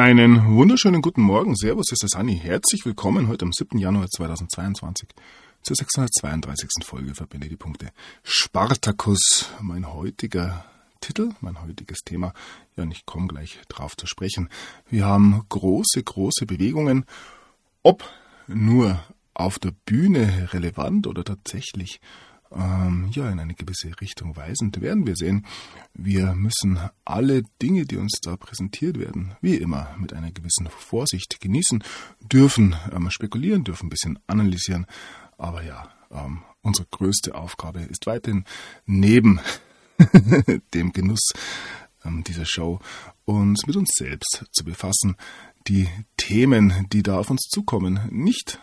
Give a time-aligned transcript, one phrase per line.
[0.00, 1.54] Einen wunderschönen guten Morgen.
[1.54, 2.34] Servus, ist der Sani.
[2.34, 3.76] Herzlich willkommen heute am 7.
[3.76, 5.10] Januar 2022
[5.60, 6.70] zur 632.
[6.86, 7.90] Folge Verbinde die Punkte.
[8.22, 10.64] Spartacus, mein heutiger
[11.02, 12.32] Titel, mein heutiges Thema.
[12.76, 14.48] Ja, und ich komme gleich drauf zu sprechen.
[14.88, 17.04] Wir haben große, große Bewegungen.
[17.82, 18.02] Ob
[18.46, 22.00] nur auf der Bühne relevant oder tatsächlich
[22.52, 25.46] ähm, ja, in eine gewisse Richtung weisend, werden wir sehen.
[25.94, 31.40] Wir müssen alle Dinge, die uns da präsentiert werden, wie immer mit einer gewissen Vorsicht
[31.40, 31.84] genießen,
[32.20, 34.86] dürfen ähm, spekulieren, dürfen ein bisschen analysieren,
[35.38, 38.44] aber ja, ähm, unsere größte Aufgabe ist weiterhin
[38.84, 39.40] neben
[40.74, 41.32] dem Genuss
[42.04, 42.80] ähm, dieser Show
[43.24, 45.16] uns mit uns selbst zu befassen,
[45.68, 48.60] die Themen, die da auf uns zukommen, nicht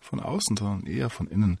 [0.00, 1.58] von außen, sondern eher von innen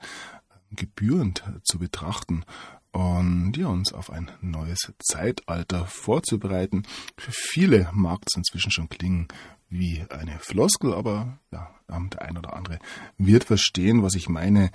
[0.70, 2.44] gebührend zu betrachten
[2.92, 6.84] und ja, uns auf ein neues Zeitalter vorzubereiten.
[7.16, 9.28] Für viele mag es inzwischen schon klingen
[9.68, 12.78] wie eine Floskel, aber ja, ähm, der ein oder andere
[13.16, 14.70] wird verstehen, was ich meine.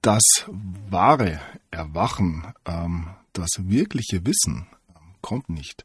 [0.00, 1.40] Das wahre
[1.72, 5.84] Erwachen, ähm, das wirkliche Wissen ähm, kommt nicht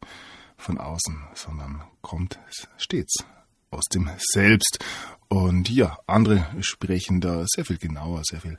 [0.55, 2.39] von außen, sondern kommt
[2.77, 3.25] stets
[3.71, 4.85] aus dem Selbst.
[5.33, 8.55] Und ja, andere sprechen da sehr viel genauer, sehr viel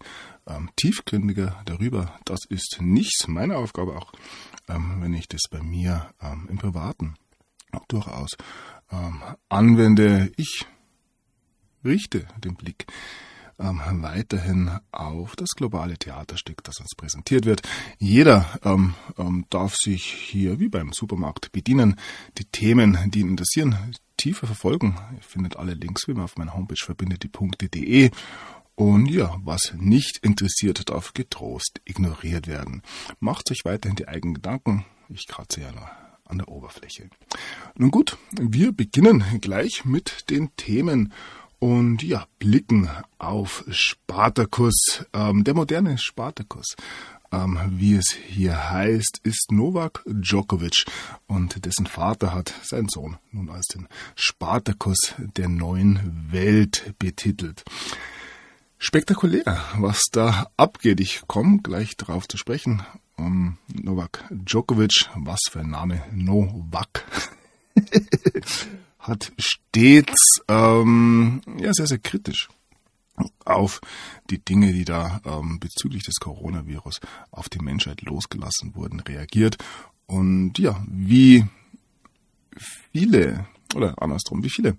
[0.49, 2.19] ähm, tiefgründiger darüber.
[2.25, 4.11] Das ist nicht meine Aufgabe, auch
[4.69, 7.15] ähm, wenn ich das bei mir ähm, im Privaten
[7.87, 8.31] durchaus
[8.91, 10.33] ähm, anwende.
[10.37, 10.67] Ich
[11.85, 12.87] richte den Blick
[13.59, 17.63] ähm, weiterhin auf das globale Theaterstück, das uns präsentiert wird.
[17.99, 21.97] Jeder ähm, ähm, darf sich hier wie beim Supermarkt bedienen,
[22.39, 23.77] die Themen, die ihn interessieren,
[24.17, 24.97] tiefer verfolgen.
[25.17, 28.11] Ihr findet alle Links wie immer auf meiner Homepage verbindetdie.de.
[28.77, 32.83] Und ja, was nicht interessiert, darf getrost ignoriert werden.
[33.21, 34.85] Macht sich weiterhin die eigenen Gedanken.
[35.09, 35.89] Ich kratze ja nur
[36.25, 37.09] an der Oberfläche.
[37.77, 41.13] Nun gut, wir beginnen gleich mit den Themen
[41.65, 46.77] und ja, blicken auf Spartacus, ähm, der moderne Spartacus.
[47.33, 50.85] Ähm, wie es hier heißt, ist Novak Djokovic
[51.27, 57.65] und dessen Vater hat seinen Sohn nun als den Spartacus der neuen Welt betitelt.
[58.77, 61.01] Spektakulär, was da abgeht.
[61.01, 62.83] Ich komme gleich darauf zu sprechen.
[63.17, 67.07] Um, Novak Djokovic, was für ein Name, Novak.
[69.05, 72.49] hat stets ähm, ja, sehr, sehr kritisch
[73.45, 73.81] auf
[74.31, 77.01] die Dinge, die da ähm, bezüglich des Coronavirus
[77.31, 79.59] auf die Menschheit losgelassen wurden, reagiert.
[80.07, 81.45] Und ja, wie
[82.93, 84.77] viele, oder andersrum, wie viele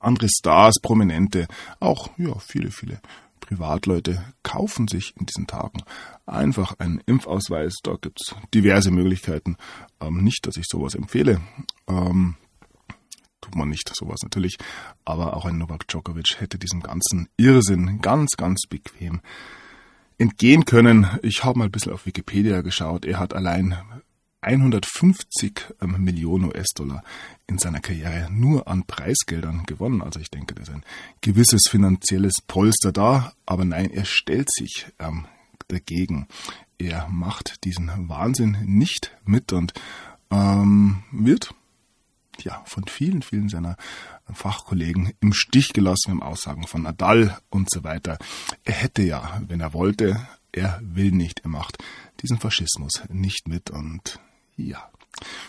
[0.00, 1.46] andere Stars, Prominente,
[1.78, 3.00] auch ja, viele, viele
[3.40, 5.82] Privatleute kaufen sich in diesen Tagen
[6.26, 7.76] einfach einen Impfausweis.
[7.82, 9.56] Da gibt es diverse Möglichkeiten.
[10.00, 11.40] Ähm, nicht, dass ich sowas empfehle.
[11.86, 12.36] Ähm,
[13.42, 14.56] tut man nicht, sowas natürlich.
[15.04, 19.20] Aber auch ein Novak Djokovic hätte diesem ganzen Irrsinn ganz, ganz bequem
[20.16, 21.06] entgehen können.
[21.22, 23.04] Ich habe mal ein bisschen auf Wikipedia geschaut.
[23.04, 23.76] Er hat allein
[24.42, 27.02] 150 ähm, Millionen US-Dollar
[27.46, 30.02] in seiner Karriere nur an Preisgeldern gewonnen.
[30.02, 30.84] Also ich denke, da ist ein
[31.20, 33.32] gewisses finanzielles Polster da.
[33.46, 35.26] Aber nein, er stellt sich ähm,
[35.68, 36.26] dagegen.
[36.78, 39.72] Er macht diesen Wahnsinn nicht mit und
[40.30, 41.54] ähm, wird
[42.44, 43.76] ja, von vielen, vielen seiner
[44.32, 48.18] Fachkollegen im Stich gelassen im Aussagen von Nadal und so weiter.
[48.64, 51.78] Er hätte ja, wenn er wollte, er will nicht, er macht
[52.22, 54.20] diesen Faschismus nicht mit und
[54.56, 54.88] ja.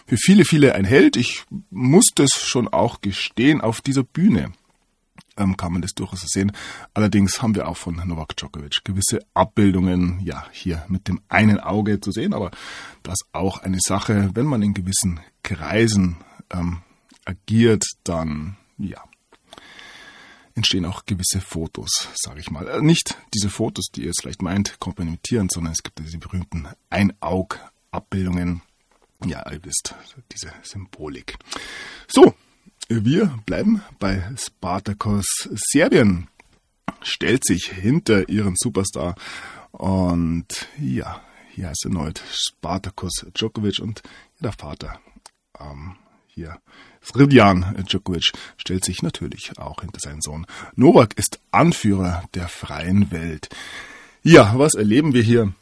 [0.06, 1.16] Für viele, viele ein Held.
[1.16, 4.52] Ich muss das schon auch gestehen auf dieser Bühne
[5.38, 6.52] ähm, kann man das durchaus sehen.
[6.94, 12.00] Allerdings haben wir auch von Novak Djokovic gewisse Abbildungen, ja, hier mit dem einen Auge
[12.00, 12.52] zu sehen, aber
[13.04, 16.18] das auch eine Sache, wenn man in gewissen Kreisen
[16.54, 16.82] ähm,
[17.26, 19.04] agiert, dann ja
[20.56, 22.68] entstehen auch gewisse Fotos, sage ich mal.
[22.68, 26.68] Äh, nicht diese Fotos, die ihr jetzt vielleicht meint, kompromittieren, sondern es gibt diese berühmten
[26.90, 28.62] Einaug-Abbildungen.
[29.26, 29.96] Ja, ihr wisst,
[30.32, 31.38] diese Symbolik.
[32.08, 32.36] So,
[32.90, 35.26] wir bleiben bei Spartacus.
[35.72, 36.28] Serbien
[37.02, 39.16] stellt sich hinter ihren Superstar
[39.72, 41.22] und ja,
[41.52, 44.02] hier heißt erneut Spartacus Djokovic und
[44.40, 45.00] der Vater
[45.60, 45.96] ähm,
[46.34, 46.58] hier.
[47.04, 50.46] Srivjan Djokovic stellt sich natürlich auch hinter seinen Sohn.
[50.76, 53.50] Novak ist Anführer der freien Welt.
[54.24, 55.54] Ja, was erleben wir hier?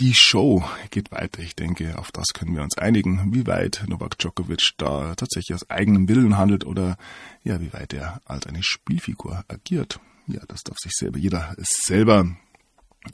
[0.00, 1.40] Die Show geht weiter.
[1.42, 5.68] Ich denke, auf das können wir uns einigen, wie weit Novak Djokovic da tatsächlich aus
[5.70, 6.96] eigenem Willen handelt oder
[7.44, 10.00] ja, wie weit er als eine Spielfigur agiert.
[10.26, 12.36] Ja, das darf sich selber jeder selber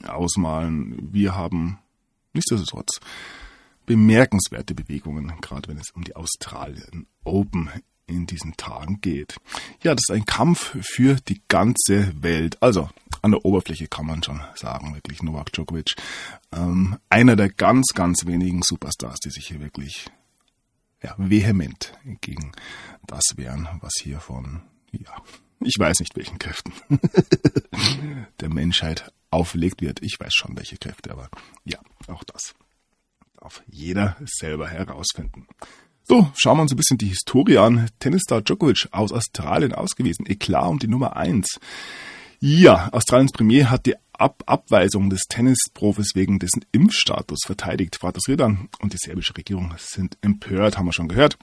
[0.07, 1.09] ausmalen.
[1.11, 1.79] Wir haben
[2.33, 2.99] nichtsdestotrotz
[3.89, 7.71] bemerkenswerte Bewegungen, gerade wenn es um die Australien Open
[8.05, 9.37] in diesen Tagen geht.
[9.81, 12.61] Ja, das ist ein Kampf für die ganze Welt.
[12.61, 12.87] Also
[13.23, 15.95] an der Oberfläche kann man schon sagen, wirklich Novak Djokovic.
[16.51, 20.05] Ähm, einer der ganz, ganz wenigen Superstars, die sich hier wirklich
[21.01, 22.51] ja, vehement gegen
[23.07, 25.15] das wehren, was hier von, ja,
[25.61, 26.73] ich weiß nicht welchen Kräften
[28.39, 30.03] der Menschheit aufgelegt wird.
[30.03, 31.31] Ich weiß schon welche Kräfte, aber
[31.65, 32.53] ja, auch das
[33.41, 35.47] darf jeder selber herausfinden.
[36.03, 37.89] So, schauen wir uns ein bisschen die Historie an.
[37.99, 40.25] Tennisstar Djokovic aus Australien ausgewiesen.
[40.25, 41.59] Eklat um die Nummer eins.
[42.39, 47.95] Ja, Australiens Premier hat die Ab Abweisung des Tennisprofis wegen dessen Impfstatus verteidigt.
[47.95, 51.37] Vater Sridan und die serbische Regierung sind empört, haben wir schon gehört.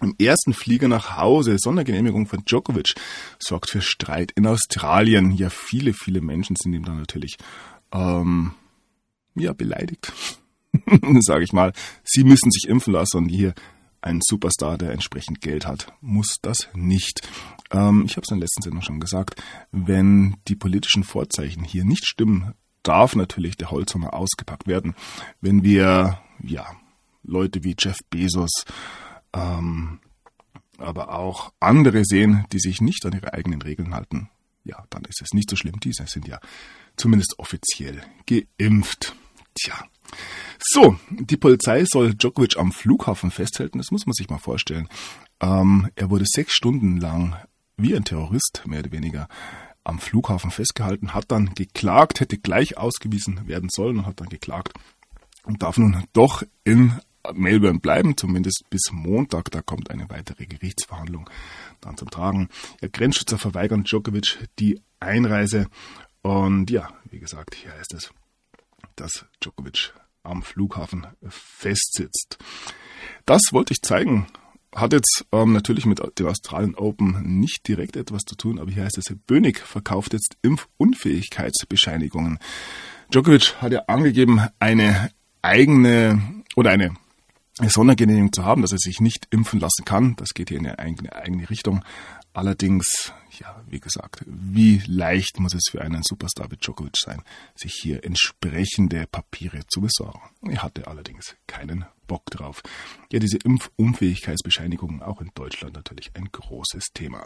[0.00, 2.94] Im ersten Flieger nach Hause, Sondergenehmigung von Djokovic,
[3.38, 5.30] sorgt für Streit in Australien.
[5.30, 7.36] Ja, viele, viele Menschen sind ihm dann natürlich
[7.92, 8.54] ähm,
[9.34, 10.12] ja beleidigt,
[11.20, 11.72] sage ich mal.
[12.04, 13.54] Sie müssen sich impfen lassen und hier
[14.06, 17.26] ein Superstar, der entsprechend Geld hat, muss das nicht.
[17.72, 19.42] Ähm, ich habe es in der letzten Sendung schon gesagt,
[19.72, 24.94] wenn die politischen Vorzeichen hier nicht stimmen, darf natürlich der Holzhammer ausgepackt werden.
[25.40, 26.66] Wenn wir, ja,
[27.24, 28.64] Leute wie Jeff Bezos,
[29.32, 29.98] ähm,
[30.78, 34.30] aber auch andere sehen, die sich nicht an ihre eigenen Regeln halten,
[34.62, 35.80] ja, dann ist es nicht so schlimm.
[35.80, 36.38] Diese sind ja
[36.96, 39.16] zumindest offiziell geimpft.
[39.54, 39.84] Tja.
[40.58, 43.78] So, die Polizei soll Djokovic am Flughafen festhalten.
[43.78, 44.88] Das muss man sich mal vorstellen.
[45.40, 47.36] Ähm, er wurde sechs Stunden lang
[47.76, 49.28] wie ein Terrorist, mehr oder weniger,
[49.84, 54.72] am Flughafen festgehalten, hat dann geklagt, hätte gleich ausgewiesen werden sollen und hat dann geklagt
[55.44, 56.98] und darf nun doch in
[57.34, 59.50] Melbourne bleiben, zumindest bis Montag.
[59.50, 61.30] Da kommt eine weitere Gerichtsverhandlung
[61.80, 62.48] dann zum Tragen.
[62.80, 65.68] Ja, Grenzschützer verweigern Djokovic die Einreise.
[66.22, 68.10] Und ja, wie gesagt, hier heißt es,
[68.96, 72.38] dass Djokovic am Flughafen festsitzt.
[73.24, 74.26] Das wollte ich zeigen.
[74.74, 78.84] Hat jetzt ähm, natürlich mit dem Australian Open nicht direkt etwas zu tun, aber hier
[78.84, 82.38] heißt es, Bönig verkauft jetzt Impfunfähigkeitsbescheinigungen.
[83.10, 85.10] Djokovic hat ja angegeben, eine
[85.40, 86.94] eigene oder eine
[87.62, 90.16] Sondergenehmigung zu haben, dass er sich nicht impfen lassen kann.
[90.16, 91.82] Das geht hier in eine eigene, eigene Richtung.
[92.36, 97.22] Allerdings, ja, wie gesagt, wie leicht muss es für einen Superstar wie Djokovic sein,
[97.54, 100.20] sich hier entsprechende Papiere zu besorgen.
[100.42, 102.62] Er hatte allerdings keinen Bock drauf.
[103.10, 107.24] Ja, diese Impfunfähigkeitsbescheinigung auch in Deutschland natürlich ein großes Thema.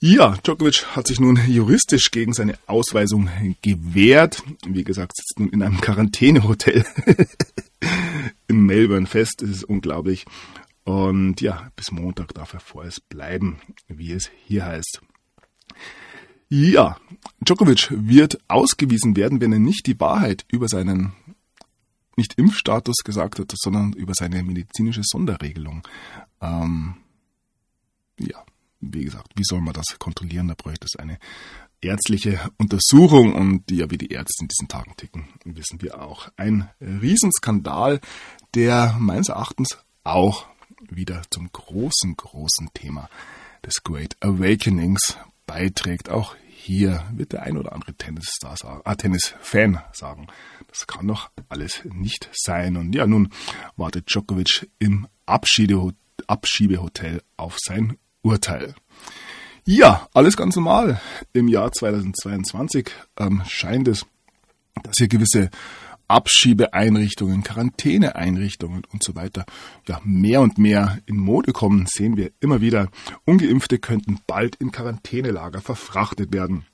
[0.00, 3.30] Ja, Djokovic hat sich nun juristisch gegen seine Ausweisung
[3.62, 4.42] gewehrt.
[4.66, 6.84] Wie gesagt, sitzt nun in einem Quarantänehotel
[8.48, 9.42] in Melbourne fest.
[9.42, 10.24] Das ist unglaublich.
[10.84, 13.58] Und ja, bis Montag darf er vorerst bleiben,
[13.88, 15.00] wie es hier heißt.
[16.48, 16.98] Ja,
[17.40, 21.12] Djokovic wird ausgewiesen werden, wenn er nicht die Wahrheit über seinen
[22.16, 25.82] nicht Impfstatus gesagt hat, sondern über seine medizinische Sonderregelung.
[26.40, 26.94] Ähm,
[28.20, 28.44] ja,
[28.80, 30.48] wie gesagt, wie soll man das kontrollieren?
[30.48, 31.18] Da bräuchte es eine
[31.80, 36.30] ärztliche Untersuchung und ja wie die Ärzte in diesen Tagen ticken, wissen wir auch.
[36.36, 38.00] Ein Riesenskandal,
[38.54, 40.46] der meines Erachtens auch
[40.90, 43.08] wieder zum großen, großen Thema
[43.64, 45.16] des Great Awakenings
[45.46, 46.08] beiträgt.
[46.08, 50.28] Auch hier wird der ein oder andere Tennisstar sagen, ah, Tennis-Fan sagen,
[50.68, 52.76] das kann doch alles nicht sein.
[52.76, 53.30] Und ja, nun
[53.76, 58.74] wartet Djokovic im Abschiebehotel auf sein Urteil.
[59.66, 61.00] Ja, alles ganz normal.
[61.32, 64.04] Im Jahr 2022 ähm, scheint es,
[64.82, 65.50] dass hier gewisse
[66.14, 69.44] Abschiebeeinrichtungen, Quarantäneeinrichtungen und so weiter
[69.88, 72.88] ja mehr und mehr in Mode kommen, sehen wir immer wieder.
[73.24, 76.66] Ungeimpfte könnten bald in Quarantänelager verfrachtet werden.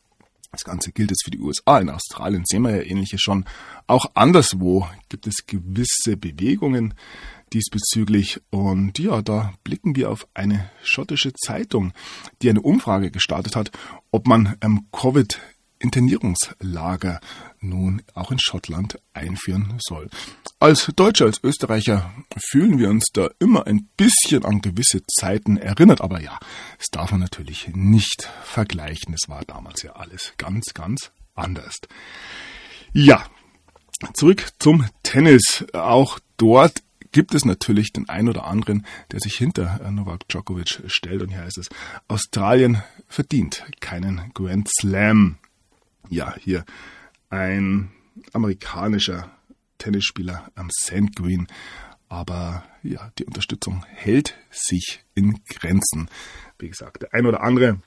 [0.53, 1.79] Das Ganze gilt jetzt für die USA.
[1.79, 3.47] In Australien sehen wir ja ähnliches schon.
[3.87, 6.93] Auch anderswo gibt es gewisse Bewegungen
[7.55, 8.43] diesbezüglich.
[8.51, 11.93] Und ja, da blicken wir auf eine schottische Zeitung,
[12.43, 13.71] die eine Umfrage gestartet hat,
[14.11, 15.41] ob man ähm, Covid
[15.79, 17.21] Internierungslager
[17.61, 20.09] nun auch in Schottland einführen soll.
[20.59, 26.01] Als Deutsche, als Österreicher fühlen wir uns da immer ein bisschen an gewisse Zeiten erinnert,
[26.01, 26.39] aber ja,
[26.79, 29.15] es darf man natürlich nicht vergleichen.
[29.15, 31.77] Es war damals ja alles ganz, ganz anders.
[32.93, 33.25] Ja,
[34.15, 35.65] zurück zum Tennis.
[35.73, 41.23] Auch dort gibt es natürlich den einen oder anderen, der sich hinter Novak Djokovic stellt.
[41.23, 41.69] Und hier heißt es,
[42.09, 45.39] Australien verdient keinen Grand Slam
[46.11, 46.65] ja, hier
[47.31, 47.91] ein
[48.33, 49.31] amerikanischer
[49.79, 51.47] Tennisspieler am Sand Green.
[52.09, 56.11] Aber ja, die Unterstützung hält sich in Grenzen.
[56.59, 57.81] Wie gesagt, der ein oder andere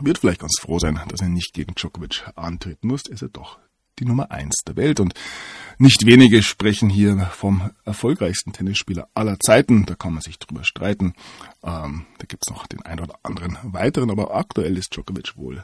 [0.00, 3.06] wird vielleicht ganz froh sein, dass er nicht gegen Djokovic antreten muss.
[3.06, 3.58] Er ist ja doch
[3.98, 5.00] die Nummer eins der Welt.
[5.00, 5.14] Und
[5.78, 9.86] nicht wenige sprechen hier vom erfolgreichsten Tennisspieler aller Zeiten.
[9.86, 11.14] Da kann man sich drüber streiten.
[11.62, 15.62] Ähm, da gibt's noch den ein oder anderen weiteren, aber aktuell ist Djokovic wohl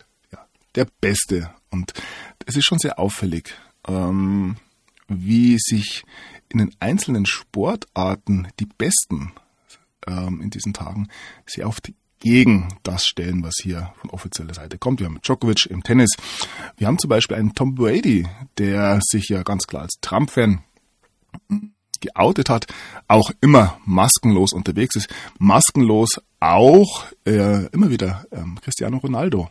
[0.79, 1.51] der Beste.
[1.71, 1.93] Und
[2.47, 3.55] es ist schon sehr auffällig,
[3.87, 4.57] ähm,
[5.09, 6.05] wie sich
[6.49, 9.33] in den einzelnen Sportarten die Besten
[10.07, 11.09] ähm, in diesen Tagen
[11.47, 15.01] sehr oft gegen das stellen, was hier von offizieller Seite kommt.
[15.01, 16.11] Wir haben Djokovic im Tennis.
[16.77, 20.63] Wir haben zum Beispiel einen Tom Brady, der sich ja ganz klar als Trump-Fan
[22.01, 22.67] geoutet hat,
[23.09, 25.09] auch immer maskenlos unterwegs ist.
[25.39, 29.51] Maskenlos auch äh, immer wieder ähm, Cristiano Ronaldo.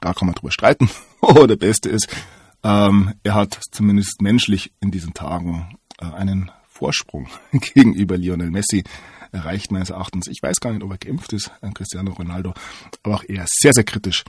[0.00, 0.90] Da kann man drüber streiten.
[1.48, 2.08] der Beste ist,
[2.62, 8.84] ähm, er hat zumindest menschlich in diesen Tagen äh, einen Vorsprung gegenüber Lionel Messi
[9.32, 10.28] erreicht meines Erachtens.
[10.28, 12.54] Ich weiß gar nicht, ob er geimpft ist, an Cristiano Ronaldo,
[13.02, 14.24] aber auch eher sehr, sehr kritisch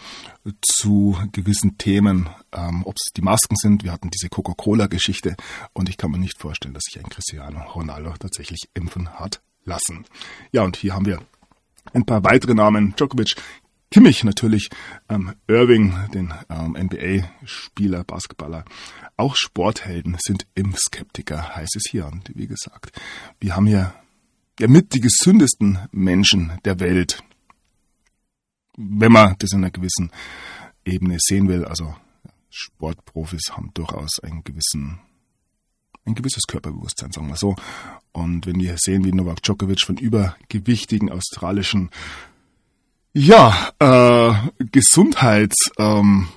[0.62, 3.84] zu gewissen Themen, ähm, ob es die Masken sind.
[3.84, 5.36] Wir hatten diese Coca-Cola-Geschichte
[5.74, 10.06] und ich kann mir nicht vorstellen, dass sich ein Cristiano Ronaldo tatsächlich impfen hat lassen.
[10.52, 11.22] Ja, und hier haben wir
[11.94, 12.94] ein paar weitere Namen.
[12.96, 13.36] Djokovic,
[13.90, 14.70] Kimmich natürlich,
[15.08, 18.66] ähm, Irving, den ähm, NBA-Spieler, Basketballer.
[19.16, 22.06] Auch Sporthelden sind Impfskeptiker, heißt es hier.
[22.08, 23.00] Und wie gesagt,
[23.40, 23.94] wir haben hier
[24.60, 27.24] ja mit die gesündesten Menschen der Welt.
[28.76, 30.12] Wenn man das in einer gewissen
[30.84, 31.96] Ebene sehen will, also
[32.50, 35.00] Sportprofis haben durchaus einen gewissen,
[36.06, 37.56] ein gewisses Körperbewusstsein, sagen wir so.
[38.12, 41.90] Und wenn wir sehen, wie Novak Djokovic von übergewichtigen australischen,
[43.14, 44.34] ja, äh,
[44.72, 46.28] Gesundheits, ähm,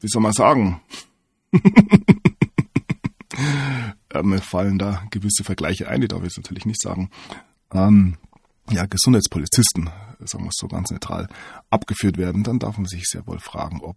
[0.00, 0.80] wie soll man sagen,
[4.10, 7.10] äh, mir fallen da gewisse Vergleiche ein, die darf ich jetzt natürlich nicht sagen.
[7.72, 8.16] Ähm,
[8.70, 11.28] ja, Gesundheitspolizisten, sagen wir es so ganz neutral,
[11.70, 13.96] abgeführt werden, dann darf man sich sehr wohl fragen, ob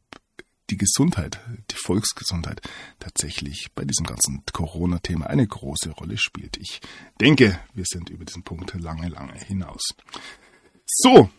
[0.69, 1.39] die Gesundheit,
[1.71, 2.62] die Volksgesundheit
[3.00, 6.57] tatsächlich bei diesem ganzen Corona-Thema eine große Rolle spielt.
[6.57, 6.81] Ich
[7.21, 9.95] denke, wir sind über diesen Punkt lange, lange hinaus.
[10.86, 11.29] So,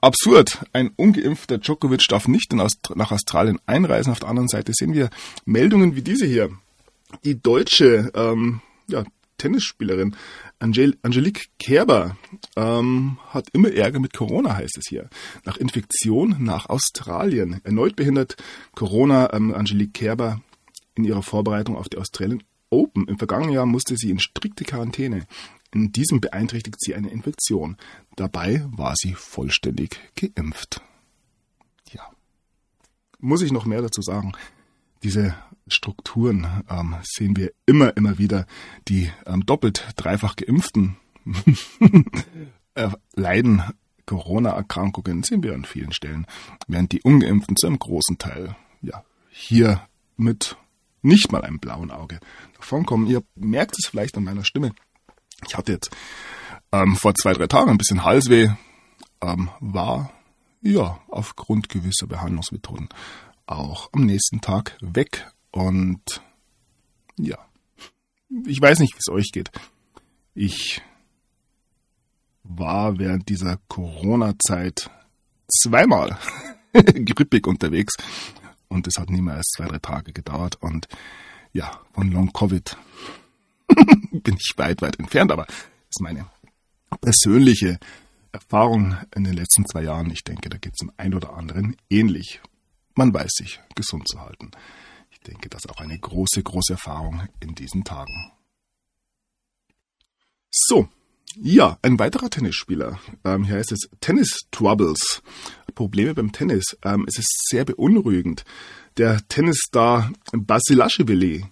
[0.00, 0.66] absurd.
[0.72, 4.12] Ein ungeimpfter Djokovic darf nicht nach Australien einreisen.
[4.12, 5.10] Auf der anderen Seite sehen wir
[5.44, 6.50] Meldungen wie diese hier
[7.24, 9.04] die deutsche ähm, ja,
[9.38, 10.16] Tennisspielerin
[10.58, 12.16] Angel Angelique Kerber
[12.56, 15.08] ähm, hat immer Ärger mit Corona, heißt es hier.
[15.44, 17.60] Nach Infektion nach Australien.
[17.64, 18.36] Erneut behindert
[18.74, 20.40] Corona ähm, Angelique Kerber
[20.94, 23.06] in ihrer Vorbereitung auf die Australian Open.
[23.06, 25.26] Im vergangenen Jahr musste sie in strikte Quarantäne.
[25.72, 27.76] In diesem beeinträchtigt sie eine Infektion.
[28.16, 30.80] Dabei war sie vollständig geimpft.
[31.92, 32.10] Ja.
[33.18, 34.32] Muss ich noch mehr dazu sagen?
[35.06, 35.36] Diese
[35.68, 38.44] Strukturen ähm, sehen wir immer, immer wieder.
[38.88, 40.96] Die ähm, doppelt, dreifach geimpften
[42.74, 43.62] äh, leiden
[44.04, 46.26] Corona-Erkrankungen, sehen wir an vielen Stellen,
[46.66, 49.80] während die ungeimpften zu einem großen Teil ja, hier
[50.16, 50.56] mit
[51.02, 52.18] nicht mal einem blauen Auge
[52.56, 53.06] davonkommen.
[53.06, 54.72] Ihr merkt es vielleicht an meiner Stimme.
[55.46, 55.94] Ich hatte jetzt
[56.72, 58.48] ähm, vor zwei, drei Tagen ein bisschen Halsweh,
[59.20, 60.10] ähm, war
[60.62, 62.88] ja aufgrund gewisser Behandlungsmethoden
[63.46, 66.22] auch am nächsten Tag weg und
[67.18, 67.38] ja,
[68.44, 69.50] ich weiß nicht, wie es euch geht.
[70.34, 70.82] Ich
[72.42, 74.90] war während dieser Corona-Zeit
[75.48, 76.18] zweimal
[76.72, 77.94] grippig unterwegs
[78.68, 80.88] und es hat nie mehr als zwei, drei Tage gedauert und
[81.52, 82.76] ja, von Long Covid
[84.12, 85.56] bin ich weit, weit entfernt, aber das
[85.90, 86.26] ist meine
[87.00, 87.78] persönliche
[88.32, 90.10] Erfahrung in den letzten zwei Jahren.
[90.10, 92.40] Ich denke, da geht es dem einen oder anderen ähnlich.
[92.96, 94.50] Man weiß sich gesund zu halten
[95.26, 98.32] denke, das ist auch eine große, große Erfahrung in diesen Tagen.
[100.50, 100.88] So,
[101.36, 102.98] ja, ein weiterer Tennisspieler.
[103.24, 105.22] Ähm, hier heißt es Tennis Troubles.
[105.74, 106.76] Probleme beim Tennis.
[106.82, 108.44] Ähm, es ist sehr beunruhigend.
[108.96, 111.44] Der Tennisstar Basilashvili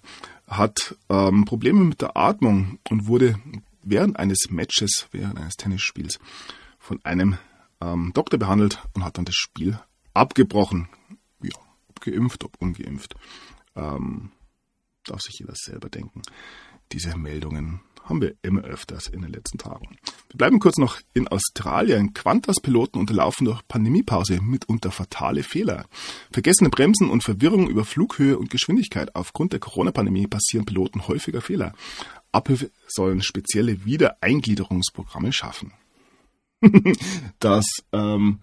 [0.47, 3.39] hat ähm, Probleme mit der Atmung und wurde
[3.83, 6.19] während eines Matches, während eines Tennisspiels
[6.79, 7.37] von einem
[7.83, 9.79] ähm, Doktor behandelt und hat dann das Spiel
[10.15, 10.89] abgebrochen.
[11.95, 13.15] Ob geimpft, ob ungeimpft
[13.77, 14.33] ähm,
[15.05, 16.23] darf sich jeder selber denken.
[16.93, 19.97] Diese Meldungen haben wir immer öfters in den letzten Tagen.
[20.29, 22.13] Wir bleiben kurz noch in Australien.
[22.13, 25.87] Qantas-Piloten unterlaufen durch Pandemiepause mitunter fatale Fehler.
[26.31, 29.15] Vergessene Bremsen und Verwirrung über Flughöhe und Geschwindigkeit.
[29.15, 31.73] Aufgrund der Corona-Pandemie passieren Piloten häufiger Fehler.
[32.33, 35.73] Abhilfe sollen spezielle Wiedereingliederungsprogramme schaffen.
[37.39, 38.41] dass ähm,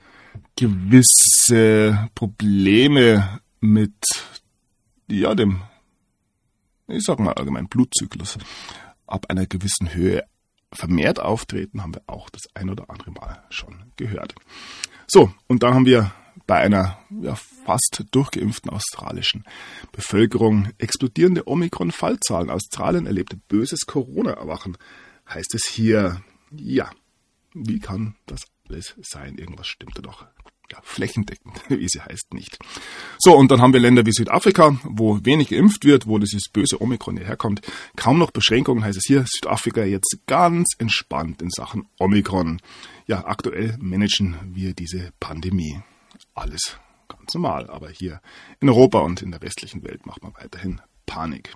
[0.56, 3.96] gewisse Probleme mit
[5.08, 5.62] ja, dem,
[6.88, 8.38] ich sag mal allgemein Blutzyklus
[9.08, 10.24] ab einer gewissen Höhe
[10.74, 14.34] vermehrt auftreten, haben wir auch das ein oder andere Mal schon gehört.
[15.08, 16.14] So, und dann haben wir
[16.48, 19.44] bei einer ja, fast durchgeimpften australischen
[19.92, 20.70] Bevölkerung.
[20.78, 22.50] Explodierende Omikron-Fallzahlen.
[22.50, 24.78] Australien erlebte böses Corona-Erwachen.
[25.30, 26.22] Heißt es hier,
[26.52, 26.90] ja,
[27.54, 29.38] wie kann das alles sein?
[29.38, 30.26] Irgendwas stimmt da doch
[30.72, 32.58] ja, flächendeckend, wie sie heißt, nicht.
[33.20, 36.82] So, und dann haben wir Länder wie Südafrika, wo wenig geimpft wird, wo dieses böse
[36.82, 37.62] Omikron herkommt.
[37.98, 42.62] Kaum noch Beschränkungen heißt es hier, Südafrika jetzt ganz entspannt in Sachen Omikron.
[43.06, 45.82] Ja, aktuell managen wir diese Pandemie.
[46.34, 46.78] Alles
[47.10, 48.22] ganz normal, aber hier
[48.62, 51.54] in Europa und in der westlichen Welt macht man weiterhin Panik.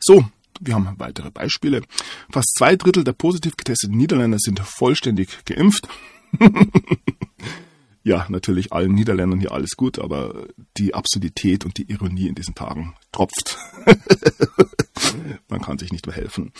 [0.00, 0.24] So,
[0.60, 1.82] wir haben weitere Beispiele.
[2.30, 5.88] Fast zwei Drittel der positiv getesteten Niederländer sind vollständig geimpft.
[8.02, 10.46] ja, natürlich allen Niederländern hier alles gut, aber
[10.76, 13.58] die Absurdität und die Ironie in diesen Tagen tropft.
[15.48, 16.52] Man kann sich nicht mehr helfen.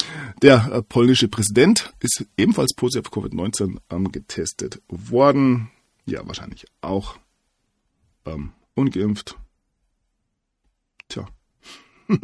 [0.43, 5.71] Der äh, polnische Präsident ist ebenfalls positiv auf Covid-19 ähm, getestet worden.
[6.07, 7.17] Ja, wahrscheinlich auch
[8.27, 9.37] ähm, ungeimpft.
[11.09, 11.27] Tja.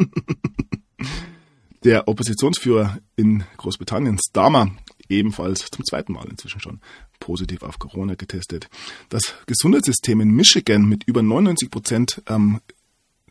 [1.84, 4.72] Der Oppositionsführer in Großbritannien, Starmer,
[5.08, 6.80] ebenfalls zum zweiten Mal inzwischen schon
[7.20, 8.68] positiv auf Corona getestet.
[9.08, 12.60] Das Gesundheitssystem in Michigan mit über 99 Prozent ähm,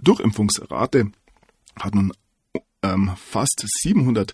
[0.01, 1.12] Durchimpfungsrate
[1.80, 2.13] hat nun
[2.82, 4.34] ähm, fast 700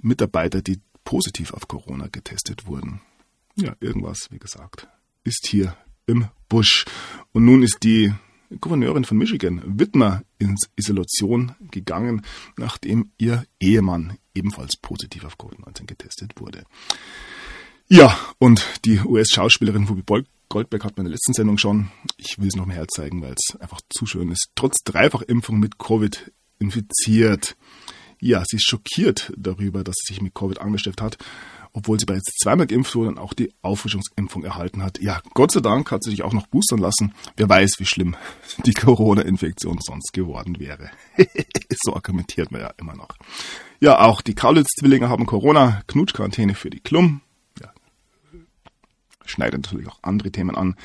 [0.00, 3.00] Mitarbeiter, die positiv auf Corona getestet wurden.
[3.56, 4.88] Ja, irgendwas, wie gesagt,
[5.22, 6.84] ist hier im Busch.
[7.32, 8.12] Und nun ist die
[8.60, 12.22] Gouverneurin von Michigan, Whitmer, ins Isolation gegangen,
[12.56, 16.64] nachdem ihr Ehemann ebenfalls positiv auf Covid-19 getestet wurde.
[17.94, 21.92] Ja, und die US-Schauspielerin Whoopi Goldberg hat meine letzten Sendung schon.
[22.16, 24.48] Ich will es noch mehr zeigen, weil es einfach zu schön ist.
[24.56, 27.56] Trotz Dreifachimpfung mit Covid infiziert.
[28.18, 31.18] Ja, sie ist schockiert darüber, dass sie sich mit Covid angesteckt hat
[31.76, 35.00] obwohl sie bereits zweimal geimpft wurde und auch die Auffrischungsimpfung erhalten hat.
[35.00, 37.12] Ja, Gott sei Dank hat sie sich auch noch boostern lassen.
[37.36, 38.14] Wer weiß, wie schlimm
[38.64, 40.90] die Corona-Infektion sonst geworden wäre.
[41.82, 43.08] so argumentiert man ja immer noch.
[43.80, 47.22] Ja, auch die Kaulitz-Zwillinge haben Corona, Knutschquarantäne für die Klum.
[49.24, 50.76] Ja, schneidet natürlich auch andere Themen an.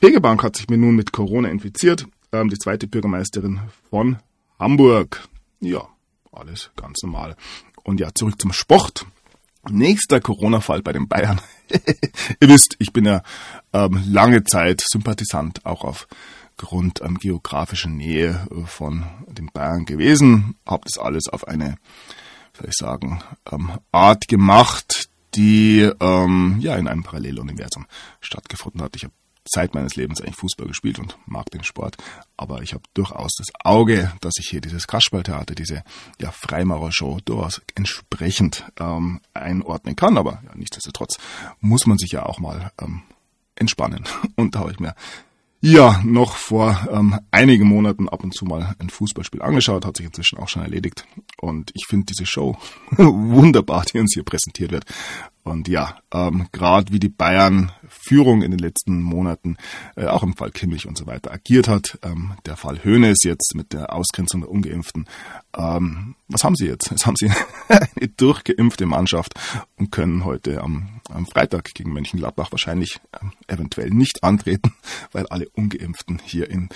[0.00, 2.06] Fegebank hat sich mir nun mit Corona infiziert.
[2.32, 4.18] Ähm, die zweite Bürgermeisterin von
[4.58, 5.28] Hamburg.
[5.60, 5.88] Ja,
[6.32, 7.36] alles ganz normal.
[7.84, 9.06] Und ja, zurück zum Sport.
[9.70, 11.40] Nächster Corona-Fall bei den Bayern.
[12.40, 13.22] Ihr wisst, ich bin ja
[13.72, 20.56] ähm, lange Zeit Sympathisant auch aufgrund ähm, geografischer Nähe äh, von den Bayern gewesen.
[20.66, 21.76] Hab das alles auf eine,
[22.58, 27.86] soll ich sagen, ähm, Art gemacht, die ähm, ja in einem Paralleluniversum
[28.20, 28.96] stattgefunden hat.
[28.96, 31.96] Ich habe Zeit meines Lebens eigentlich Fußball gespielt und mag den Sport.
[32.36, 35.84] Aber ich habe durchaus das Auge, dass ich hier dieses Kasperltheater, diese
[36.20, 40.16] ja, Freimaurer-Show durchaus entsprechend ähm, einordnen kann.
[40.16, 41.18] Aber ja, nichtsdestotrotz
[41.60, 43.02] muss man sich ja auch mal ähm,
[43.56, 44.04] entspannen.
[44.36, 44.94] Und da habe ich mir
[45.64, 50.06] ja noch vor ähm, einigen Monaten ab und zu mal ein Fußballspiel angeschaut, hat sich
[50.06, 51.06] inzwischen auch schon erledigt.
[51.40, 52.56] Und ich finde diese Show
[52.90, 54.84] wunderbar, die uns hier präsentiert wird.
[55.44, 59.58] Und ja, ähm, gerade wie die Bayern Führung in den letzten Monaten,
[59.94, 61.98] äh, auch im Fall Kimmich und so weiter, agiert hat.
[62.02, 65.06] Ähm, der Fall Höhnes jetzt mit der Ausgrenzung der Ungeimpften.
[65.54, 66.90] Ähm, was haben sie jetzt?
[66.94, 67.30] Jetzt haben sie
[67.68, 69.34] eine durchgeimpfte Mannschaft
[69.76, 74.72] und können heute am, am Freitag gegen Mönchengladbach wahrscheinlich ähm, eventuell nicht antreten,
[75.12, 76.70] weil alle Ungeimpften hier in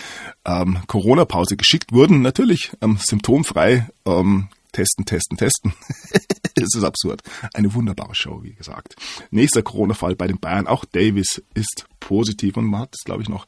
[0.44, 2.20] ähm, Corona-Pause geschickt wurden.
[2.20, 5.72] Natürlich ähm, symptomfrei, ähm, testen, testen, testen.
[6.54, 7.22] es ist absurd.
[7.54, 8.96] Eine wunderbare Show, wie gesagt.
[9.30, 10.66] Nächster Corona-Fall bei den Bayern.
[10.66, 13.46] Auch Davis ist positiv und man hat glaube ich, noch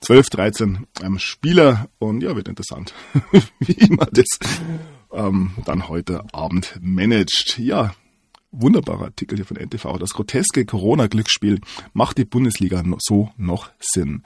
[0.00, 1.88] 12, 13 ähm, Spieler.
[1.98, 2.94] Und ja, wird interessant,
[3.60, 4.26] wie man das
[5.12, 7.58] ähm, dann heute Abend managt.
[7.58, 7.94] Ja,
[8.50, 9.98] wunderbarer Artikel hier von NTV.
[9.98, 11.60] Das groteske Corona-Glücksspiel
[11.92, 14.22] macht die Bundesliga so noch Sinn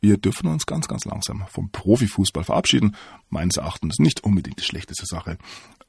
[0.00, 2.96] wir dürfen uns ganz, ganz langsam vom Profifußball verabschieden.
[3.30, 5.38] Meines Erachtens nicht unbedingt die schlechteste Sache,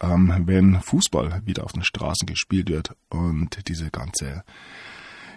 [0.02, 4.44] ähm, wenn Fußball wieder auf den Straßen gespielt wird und diese ganze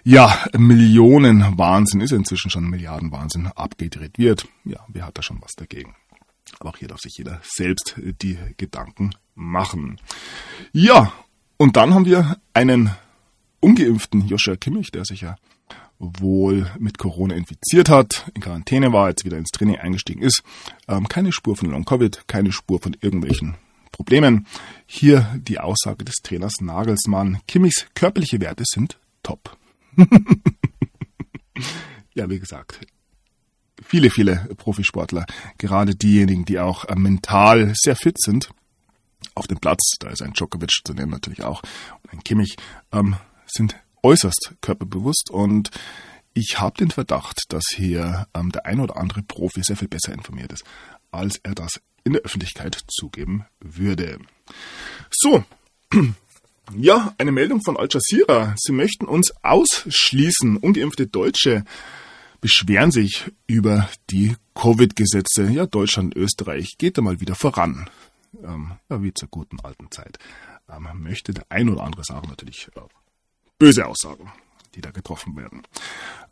[0.05, 4.49] ja, Millionen Wahnsinn ist inzwischen schon Milliarden Wahnsinn abgedreht wird.
[4.65, 5.95] Ja, wer hat da schon was dagegen?
[6.59, 10.01] Aber auch hier darf sich jeder selbst die Gedanken machen.
[10.73, 11.13] Ja,
[11.57, 12.91] und dann haben wir einen
[13.61, 15.37] ungeimpften Joshua Kimmich, der sich ja
[16.03, 20.43] wohl mit Corona infiziert hat, in Quarantäne war, jetzt wieder ins Training eingestiegen ist.
[20.89, 23.55] Ähm, keine Spur von Long-Covid, keine Spur von irgendwelchen
[23.93, 24.47] Problemen.
[24.87, 27.39] Hier die Aussage des Trainers Nagelsmann.
[27.47, 29.57] Kimmichs körperliche Werte sind top.
[32.15, 32.81] ja, wie gesagt,
[33.81, 35.25] viele, viele Profisportler,
[35.59, 38.51] gerade diejenigen, die auch äh, mental sehr fit sind,
[39.35, 41.63] auf dem Platz, da ist ein Djokovic zu nennen natürlich auch,
[42.03, 42.57] und ein Kimmich,
[42.91, 43.15] ähm,
[43.47, 45.71] sind äußerst körperbewusst und
[46.35, 50.13] ich habe den Verdacht, dass hier ähm, der ein oder andere Profi sehr viel besser
[50.13, 50.65] informiert ist,
[51.11, 54.19] als er das in der Öffentlichkeit zugeben würde.
[55.11, 55.45] So,
[56.77, 58.55] ja, eine Meldung von Al Jazeera.
[58.59, 60.57] Sie möchten uns ausschließen.
[60.57, 61.65] Ungeimpfte Deutsche
[62.41, 65.51] beschweren sich über die Covid-Gesetze.
[65.51, 67.89] Ja, Deutschland, Österreich geht da mal wieder voran.
[68.43, 70.19] Ähm, ja, wie zur guten alten Zeit.
[70.69, 72.81] Ähm, möchte der ein oder andere sagen natürlich äh,
[73.63, 74.33] böse Aussagen,
[74.75, 75.63] die da getroffen werden.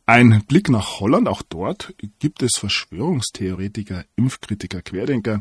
[0.05, 5.41] Ein Blick nach Holland, auch dort gibt es Verschwörungstheoretiker, Impfkritiker, Querdenker.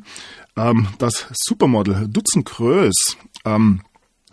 [0.55, 3.81] Ähm, das Supermodel Dutzend Krös ähm,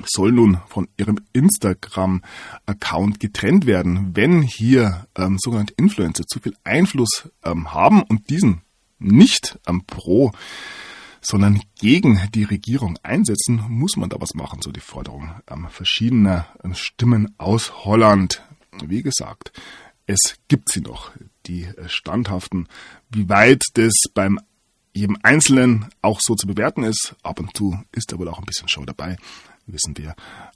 [0.04, 7.30] soll nun von ihrem Instagram-Account getrennt werden, wenn hier ähm, sogenannte Influencer zu viel Einfluss
[7.42, 8.60] haben und diesen
[8.98, 10.32] nicht pro,
[11.26, 16.46] sondern gegen die Regierung einsetzen, muss man da was machen, so die Forderung ähm, verschiedener
[16.72, 18.42] Stimmen aus Holland.
[18.84, 19.52] Wie gesagt,
[20.06, 21.10] es gibt sie noch,
[21.46, 22.68] die äh, standhaften.
[23.10, 24.38] Wie weit das beim
[24.94, 28.46] jedem Einzelnen auch so zu bewerten ist, ab und zu ist da wohl auch ein
[28.46, 29.16] bisschen Show dabei,
[29.66, 30.14] wissen wir.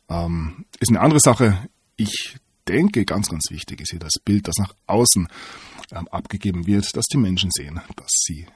[0.08, 1.68] Ähm, ist eine andere Sache.
[1.96, 5.28] Ich denke, ganz, ganz wichtig ist hier das Bild, das nach außen
[5.90, 8.46] ähm, abgegeben wird, dass die Menschen sehen, dass sie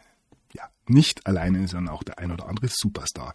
[0.88, 3.32] nicht alleine, sondern auch der ein oder andere Superstar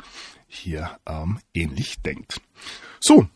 [0.47, 2.41] hier ähm, ähnlich denkt.
[2.99, 3.27] So,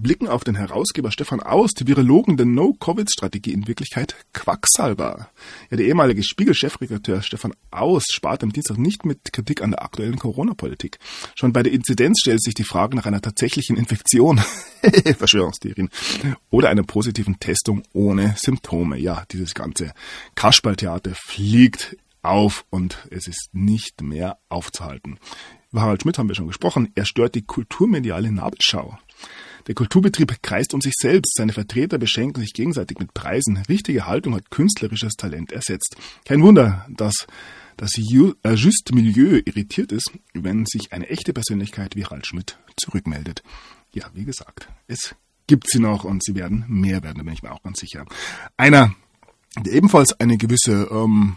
[0.00, 5.28] blicken auf den Herausgeber Stefan Aus, die Virologen der No-Covid-Strategie in Wirklichkeit Quacksalber.
[5.70, 10.18] Ja, der ehemalige Spiegel-Chefredakteur Stefan Aus spart am Dienstag nicht mit Kritik an der aktuellen
[10.18, 10.98] Corona-Politik.
[11.34, 14.40] Schon bei der Inzidenz stellt sich die Frage nach einer tatsächlichen Infektion,
[15.18, 15.90] Verschwörungstheorien,
[16.50, 18.98] oder einer positiven Testung ohne Symptome.
[18.98, 19.92] Ja, dieses ganze
[20.34, 25.18] Kasperltheater fliegt auf und es ist nicht mehr aufzuhalten.
[25.70, 26.90] Über Harald Schmidt haben wir schon gesprochen.
[26.94, 28.98] Er stört die kulturmediale Nabelschau.
[29.66, 31.36] Der Kulturbetrieb kreist um sich selbst.
[31.36, 33.56] Seine Vertreter beschenken sich gegenseitig mit Preisen.
[33.68, 35.96] Richtige Haltung hat künstlerisches Talent ersetzt.
[36.24, 37.26] Kein Wunder, dass
[37.76, 43.42] das äh, Just Milieu irritiert ist, wenn sich eine echte Persönlichkeit wie Harald Schmidt zurückmeldet.
[43.94, 45.14] Ja, wie gesagt, es
[45.46, 48.06] gibt sie noch und sie werden mehr werden, da bin ich mir auch ganz sicher.
[48.56, 48.94] Einer,
[49.58, 51.36] der ebenfalls eine gewisse ähm,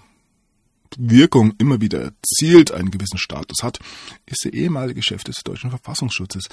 [0.98, 3.80] Wirkung immer wieder erzielt, einen gewissen Status hat,
[4.26, 6.50] ist der ehemalige Chef des deutschen Verfassungsschutzes,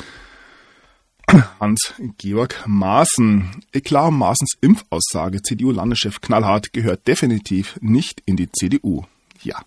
[1.60, 3.62] Hans-Georg Maaßen.
[3.72, 9.04] Eklar Maaßens Impfaussage CDU-Landeschef knallhart gehört definitiv nicht in die CDU.
[9.42, 9.62] Ja.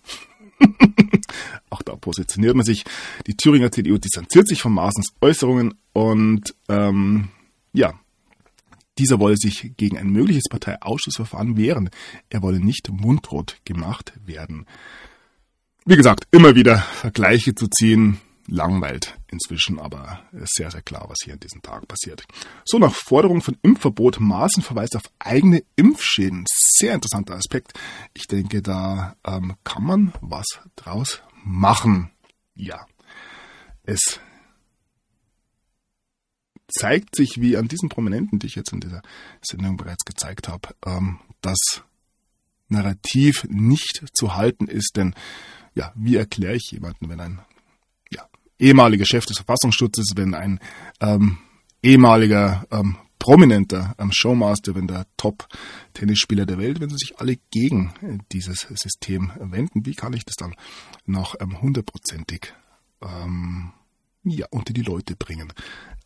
[1.70, 2.84] Auch da positioniert man sich.
[3.26, 7.28] Die Thüringer CDU distanziert sich von Maaßens Äußerungen und ähm,
[7.72, 7.94] ja,
[8.98, 11.90] dieser wolle sich gegen ein mögliches Parteiausschussverfahren wehren.
[12.30, 14.66] Er wolle nicht mundrot gemacht werden.
[15.84, 21.34] Wie gesagt, immer wieder Vergleiche zu ziehen, langweilt inzwischen, aber sehr, sehr klar, was hier
[21.34, 22.24] in diesen Tagen passiert.
[22.64, 26.44] So, nach Forderung von Impfverbot Maßen verweist auf eigene Impfschäden.
[26.48, 27.72] Sehr interessanter Aspekt.
[28.14, 32.10] Ich denke, da ähm, kann man was draus machen.
[32.54, 32.86] Ja,
[33.84, 34.20] es
[36.68, 39.02] zeigt sich, wie an diesen Prominenten, die ich jetzt in dieser
[39.42, 41.82] Sendung bereits gezeigt habe, ähm, das
[42.68, 45.14] Narrativ nicht zu halten ist, denn
[45.74, 47.40] ja, wie erkläre ich jemanden, wenn ein
[48.58, 50.60] ehemaliger Chef des Verfassungsschutzes, wenn ein
[51.00, 51.38] ähm,
[51.82, 57.92] ehemaliger ähm, prominenter ähm, Showmaster, wenn der Top-Tennisspieler der Welt, wenn sie sich alle gegen
[58.32, 60.54] dieses System wenden, wie kann ich das dann
[61.04, 62.52] noch ähm, hundertprozentig
[63.02, 63.72] ähm,
[64.24, 65.52] ja, unter die Leute bringen?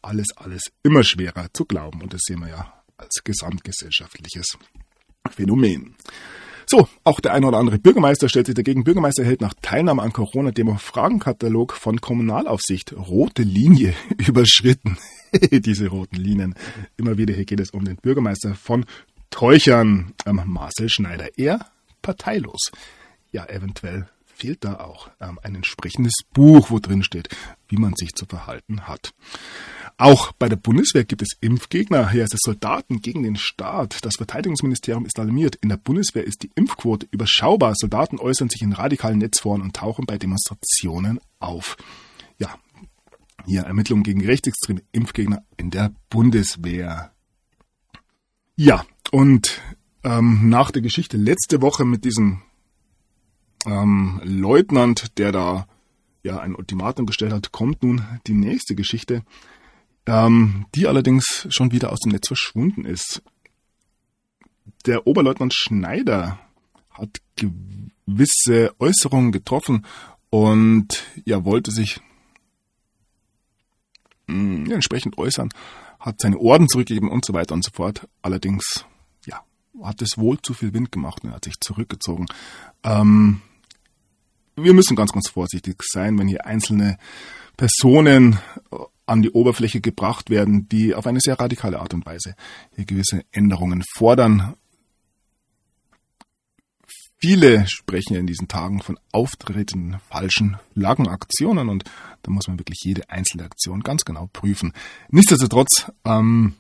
[0.03, 4.57] Alles, alles immer schwerer zu glauben und das sehen wir ja als gesamtgesellschaftliches
[5.31, 5.97] Phänomen.
[6.67, 8.85] So, auch der eine oder andere Bürgermeister stellt sich dagegen.
[8.85, 13.93] Bürgermeister hält nach Teilnahme an Corona-Demo Fragenkatalog von Kommunalaufsicht rote Linie
[14.29, 14.97] überschritten.
[15.51, 16.55] Diese roten Linien.
[16.97, 18.85] Immer wieder hier geht es um den Bürgermeister von
[19.31, 21.29] Teuchern, ähm, Marcel Schneider.
[21.37, 21.59] Er
[22.03, 22.71] parteilos.
[23.33, 27.29] Ja, eventuell fehlt da auch ähm, ein entsprechendes Buch, wo drin steht,
[27.69, 29.13] wie man sich zu verhalten hat.
[30.01, 32.09] Auch bei der Bundeswehr gibt es Impfgegner.
[32.09, 34.03] Hier ist es Soldaten gegen den Staat.
[34.03, 35.57] Das Verteidigungsministerium ist alarmiert.
[35.57, 37.75] In der Bundeswehr ist die Impfquote überschaubar.
[37.77, 41.77] Soldaten äußern sich in radikalen Netzforen und tauchen bei Demonstrationen auf.
[42.39, 42.55] Ja,
[43.45, 47.13] hier Ermittlungen gegen rechtsextreme Impfgegner in der Bundeswehr.
[48.57, 49.61] Ja, und
[50.03, 52.41] ähm, nach der Geschichte letzte Woche mit diesem
[53.67, 55.67] ähm, Leutnant, der da
[56.23, 59.25] ja ein Ultimatum gestellt hat, kommt nun die nächste Geschichte
[60.11, 63.23] ähm, die allerdings schon wieder aus dem Netz verschwunden ist.
[64.85, 66.41] Der Oberleutnant Schneider
[66.91, 69.87] hat gewisse Äußerungen getroffen
[70.29, 72.01] und ja, wollte sich
[74.27, 75.51] mh, hm, entsprechend äußern,
[76.01, 78.09] hat seine Orden zurückgegeben und so weiter und so fort.
[78.21, 78.85] Allerdings,
[79.27, 79.45] ja,
[79.81, 82.27] hat es wohl zu viel Wind gemacht und er hat sich zurückgezogen.
[82.83, 83.43] Ähm,
[84.57, 86.99] wir müssen ganz, ganz vorsichtig sein, wenn hier einzelne
[87.57, 88.41] Personen
[89.11, 92.37] an die Oberfläche gebracht werden, die auf eine sehr radikale Art und Weise
[92.77, 94.55] hier gewisse Änderungen fordern.
[97.19, 101.85] Viele sprechen in diesen Tagen von auftretenden falschen Flaggenaktionen und
[102.23, 104.73] da muss man wirklich jede einzelne Aktion ganz genau prüfen.
[105.11, 106.55] Nichtsdestotrotz, ähm,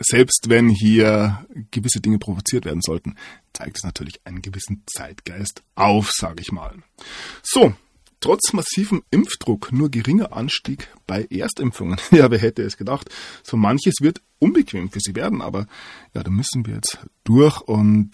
[0.00, 3.16] selbst wenn hier gewisse Dinge provoziert werden sollten,
[3.52, 6.76] zeigt es natürlich einen gewissen Zeitgeist auf, sage ich mal.
[7.42, 7.74] So,
[8.20, 11.98] trotz massivem Impfdruck nur geringer Anstieg bei Erstimpfungen.
[12.10, 13.08] Ja, wer hätte es gedacht?
[13.42, 15.66] So manches wird unbequem für sie werden, aber
[16.14, 18.12] ja, da müssen wir jetzt durch und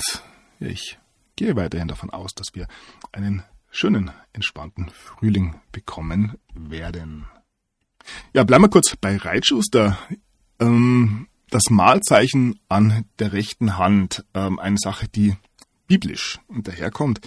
[0.61, 0.99] ich
[1.37, 2.69] gehe weiterhin davon aus, dass wir
[3.13, 7.27] einen schönen, entspannten Frühling bekommen werden.
[8.33, 9.99] Ja, bleiben wir kurz bei Reitschuster.
[10.61, 15.37] Ähm, das Malzeichen an der rechten Hand, ähm, eine Sache, die
[15.87, 17.21] biblisch daherkommt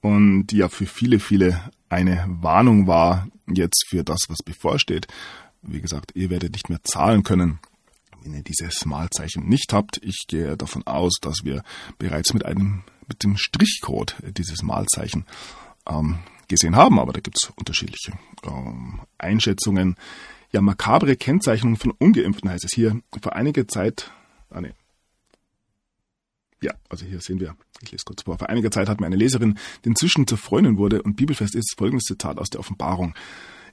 [0.00, 5.06] und die ja für viele, viele eine Warnung war jetzt für das, was bevorsteht.
[5.62, 7.60] Wie gesagt, ihr werdet nicht mehr zahlen können,
[8.22, 10.00] wenn ihr dieses Malzeichen nicht habt.
[10.02, 11.62] Ich gehe davon aus, dass wir
[11.98, 15.26] bereits mit einem mit dem Strichcode dieses Malzeichen
[15.86, 18.12] ähm, gesehen haben, aber da gibt es unterschiedliche
[18.44, 19.96] ähm, Einschätzungen.
[20.52, 23.00] Ja, makabre Kennzeichnung von Ungeimpften heißt es hier.
[23.20, 24.10] Vor einiger Zeit,
[24.50, 24.72] ah nee,
[26.64, 28.38] ja, also hier sehen wir, ich lese kurz vor.
[28.38, 31.74] Vor einiger Zeit hat mir eine Leserin, die inzwischen zur Freundin wurde und bibelfest ist,
[31.76, 33.14] folgendes Zitat aus der Offenbarung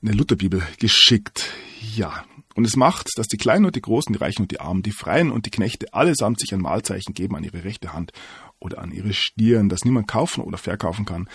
[0.01, 1.53] in der Lutherbibel geschickt.
[1.95, 4.83] Ja, und es macht, dass die Kleinen und die Großen, die Reichen und die Armen,
[4.83, 8.11] die Freien und die Knechte allesamt sich ein Mahlzeichen geben an ihre rechte Hand
[8.59, 11.29] oder an ihre Stirn, das niemand kaufen oder verkaufen kann.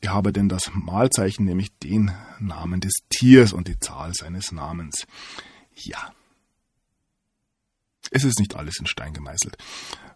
[0.00, 5.06] Ich habe denn das Mahlzeichen, nämlich den Namen des Tiers und die Zahl seines Namens.
[5.74, 6.12] Ja.
[8.10, 9.58] Es ist nicht alles in Stein gemeißelt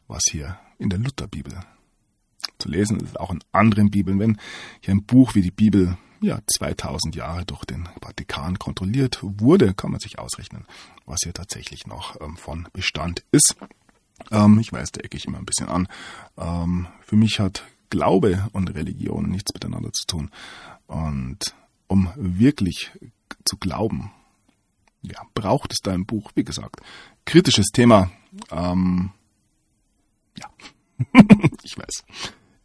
[0.09, 1.61] was hier in der Lutherbibel
[2.59, 4.19] zu lesen ist, auch in anderen Bibeln.
[4.19, 4.38] Wenn
[4.81, 9.90] hier ein Buch wie die Bibel ja 2000 Jahre durch den Vatikan kontrolliert wurde, kann
[9.90, 10.66] man sich ausrechnen,
[11.05, 13.57] was hier tatsächlich noch ähm, von Bestand ist.
[14.31, 15.88] Ähm, ich weiß, da ecke ich immer ein bisschen an.
[16.37, 20.31] Ähm, für mich hat Glaube und Religion nichts miteinander zu tun.
[20.87, 21.55] Und
[21.87, 22.90] um wirklich
[23.45, 24.11] zu glauben,
[25.03, 26.81] ja, braucht es da ein Buch, wie gesagt.
[27.25, 28.11] Kritisches Thema.
[28.51, 29.11] Ähm,
[30.38, 30.51] ja,
[31.62, 32.05] ich weiß.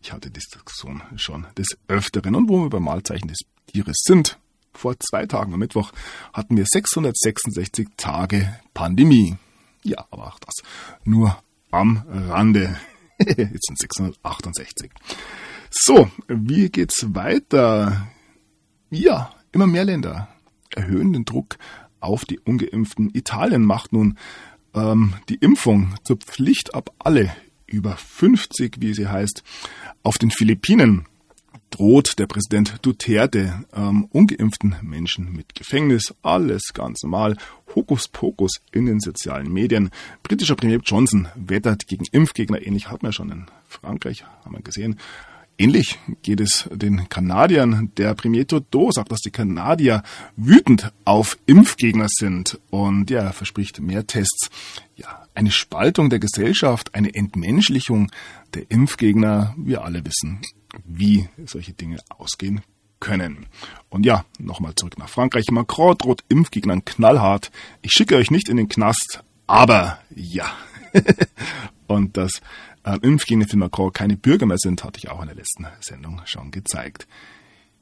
[0.02, 2.36] Ich hatte Diskussion schon des Öfteren.
[2.36, 4.40] Und wo wir beim Mahlzeichen des Tieres sind,
[4.74, 5.92] vor zwei Tagen am Mittwoch
[6.34, 9.38] hatten wir 666 Tage Pandemie.
[9.84, 10.56] Ja, aber auch das
[11.04, 11.38] nur
[11.70, 12.78] am Rande.
[13.20, 14.92] Jetzt sind 668.
[15.70, 18.08] So, wie geht's weiter?
[18.90, 20.28] Ja, immer mehr Länder
[20.74, 21.58] erhöhen den Druck
[22.00, 23.12] auf die ungeimpften.
[23.14, 24.18] Italien macht nun
[24.74, 27.32] ähm, die Impfung zur Pflicht ab alle
[27.72, 29.44] über 50, wie sie heißt.
[30.04, 31.06] Auf den Philippinen
[31.72, 36.14] droht der Präsident Duterte ähm, ungeimpften Menschen mit Gefängnis.
[36.22, 37.38] Alles ganz normal.
[37.74, 39.90] Hokuspokus in den sozialen Medien.
[40.24, 42.62] Britischer Premier Johnson wettert gegen Impfgegner.
[42.62, 45.00] Ähnlich hat man schon in Frankreich, haben wir gesehen.
[45.62, 47.92] Ähnlich geht es den Kanadiern.
[47.96, 50.02] Der Premier Trudeau sagt, dass die Kanadier
[50.36, 54.50] wütend auf Impfgegner sind und ja, er verspricht mehr Tests.
[54.96, 58.10] Ja, eine Spaltung der Gesellschaft, eine Entmenschlichung
[58.56, 59.54] der Impfgegner.
[59.56, 60.42] Wir alle wissen,
[60.84, 62.62] wie solche Dinge ausgehen
[63.00, 63.46] können.
[63.90, 65.52] Und ja, nochmal zurück nach Frankreich.
[65.52, 67.52] Macron droht Impfgegnern knallhart.
[67.84, 70.52] Ich schicke euch nicht in den Knast, aber ja.
[71.86, 72.42] Und dass
[72.84, 76.22] äh, Impfgegner für Macron keine Bürger mehr sind, hatte ich auch in der letzten Sendung
[76.26, 77.08] schon gezeigt.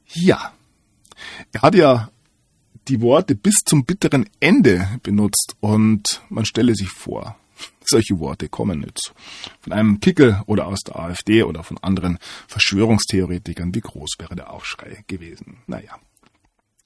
[0.06, 0.52] Ja.
[1.52, 2.10] Er hat ja
[2.88, 7.36] die Worte bis zum bitteren Ende benutzt und man stelle sich vor,
[7.84, 9.12] solche Worte kommen jetzt
[9.60, 13.74] von einem Kickel oder aus der AfD oder von anderen Verschwörungstheoretikern.
[13.74, 15.58] Wie groß wäre der Aufschrei gewesen?
[15.66, 15.98] Naja.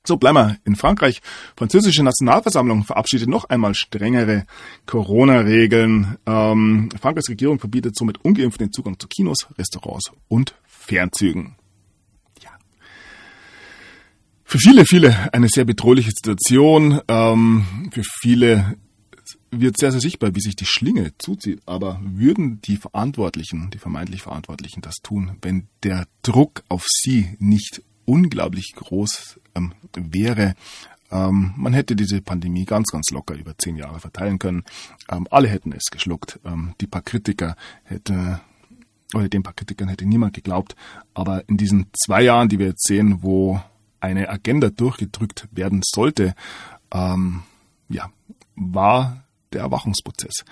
[0.07, 1.23] So, bleiben wir in Frankreich.
[1.57, 4.45] Französische Nationalversammlung verabschiedet noch einmal strengere
[4.85, 6.19] Corona-Regeln.
[6.27, 11.57] Ähm, Frankreichs Regierung verbietet somit ungeimpften den Zugang zu Kinos, Restaurants und Fernzügen.
[12.43, 12.51] Ja.
[14.45, 17.01] Für viele, viele eine sehr bedrohliche Situation.
[17.09, 18.77] Ähm, für viele
[19.51, 21.63] wird sehr, sehr sichtbar, wie sich die Schlinge zuzieht.
[21.65, 27.83] Aber würden die Verantwortlichen, die vermeintlich Verantwortlichen das tun, wenn der Druck auf sie nicht
[28.05, 30.55] unglaublich groß ähm, wäre?
[31.11, 34.65] Ähm, man hätte diese Pandemie ganz, ganz locker über zehn Jahre verteilen können.
[35.11, 36.41] Ähm, alle hätten es geschluckt.
[36.45, 38.41] Ähm, die paar Kritiker hätte
[39.15, 40.75] oder den paar Kritikern hätte niemand geglaubt.
[41.13, 43.61] Aber in diesen zwei Jahren, die wir jetzt sehen, wo
[44.01, 46.35] eine Agenda durchgedrückt werden sollte,
[46.93, 47.43] ähm,
[47.89, 48.11] ja,
[48.57, 50.45] war der Erwachungsprozess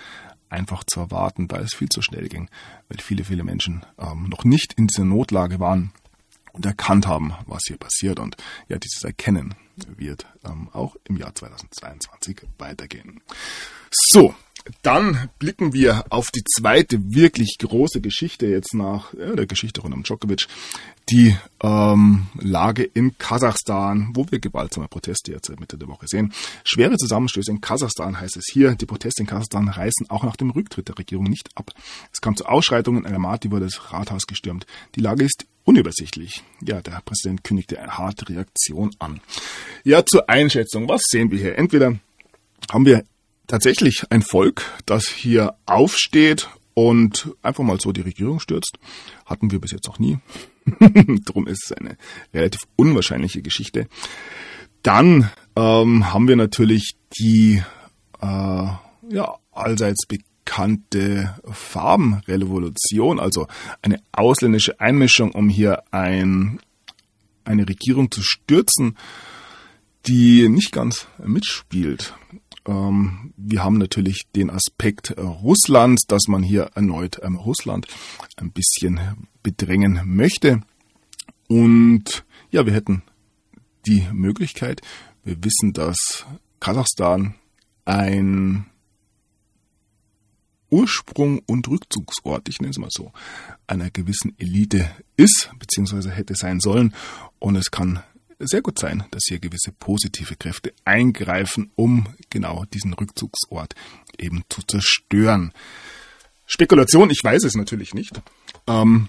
[0.49, 2.49] einfach zu erwarten, da es viel zu schnell ging,
[2.89, 5.93] weil viele, viele Menschen ähm, noch nicht in dieser Notlage waren
[6.53, 8.19] und erkannt haben, was hier passiert.
[8.19, 8.37] Und
[8.69, 9.55] ja, dieses Erkennen
[9.97, 13.21] wird ähm, auch im Jahr 2022 weitergehen.
[13.91, 14.35] So,
[14.83, 19.95] dann blicken wir auf die zweite wirklich große Geschichte jetzt nach ja, der Geschichte rund
[19.95, 20.47] um Djokovic,
[21.11, 26.33] die ähm, Lage in Kasachstan, wo wir gewaltsame Proteste jetzt seit Mitte der Woche sehen.
[26.65, 28.77] Schwere Zusammenstöße in Kasachstan heißt es hier.
[28.77, 31.73] Die Proteste in Kasachstan reißen auch nach dem Rücktritt der Regierung nicht ab.
[32.13, 34.67] Es kam zu Ausschreitungen, Almaty wurde das Rathaus gestürmt.
[34.95, 36.43] Die Lage ist unübersichtlich.
[36.61, 39.21] Ja, der Präsident kündigte eine harte Reaktion an.
[39.85, 40.89] Ja, zur Einschätzung.
[40.89, 41.59] Was sehen wir hier?
[41.59, 41.99] Entweder
[42.71, 43.05] haben wir
[43.47, 48.79] tatsächlich ein Volk, das hier aufsteht und einfach mal so die Regierung stürzt.
[49.27, 50.19] Hatten wir bis jetzt auch nie.
[51.25, 51.97] Drum ist es eine
[52.33, 53.89] relativ unwahrscheinliche Geschichte.
[54.83, 57.63] Dann ähm, haben wir natürlich die
[58.21, 60.07] äh, ja, allseits
[60.45, 63.47] bekannte Farbenrevolution, also
[63.81, 66.61] eine ausländische Einmischung, um hier ein,
[67.45, 68.97] eine Regierung zu stürzen,
[70.07, 72.15] die nicht ganz mitspielt.
[72.67, 77.87] Ähm, wir haben natürlich den Aspekt äh, Russlands, dass man hier erneut ähm, Russland
[78.37, 79.01] ein bisschen
[79.43, 80.61] bedrängen möchte.
[81.49, 83.03] Und ja, wir hätten
[83.87, 84.81] die Möglichkeit,
[85.25, 86.27] wir wissen, dass
[86.61, 87.35] Kasachstan
[87.85, 88.67] ein
[90.73, 93.13] Ursprung und Rückzugsort, ich nenne es mal so,
[93.67, 96.95] einer gewissen Elite ist, beziehungsweise hätte sein sollen.
[97.39, 98.03] Und es kann
[98.39, 103.75] sehr gut sein, dass hier gewisse positive Kräfte eingreifen, um genau diesen Rückzugsort
[104.19, 105.53] eben zu zerstören.
[106.47, 108.21] Spekulation, ich weiß es natürlich nicht.
[108.67, 109.09] Ähm,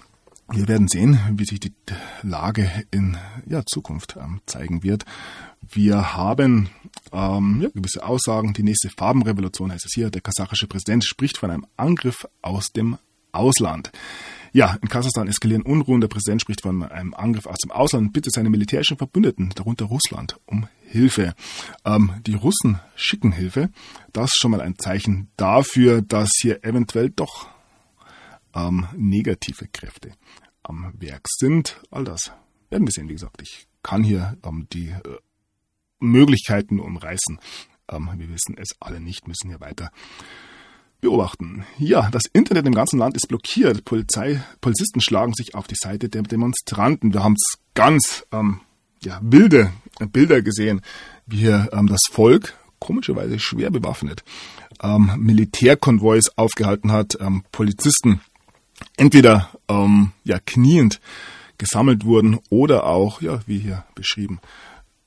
[0.54, 1.74] wir werden sehen, wie sich die
[2.22, 5.06] Lage in ja, Zukunft ähm, zeigen wird.
[5.62, 6.70] Wir haben
[7.12, 8.54] ähm, ja, gewisse Aussagen.
[8.54, 10.10] Die nächste Farbenrevolution heißt es hier.
[10.10, 12.98] Der kasachische Präsident spricht von einem Angriff aus dem
[13.32, 13.92] Ausland.
[14.52, 16.02] Ja, in Kasachstan eskalieren Unruhen.
[16.02, 19.86] Der Präsident spricht von einem Angriff aus dem Ausland und bittet seine militärischen Verbündeten, darunter
[19.86, 21.34] Russland, um Hilfe.
[21.86, 23.70] Ähm, die Russen schicken Hilfe.
[24.12, 27.48] Das ist schon mal ein Zeichen dafür, dass hier eventuell doch
[28.54, 30.12] ähm, negative Kräfte
[30.64, 31.82] am Werk sind.
[31.92, 32.32] All das
[32.70, 33.10] werden wir sehen.
[33.10, 35.18] Wie gesagt, ich kann hier ähm, die äh,
[36.00, 37.40] Möglichkeiten umreißen.
[37.92, 39.92] Ähm, wir wissen es alle nicht, müssen hier weiter
[41.02, 41.66] beobachten.
[41.78, 43.84] Ja, das Internet im ganzen Land ist blockiert.
[43.84, 47.14] Polizei, Polizisten schlagen sich auf die Seite der Demonstranten.
[47.14, 48.62] Wir haben es ganz ähm,
[49.02, 49.74] ja, wilde
[50.12, 50.82] Bilder gesehen,
[51.26, 54.24] wie hier ähm, das Volk komischerweise schwer bewaffnet
[54.82, 58.22] ähm, Militärkonvois aufgehalten hat, ähm, Polizisten
[58.98, 61.00] entweder ähm, ja kniend
[61.58, 64.40] gesammelt wurden oder auch, ja, wie hier beschrieben,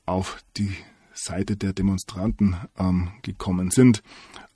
[0.06, 0.74] auf die
[1.12, 4.02] Seite der Demonstranten ähm, gekommen sind.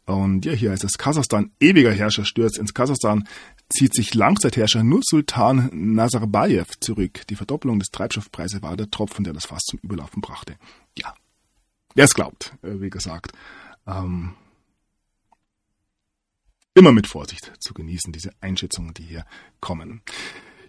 [0.06, 3.28] Und ja, hier heißt es Kasachstan, ewiger Herrscher stürzt ins Kasachstan,
[3.68, 7.22] zieht sich Langzeitherrscher nur Sultan Nazarbayev zurück.
[7.28, 10.56] Die Verdoppelung des Treibstoffpreises war der Tropfen, der das Fass zum Überlaufen brachte.
[10.98, 11.14] Ja,
[11.94, 13.33] wer es glaubt, äh, wie gesagt.
[13.87, 14.35] Ähm,
[16.74, 19.24] immer mit Vorsicht zu genießen, diese Einschätzungen, die hier
[19.61, 20.02] kommen.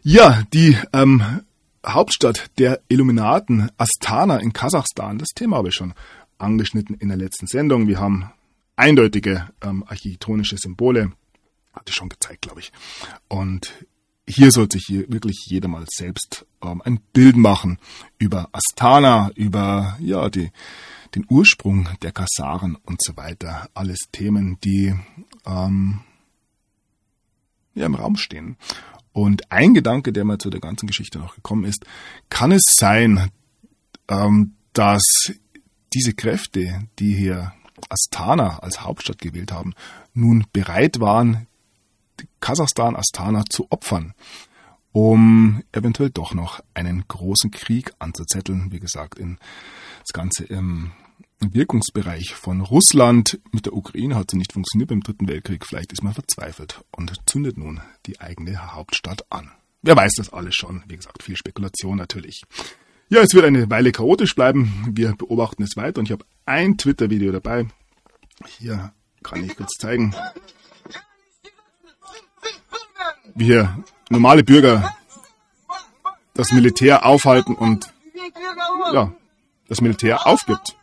[0.03, 1.41] Ja, die ähm,
[1.85, 5.93] Hauptstadt der Illuminaten, Astana in Kasachstan, das Thema habe ich schon
[6.37, 7.87] angeschnitten in der letzten Sendung.
[7.87, 8.31] Wir haben
[8.75, 11.11] eindeutige ähm, architektonische Symbole.
[11.73, 12.71] Hatte ich schon gezeigt, glaube ich.
[13.27, 13.71] Und
[14.27, 17.77] hier sollte sich hier wirklich jeder mal selbst ähm, ein Bild machen
[18.17, 20.51] über Astana, über ja die,
[21.15, 23.69] den Ursprung der Kasaren und so weiter.
[23.73, 24.95] Alles Themen, die
[25.45, 26.01] ähm,
[27.73, 28.57] ja, im Raum stehen.
[29.13, 31.85] Und ein Gedanke, der mir zu der ganzen Geschichte noch gekommen ist,
[32.29, 33.29] kann es sein,
[34.07, 35.03] ähm, dass
[35.93, 37.53] diese Kräfte, die hier
[37.89, 39.73] Astana als Hauptstadt gewählt haben,
[40.13, 41.47] nun bereit waren,
[42.39, 44.13] Kasachstan, Astana zu opfern,
[44.91, 48.71] um eventuell doch noch einen großen Krieg anzuzetteln.
[48.71, 49.37] Wie gesagt, in
[50.01, 50.91] das Ganze im
[51.41, 55.65] Wirkungsbereich von Russland mit der Ukraine hat es nicht funktioniert beim Dritten Weltkrieg.
[55.65, 59.51] Vielleicht ist man verzweifelt und zündet nun die eigene Hauptstadt an.
[59.81, 60.83] Wer weiß das alles schon?
[60.87, 62.43] Wie gesagt, viel Spekulation natürlich.
[63.09, 64.87] Ja, es wird eine Weile chaotisch bleiben.
[64.91, 67.65] Wir beobachten es weiter und ich habe ein Twitter-Video dabei.
[68.59, 70.15] Hier kann ich kurz zeigen,
[73.35, 74.95] wie hier normale Bürger
[76.33, 77.91] das Militär aufhalten und
[78.93, 79.13] ja,
[79.67, 80.75] das Militär aufgibt.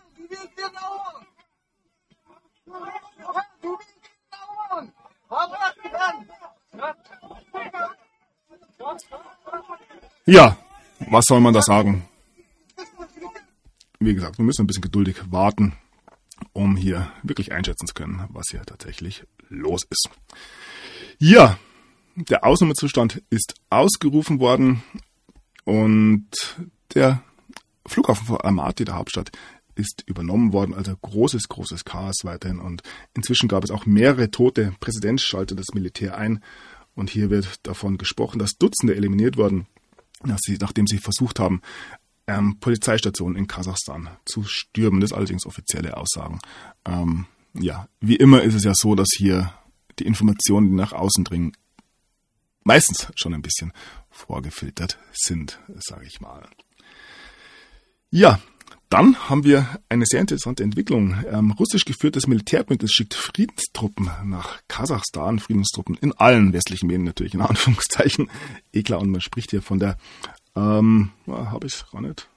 [10.26, 10.56] Ja,
[11.00, 12.08] was soll man da sagen?
[13.98, 15.76] Wie gesagt, wir müssen ein bisschen geduldig warten.
[16.52, 20.10] um hier wirklich einschätzen zu können, was hier tatsächlich los ist.
[21.18, 21.58] Ja,
[22.14, 24.82] der Ausnahmezustand ist ausgerufen worden
[25.64, 26.28] und
[26.94, 27.22] der
[27.86, 29.30] Flughafen von Almaty, der Hauptstadt,
[29.78, 30.74] ist übernommen worden.
[30.74, 32.58] Also großes, großes Chaos weiterhin.
[32.58, 32.82] Und
[33.14, 34.74] inzwischen gab es auch mehrere Tote.
[34.80, 36.42] Präsident schaltet das Militär ein.
[36.94, 39.66] Und hier wird davon gesprochen, dass Dutzende eliminiert wurden,
[40.24, 41.62] nachdem sie versucht haben,
[42.26, 45.00] ähm, Polizeistationen in Kasachstan zu stürmen.
[45.00, 46.40] Das allerdings offizielle Aussagen.
[46.84, 49.54] Ähm, ja, wie immer ist es ja so, dass hier
[49.98, 51.52] die Informationen, die nach außen dringen,
[52.64, 53.72] meistens schon ein bisschen
[54.10, 56.48] vorgefiltert sind, sage ich mal.
[58.10, 58.40] Ja,
[58.88, 61.14] dann haben wir eine sehr interessante Entwicklung.
[61.30, 67.42] Ähm, russisch geführtes Militärbündnis schickt Friedenstruppen nach Kasachstan, Friedenstruppen in allen westlichen Medien natürlich, in
[67.42, 68.30] Anführungszeichen.
[68.72, 69.96] Eh klar, und man spricht hier von der,
[70.54, 72.28] ähm, habe ich gar nicht,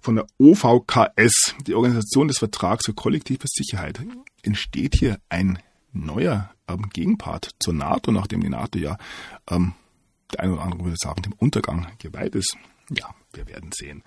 [0.00, 4.00] von der OVKS, die Organisation des Vertrags für kollektive Sicherheit.
[4.42, 5.58] Entsteht hier ein
[5.92, 8.96] neuer ähm, Gegenpart zur NATO, nachdem die NATO ja,
[9.50, 9.74] ähm,
[10.32, 12.56] der eine oder andere würde sagen, dem Untergang geweiht ist.
[12.90, 14.02] Ja, wir werden sehen.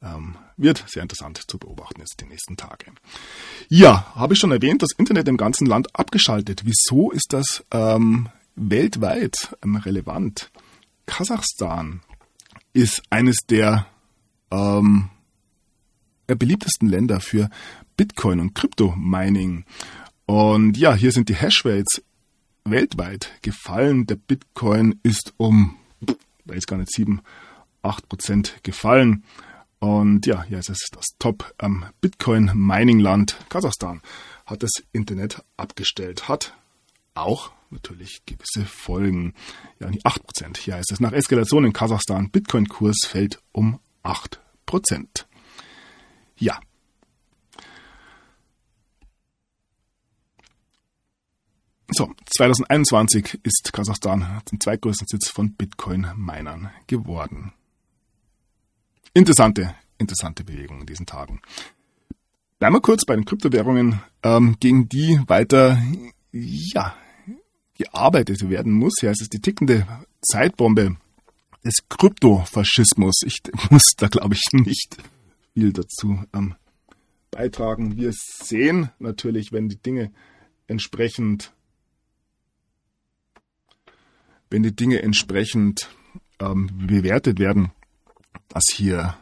[0.00, 2.92] Ähm, wird sehr interessant zu beobachten jetzt die nächsten Tage.
[3.68, 6.62] Ja, habe ich schon erwähnt, das Internet im ganzen Land abgeschaltet.
[6.64, 10.50] Wieso ist das ähm, weltweit ähm, relevant?
[11.06, 12.00] Kasachstan
[12.72, 13.86] ist eines der
[14.52, 15.10] ähm,
[16.26, 17.50] beliebtesten Länder für
[17.96, 19.64] Bitcoin und Krypto-Mining.
[20.26, 22.02] Und ja, hier sind die Hashrates
[22.64, 24.06] weltweit gefallen.
[24.06, 25.76] Der Bitcoin ist um,
[26.44, 27.22] weiß gar nicht, sieben
[27.88, 29.24] 8% gefallen.
[29.80, 34.02] Und ja, hier ist es das Top ähm, Bitcoin Mining Land Kasachstan
[34.44, 36.54] hat das Internet abgestellt, hat
[37.14, 39.34] auch natürlich gewisse Folgen.
[39.78, 40.56] Ja, nicht 8%.
[40.56, 45.26] Hier heißt es nach Eskalation in Kasachstan, Bitcoin-Kurs fällt um 8%.
[46.38, 46.58] Ja.
[51.90, 57.52] So, 2021 ist Kasachstan zum zweitgrößten Sitz von Bitcoin-Minern geworden.
[59.14, 61.40] Interessante, interessante Bewegung in diesen Tagen.
[62.58, 65.80] Bleiben wir kurz bei den Kryptowährungen, ähm, gegen die weiter,
[66.32, 66.94] ja,
[67.74, 68.94] gearbeitet werden muss.
[69.02, 69.86] Heißt es die tickende
[70.20, 70.96] Zeitbombe
[71.64, 73.20] des Kryptofaschismus.
[73.24, 73.40] Ich
[73.70, 74.96] muss da, glaube ich, nicht
[75.54, 76.54] viel dazu ähm,
[77.30, 77.96] beitragen.
[77.96, 80.10] Wir sehen natürlich, wenn die Dinge
[80.66, 81.52] entsprechend,
[84.50, 85.88] wenn die Dinge entsprechend
[86.40, 87.70] ähm, bewertet werden,
[88.48, 89.16] dass hier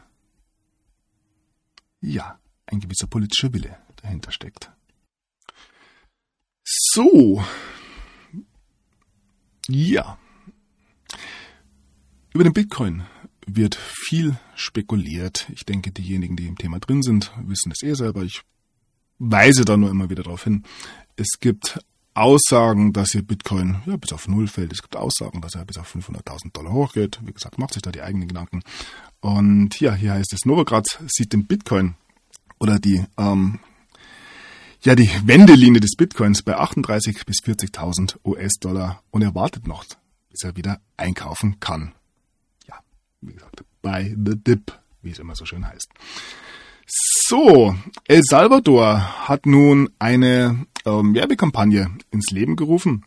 [2.01, 4.71] ja ein gewisser politischer Wille dahinter steckt.
[6.63, 7.43] So.
[9.67, 10.17] Ja.
[12.33, 13.05] Über den Bitcoin
[13.45, 15.47] wird viel spekuliert.
[15.53, 18.23] Ich denke, diejenigen, die im Thema drin sind, wissen es eh selber.
[18.23, 18.41] Ich
[19.17, 20.63] weise da nur immer wieder darauf hin.
[21.15, 21.79] Es gibt
[22.17, 24.73] Aussagen, dass hier Bitcoin ja, bis auf Null fällt.
[24.73, 27.19] Es gibt Aussagen, dass er bis auf 500.000 Dollar hochgeht.
[27.23, 28.63] Wie gesagt, macht sich da die eigenen Gedanken.
[29.19, 31.95] Und ja, hier heißt es, Novograd sieht den Bitcoin
[32.59, 33.59] oder die, ähm,
[34.81, 39.85] ja, die Wendelinie des Bitcoins bei 38 bis 40.000 US-Dollar und er wartet noch,
[40.29, 41.93] bis er wieder einkaufen kann.
[42.67, 42.79] Ja,
[43.21, 45.89] wie gesagt, by the dip, wie es immer so schön heißt.
[46.87, 47.75] So,
[48.07, 53.05] El Salvador hat nun eine ähm, Werbekampagne ins Leben gerufen,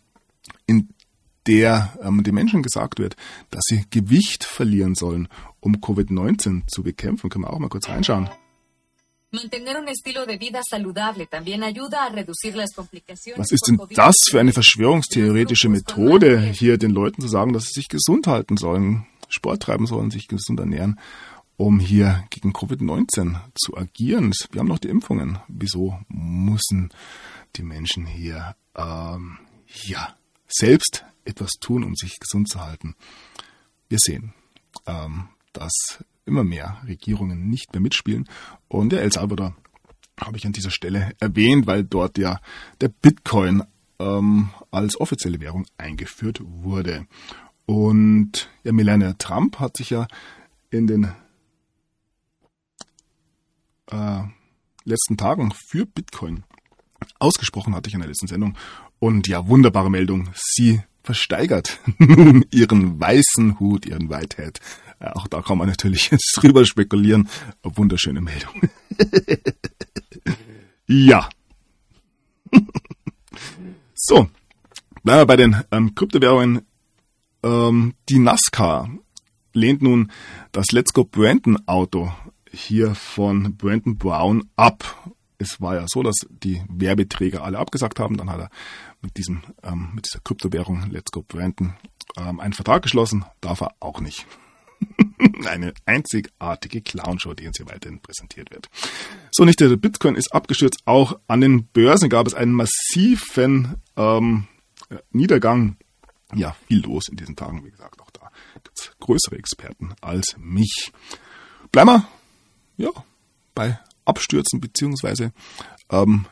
[0.67, 0.91] in
[1.47, 3.17] der ähm, den Menschen gesagt wird,
[3.51, 5.29] dass sie Gewicht verlieren sollen,
[5.61, 7.31] um Covid-19 zu bekämpfen.
[7.31, 8.29] Können wir auch mal kurz reinschauen.
[9.33, 9.45] Was
[13.53, 17.89] ist denn das für eine verschwörungstheoretische Methode, hier den Leuten zu sagen, dass sie sich
[17.89, 20.99] gesund halten sollen, Sport treiben sollen, sich gesund ernähren,
[21.61, 24.33] um hier gegen Covid-19 zu agieren?
[24.51, 25.41] Wir haben noch die Impfungen.
[25.47, 26.89] Wieso müssen
[27.55, 29.37] die Menschen hier ähm,
[29.85, 30.17] ja
[30.49, 32.95] selbst etwas tun, um sich gesund zu halten.
[33.91, 34.33] Wir sehen,
[34.87, 38.27] ähm, dass immer mehr Regierungen nicht mehr mitspielen.
[38.69, 39.55] Und der El Salvador
[40.19, 42.41] habe ich an dieser Stelle erwähnt, weil dort ja
[42.81, 43.65] der Bitcoin
[43.99, 47.07] ähm, als offizielle Währung eingeführt wurde.
[47.67, 50.09] Und ja, Melania Trump hat sich ja
[50.71, 51.13] in den
[53.91, 54.23] äh,
[54.85, 56.45] letzten Tagen für Bitcoin
[57.19, 58.57] ausgesprochen, hatte ich in der letzten Sendung.
[58.99, 60.31] Und ja, wunderbare Meldung.
[60.35, 64.61] Sie versteigert nun ihren weißen Hut, ihren Whitehead.
[65.01, 67.29] Ja, auch da kann man natürlich drüber spekulieren.
[67.63, 68.53] Wunderschöne Meldung.
[70.87, 71.29] ja.
[73.95, 74.29] so,
[75.03, 76.67] bleiben wir bei den ähm, Kryptowährungen.
[77.43, 78.91] Ähm, die NASCAR
[79.55, 80.13] lehnt nun
[80.53, 82.13] das Let's Go Brandon Auto
[82.53, 85.13] hier von Brandon Brown ab.
[85.39, 88.17] Es war ja so, dass die Werbeträger alle abgesagt haben.
[88.17, 88.51] Dann hat er
[89.01, 91.75] mit diesem, ähm, mit dieser Kryptowährung Let's Go Brandon
[92.17, 93.25] ähm, einen Vertrag geschlossen.
[93.41, 94.27] Darf er auch nicht.
[95.47, 98.69] Eine einzigartige Clownshow, die uns hier weiterhin präsentiert wird.
[99.31, 100.81] So, nicht der Bitcoin ist abgestürzt.
[100.87, 104.47] Auch an den Börsen gab es einen massiven ähm,
[105.11, 105.77] Niedergang.
[106.35, 110.37] Ja, viel los in diesen Tagen, wie gesagt, auch da gibt es größere Experten als
[110.39, 110.93] mich.
[111.73, 112.09] Bleiben wir
[112.81, 112.91] ja,
[113.55, 115.33] bei Abstürzen beziehungsweise
[115.91, 116.27] ähm,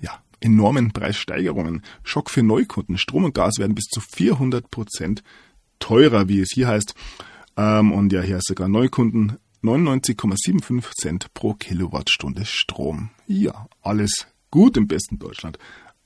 [0.00, 1.82] ja, enormen Preissteigerungen.
[2.02, 2.98] Schock für Neukunden.
[2.98, 5.22] Strom und Gas werden bis zu 400 Prozent
[5.78, 6.94] teurer, wie es hier heißt.
[7.56, 13.10] Ähm, und ja, hier ist sogar Neukunden 99,75 Cent pro Kilowattstunde Strom.
[13.26, 15.58] Ja, alles gut im besten Deutschland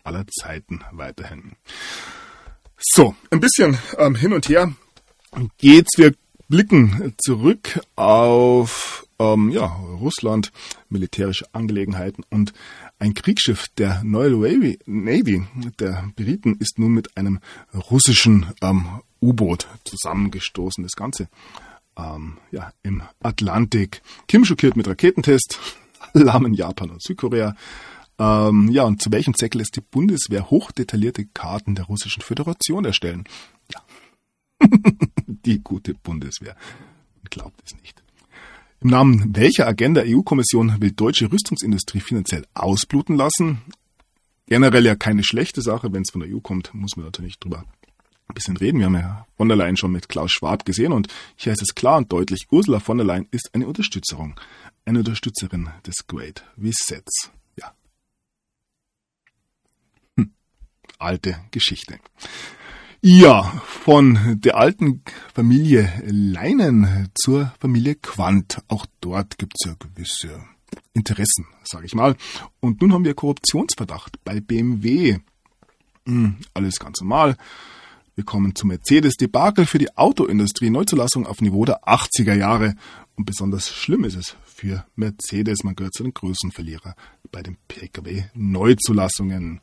[0.02, 1.52] aller Zeiten weiterhin.
[2.78, 4.72] So, ein bisschen ähm, hin und her
[5.58, 5.96] geht's.
[5.96, 6.14] Wir
[6.48, 10.52] blicken zurück auf ähm, ja, Russland,
[10.88, 12.52] militärische Angelegenheiten und
[12.98, 15.46] ein Kriegsschiff der Royal Navy
[15.78, 17.40] der Briten ist nun mit einem
[17.90, 20.82] russischen ähm, U-Boot zusammengestoßen.
[20.82, 21.28] Das Ganze
[21.96, 24.02] ähm, ja, im Atlantik.
[24.28, 25.58] Kim schockiert mit Raketentest,
[26.14, 27.56] Alarm in Japan und Südkorea.
[28.18, 33.24] Ähm, ja, und zu welchem Zweck lässt die Bundeswehr hochdetaillierte Karten der Russischen Föderation erstellen?
[33.72, 33.80] Ja,
[35.26, 36.56] die gute Bundeswehr.
[37.28, 38.02] Glaubt es nicht.
[38.80, 43.62] Im Namen welcher Agenda EU-Kommission will deutsche Rüstungsindustrie finanziell ausbluten lassen?
[44.46, 45.92] Generell ja keine schlechte Sache.
[45.92, 47.64] Wenn es von der EU kommt, muss man natürlich drüber
[48.28, 48.78] ein bisschen reden.
[48.78, 51.74] Wir haben ja von der Leyen schon mit Klaus Schwab gesehen und hier heißt es
[51.74, 54.38] klar und deutlich, Ursula von der Leyen ist eine Unterstützerung,
[54.84, 57.30] eine Unterstützerin des Great Resets.
[57.56, 57.72] Ja.
[60.16, 60.32] Hm.
[60.98, 61.98] Alte Geschichte.
[63.08, 65.00] Ja, von der alten
[65.32, 68.60] Familie Leinen zur Familie Quandt.
[68.66, 70.42] Auch dort gibt es ja gewisse
[70.92, 72.16] Interessen, sage ich mal.
[72.58, 75.18] Und nun haben wir Korruptionsverdacht bei BMW.
[76.04, 77.36] Hm, alles ganz normal.
[78.16, 80.70] Wir kommen zum Mercedes-Debakel für die Autoindustrie.
[80.70, 82.74] Neuzulassung auf Niveau der 80er Jahre.
[83.14, 85.62] Und besonders schlimm ist es für Mercedes.
[85.62, 86.96] Man gehört zu den größten Verlierer
[87.30, 89.60] bei den Pkw-Neuzulassungen.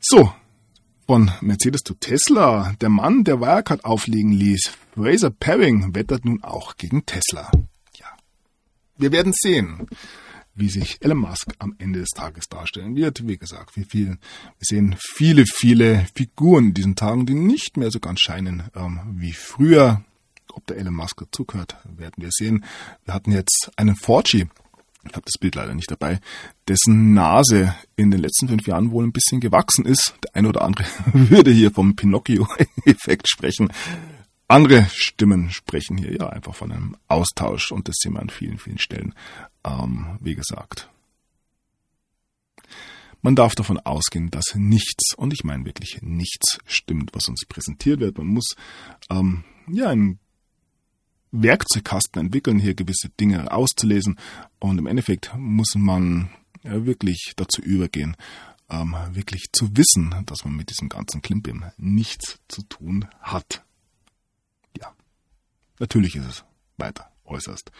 [0.00, 0.32] So,
[1.10, 2.72] von Mercedes zu Tesla.
[2.80, 7.50] Der Mann, der Wirecard auflegen ließ, Fraser Paring, wettert nun auch gegen Tesla.
[7.96, 8.06] Ja,
[8.96, 9.88] wir werden sehen
[10.54, 13.26] wie sich Elon Musk am Ende des Tages darstellen wird.
[13.26, 14.18] Wie gesagt, wie viel, wir
[14.60, 19.32] sehen viele, viele Figuren in diesen Tagen, die nicht mehr so ganz scheinen ähm, wie
[19.32, 20.04] früher.
[20.52, 22.64] Ob der Elon Musk dazugehört, werden wir sehen.
[23.04, 24.46] Wir hatten jetzt einen Forgy,
[25.04, 26.20] ich habe das Bild leider nicht dabei,
[26.68, 30.14] dessen Nase in den letzten fünf Jahren wohl ein bisschen gewachsen ist.
[30.24, 33.72] Der eine oder andere würde hier vom Pinocchio-Effekt sprechen.
[34.48, 38.58] Andere Stimmen sprechen hier ja einfach von einem Austausch und das sehen wir an vielen,
[38.58, 39.14] vielen Stellen.
[39.64, 40.88] Ähm, wie gesagt,
[43.22, 48.00] man darf davon ausgehen, dass nichts, und ich meine wirklich nichts stimmt, was uns präsentiert
[48.00, 48.18] wird.
[48.18, 48.56] Man muss
[49.10, 50.18] ähm, ja einen
[51.32, 54.18] Werkzeugkasten entwickeln, hier gewisse Dinge auszulesen.
[54.58, 56.30] Und im Endeffekt muss man
[56.62, 58.16] ja, wirklich dazu übergehen,
[58.68, 63.64] ähm, wirklich zu wissen, dass man mit diesem ganzen Klimbim nichts zu tun hat.
[65.80, 66.44] Natürlich ist es
[66.76, 67.72] weiter äußerst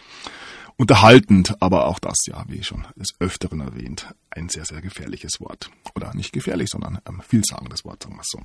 [0.75, 5.69] unterhaltend, aber auch das, ja, wie schon des Öfteren erwähnt, ein sehr, sehr gefährliches Wort.
[5.95, 8.39] Oder nicht gefährlich, sondern ein vielsagendes Wort, sagen wir es so.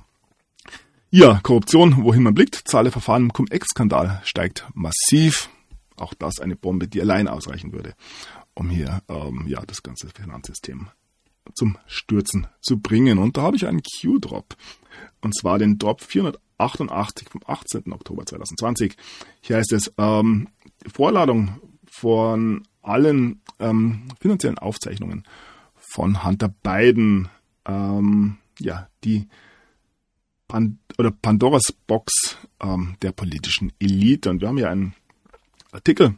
[1.19, 5.49] Ja, Korruption, wohin man blickt, Zahl der Verfahren im Cum-Ex-Skandal steigt massiv.
[5.95, 7.95] Auch das eine Bombe, die allein ausreichen würde,
[8.53, 10.89] um hier ähm, ja das ganze Finanzsystem
[11.55, 13.17] zum Stürzen zu bringen.
[13.17, 14.55] Und da habe ich einen Q-Drop.
[15.19, 17.93] Und zwar den Drop 400 88 vom 18.
[17.93, 18.95] Oktober 2020.
[19.41, 20.49] Hier heißt es, ähm,
[20.85, 21.59] Vorladung
[21.89, 25.23] von allen ähm, finanziellen Aufzeichnungen
[25.73, 27.29] von Hunter Biden,
[27.65, 29.27] ähm, ja, die
[30.49, 34.29] Oder Pandoras Box ähm, der politischen Elite.
[34.29, 34.95] Und wir haben hier einen
[35.71, 36.15] Artikel,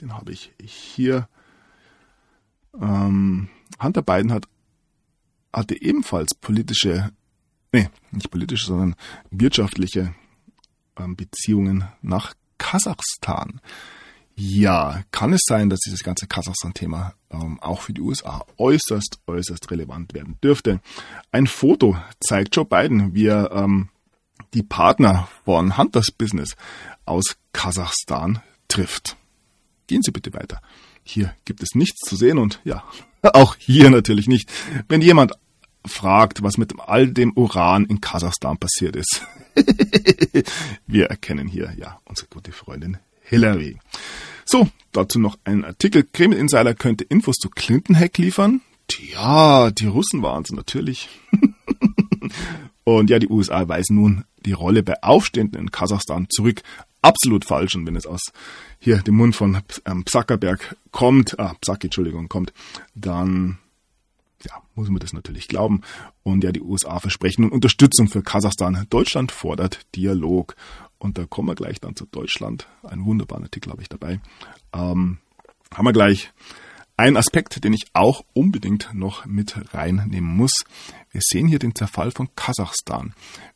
[0.00, 1.28] den habe ich hier.
[2.80, 3.48] Ähm,
[3.80, 4.46] Hunter Biden hat,
[5.52, 7.12] hatte ebenfalls politische
[7.76, 8.94] nee, nicht politische, sondern
[9.30, 10.14] wirtschaftliche
[10.98, 13.60] ähm, Beziehungen nach Kasachstan.
[14.38, 19.70] Ja, kann es sein, dass dieses ganze Kasachstan-Thema ähm, auch für die USA äußerst, äußerst
[19.70, 20.80] relevant werden dürfte?
[21.32, 23.88] Ein Foto zeigt Joe Biden, wie er ähm,
[24.52, 26.54] die Partner von Hunters Business
[27.06, 29.16] aus Kasachstan trifft.
[29.86, 30.60] Gehen Sie bitte weiter.
[31.02, 32.84] Hier gibt es nichts zu sehen und ja,
[33.22, 34.52] auch hier natürlich nicht.
[34.86, 35.32] Wenn jemand
[35.86, 39.22] fragt, was mit all dem Uran in Kasachstan passiert ist.
[40.86, 42.98] Wir erkennen hier ja unsere gute Freundin
[43.28, 43.78] Hillary.
[44.44, 46.04] So, dazu noch ein Artikel.
[46.04, 48.60] Kreml Insider könnte Infos zu Clinton-Hack liefern.
[48.88, 51.08] Tja, die Russen waren es natürlich.
[52.84, 56.62] Und ja, die USA weisen nun die Rolle bei Aufständen in Kasachstan zurück.
[57.02, 57.74] Absolut falsch.
[57.74, 58.20] Und wenn es aus
[58.78, 62.52] hier dem Mund von ähm, Psackerberg kommt, ah, Psaki, Entschuldigung, kommt,
[62.94, 63.58] dann
[64.44, 65.80] ja, muss man das natürlich glauben.
[66.22, 68.86] Und ja, die USA versprechen nun Unterstützung für Kasachstan.
[68.90, 70.54] Deutschland fordert Dialog.
[70.98, 72.66] Und da kommen wir gleich dann zu Deutschland.
[72.82, 74.20] Ein wunderbarer Artikel habe ich dabei.
[74.72, 75.18] Ähm,
[75.74, 76.32] haben wir gleich
[76.96, 80.64] ein Aspekt, den ich auch unbedingt noch mit reinnehmen muss.
[81.10, 83.12] Wir sehen hier den Zerfall von Kasachstan.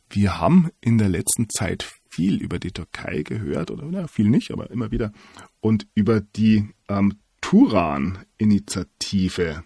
[0.09, 4.51] Wir haben in der letzten Zeit viel über die Türkei gehört, oder na, viel nicht,
[4.51, 5.11] aber immer wieder,
[5.59, 9.63] und über die ähm, Turan-Initiative.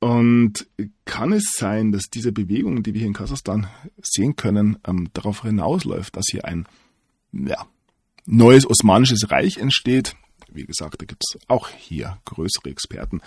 [0.00, 0.68] Und
[1.04, 3.66] kann es sein, dass diese Bewegung, die wir hier in Kasachstan
[4.00, 6.66] sehen können, ähm, darauf hinausläuft, dass hier ein
[7.32, 7.66] ja,
[8.26, 10.14] neues osmanisches Reich entsteht,
[10.50, 13.20] wie gesagt, da gibt es auch hier größere Experten.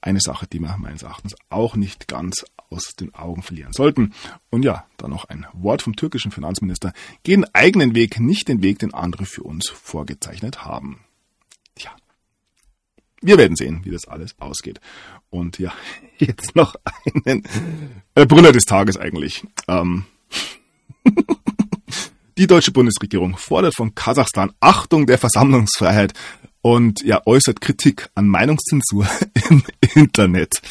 [0.00, 4.12] Eine Sache, die wir meines Erachtens auch nicht ganz aus den Augen verlieren sollten.
[4.50, 6.92] Und ja, dann noch ein Wort vom türkischen Finanzminister.
[7.22, 11.00] Gehen eigenen Weg, nicht den Weg, den andere für uns vorgezeichnet haben.
[13.26, 14.80] Wir werden sehen, wie das alles ausgeht.
[15.30, 15.72] Und ja,
[16.18, 16.76] jetzt noch
[17.24, 17.42] einen
[18.14, 19.44] äh, Brüller des Tages eigentlich.
[19.66, 20.04] Ähm.
[22.38, 26.12] Die deutsche Bundesregierung fordert von Kasachstan Achtung der Versammlungsfreiheit
[26.62, 29.08] und ja, äußert Kritik an Meinungszensur
[29.50, 29.64] im
[29.94, 30.62] Internet.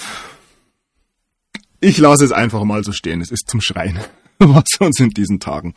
[1.81, 3.19] Ich lasse es einfach mal so stehen.
[3.19, 3.99] Es ist zum Schreien,
[4.39, 5.73] was uns in diesen Tagen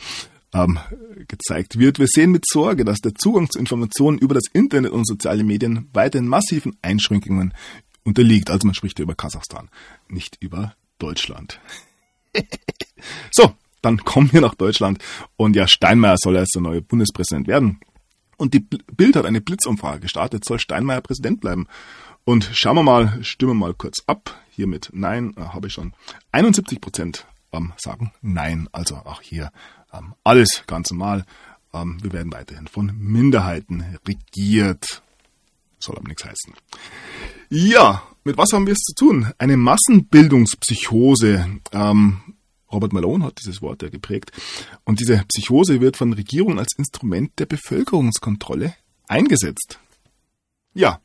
[0.55, 0.78] ähm,
[1.26, 1.99] gezeigt wird.
[1.99, 5.88] Wir sehen mit Sorge, dass der Zugang zu Informationen über das Internet und soziale Medien
[5.92, 7.55] weiterhin massiven Einschränkungen
[8.05, 8.51] unterliegt.
[8.51, 9.68] Also man spricht hier über Kasachstan,
[10.09, 11.61] nicht über Deutschland.
[13.30, 15.03] so, dann kommen wir nach Deutschland
[15.36, 17.80] und ja, Steinmeier soll jetzt der neue Bundespräsident werden.
[18.36, 21.66] Und die Bild hat eine Blitzumfrage gestartet, soll Steinmeier Präsident bleiben?
[22.24, 24.38] Und schauen wir mal, stimmen wir mal kurz ab.
[24.51, 25.92] Hier mit Nein äh, habe ich schon
[26.32, 28.68] 71 Prozent ähm, sagen Nein.
[28.72, 29.51] Also auch hier
[29.93, 31.24] ähm, alles ganz normal.
[31.72, 35.03] Ähm, wir werden weiterhin von Minderheiten regiert.
[35.78, 36.55] Soll aber nichts heißen.
[37.51, 39.32] Ja, mit was haben wir es zu tun?
[39.39, 41.61] Eine Massenbildungspsychose.
[41.72, 42.20] Ähm,
[42.70, 44.32] Robert Malone hat dieses Wort ja geprägt.
[44.84, 48.74] Und diese Psychose wird von Regierungen als Instrument der Bevölkerungskontrolle
[49.07, 49.78] eingesetzt.
[50.74, 51.01] Ja.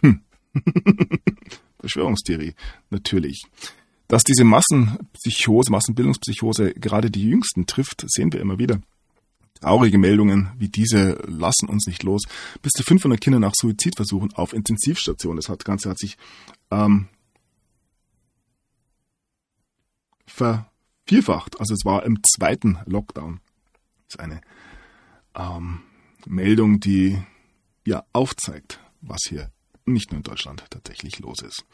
[0.00, 0.22] Hm.
[1.80, 2.54] Verschwörungstheorie,
[2.90, 3.44] natürlich.
[4.10, 8.80] Dass diese Massenpsychose, Massenbildungspsychose gerade die Jüngsten trifft, sehen wir immer wieder.
[9.60, 12.22] Traurige Meldungen wie diese lassen uns nicht los.
[12.60, 15.40] Bis zu 500 Kinder nach Suizidversuchen auf Intensivstationen.
[15.40, 16.18] Das Ganze hat sich
[16.72, 17.06] ähm,
[20.26, 21.60] vervierfacht.
[21.60, 23.38] Also es war im zweiten Lockdown.
[24.08, 24.40] Das ist eine
[25.36, 25.82] ähm,
[26.26, 27.16] Meldung, die
[27.86, 29.52] ja aufzeigt, was hier
[29.84, 31.64] nicht nur in Deutschland tatsächlich los ist.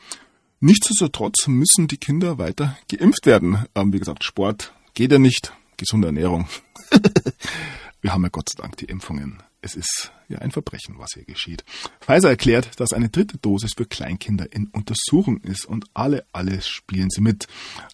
[0.60, 3.66] Nichtsdestotrotz müssen die Kinder weiter geimpft werden.
[3.74, 6.48] Ähm, wie gesagt, Sport geht ja nicht, gesunde Ernährung.
[8.00, 9.42] Wir haben ja Gott sei Dank die Impfungen.
[9.60, 11.64] Es ist ja ein Verbrechen, was hier geschieht.
[12.00, 17.10] Pfizer erklärt, dass eine dritte Dosis für Kleinkinder in Untersuchung ist und alle, alle spielen
[17.10, 17.48] sie mit.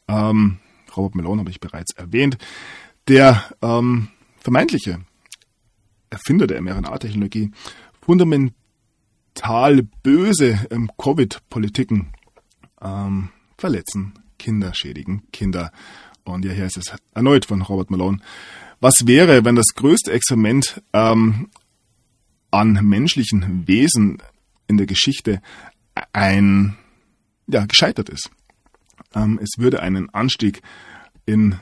[0.07, 0.59] Ähm,
[0.97, 2.39] Robert Malone habe ich bereits erwähnt.
[3.09, 4.09] Der ähm,
[4.39, 5.01] vermeintliche
[6.11, 7.51] Erfinder der mRNA-Technologie,
[8.03, 12.13] fundamental böse ähm, Covid-Politiken
[12.83, 15.73] ähm, verletzen Kinder, schädigen Kinder.
[16.25, 18.19] Und ja, hier ist es erneut von Robert Malone.
[18.81, 21.51] Was wäre, wenn das größte Experiment ähm,
[22.51, 24.23] an menschlichen Wesen
[24.67, 25.41] in der Geschichte
[26.13, 26.77] ein
[27.47, 28.31] ja, gescheitert ist?
[29.15, 30.63] Ähm, es würde einen Anstieg
[31.27, 31.57] in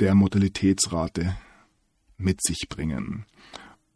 [0.00, 1.36] der Mortalitätsrate
[2.16, 3.26] mit sich bringen.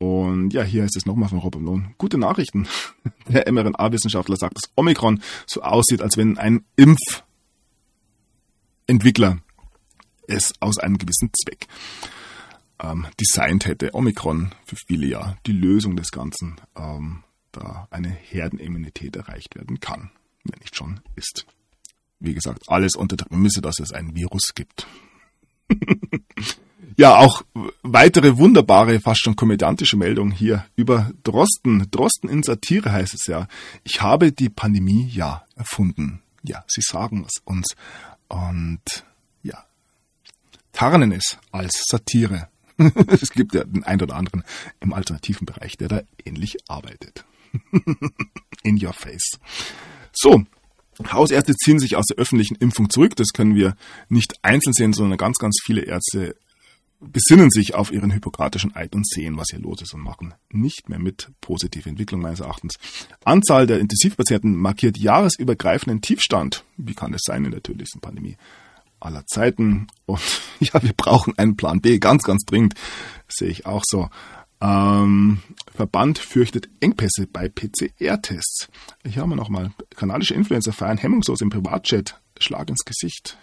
[0.02, 1.94] Und ja, hier ist es nochmal von Robert Lohn.
[1.96, 2.66] Gute Nachrichten.
[3.28, 9.38] Der mRNA-Wissenschaftler sagt, dass Omikron so aussieht, als wenn ein Impfentwickler
[10.26, 11.68] es aus einem gewissen Zweck
[12.82, 13.94] ähm, designt hätte.
[13.94, 17.22] Omikron für viele ja die Lösung des Ganzen, ähm,
[17.52, 20.10] da eine Herdenimmunität erreicht werden kann,
[20.42, 21.46] wenn nicht schon ist.
[22.18, 24.88] Wie gesagt, alles unter der Prämisse, dass es ein Virus gibt.
[26.96, 27.42] ja, auch
[27.82, 31.90] weitere wunderbare, fast schon komödiantische Meldung hier über Drosten.
[31.90, 33.48] Drosten in Satire heißt es ja.
[33.84, 36.22] Ich habe die Pandemie ja erfunden.
[36.42, 37.74] Ja, sie sagen es uns.
[38.28, 39.04] Und
[39.42, 39.64] ja,
[40.72, 42.48] tarnen es als Satire.
[43.20, 44.42] es gibt ja den einen oder anderen
[44.80, 47.24] im alternativen Bereich, der da ähnlich arbeitet.
[48.62, 49.38] In your face.
[50.12, 50.44] So.
[51.10, 53.16] Hausärzte ziehen sich aus der öffentlichen Impfung zurück.
[53.16, 53.76] Das können wir
[54.08, 56.36] nicht einzeln sehen, sondern ganz, ganz viele Ärzte
[57.02, 60.88] besinnen sich auf ihren hypokratischen Eid und sehen, was hier los ist und machen nicht
[60.88, 61.30] mehr mit.
[61.40, 62.78] Positive Entwicklung meines Erachtens.
[63.24, 66.64] Anzahl der Intensivpatienten markiert jahresübergreifenden Tiefstand.
[66.76, 68.36] Wie kann das sein in der tödlichsten Pandemie
[69.00, 69.88] aller Zeiten?
[70.06, 70.20] Und
[70.60, 72.74] ja, wir brauchen einen Plan B, ganz, ganz dringend.
[73.28, 74.08] sehe ich auch so.
[74.60, 75.38] Ähm,
[75.74, 78.68] Verband fürchtet Engpässe bei PCR-Tests.
[79.04, 79.72] Hier haben wir nochmal.
[79.96, 82.20] Kanadische Influencer feiern hemmungslos im Privatchat.
[82.38, 83.36] Schlag ins Gesicht.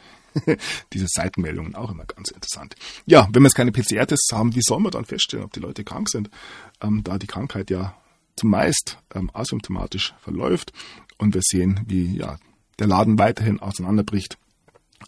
[0.93, 2.75] Diese Seitenmeldungen auch immer ganz interessant.
[3.05, 5.83] Ja, wenn wir jetzt keine PCR-Tests haben, wie soll man dann feststellen, ob die Leute
[5.83, 6.29] krank sind?
[6.81, 7.95] Ähm, da die Krankheit ja
[8.35, 10.71] zumeist ähm, asymptomatisch verläuft
[11.17, 12.37] und wir sehen, wie ja
[12.79, 14.37] der Laden weiterhin auseinanderbricht.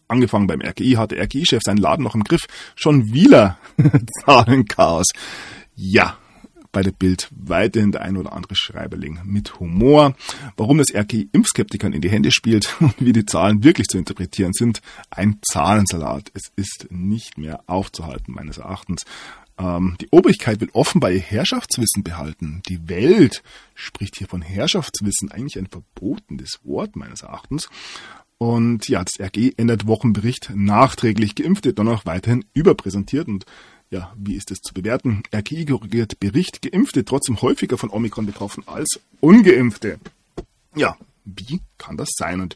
[0.08, 2.48] Angefangen beim RKI hat der RKI-Chef seinen Laden noch im Griff.
[2.76, 3.58] Schon wieder
[4.26, 5.08] Zahlenchaos.
[5.76, 6.18] Ja,
[6.72, 10.16] bei der Bild weiterhin der ein oder andere Schreiberling mit Humor.
[10.58, 14.54] Warum das RKI Impfskeptikern in die Hände spielt und wie die Zahlen wirklich zu interpretieren
[14.54, 16.32] sind, ein Zahlensalat.
[16.34, 19.06] Es ist nicht mehr aufzuhalten, meines Erachtens.
[19.58, 22.62] Ähm, die Obrigkeit will offenbar ihr Herrschaftswissen behalten.
[22.68, 23.44] Die Welt
[23.76, 27.70] spricht hier von Herrschaftswissen, eigentlich ein verbotenes Wort, meines Erachtens.
[28.38, 33.46] Und ja, das RG ändert Wochenbericht nachträglich Geimpfte dann auch weiterhin überpräsentiert und
[33.92, 35.22] ja, wie ist es zu bewerten?
[35.36, 40.00] RKI korrigiert Bericht, Geimpfte trotzdem häufiger von Omikron betroffen als Ungeimpfte.
[40.76, 42.40] Ja, wie kann das sein?
[42.40, 42.56] Und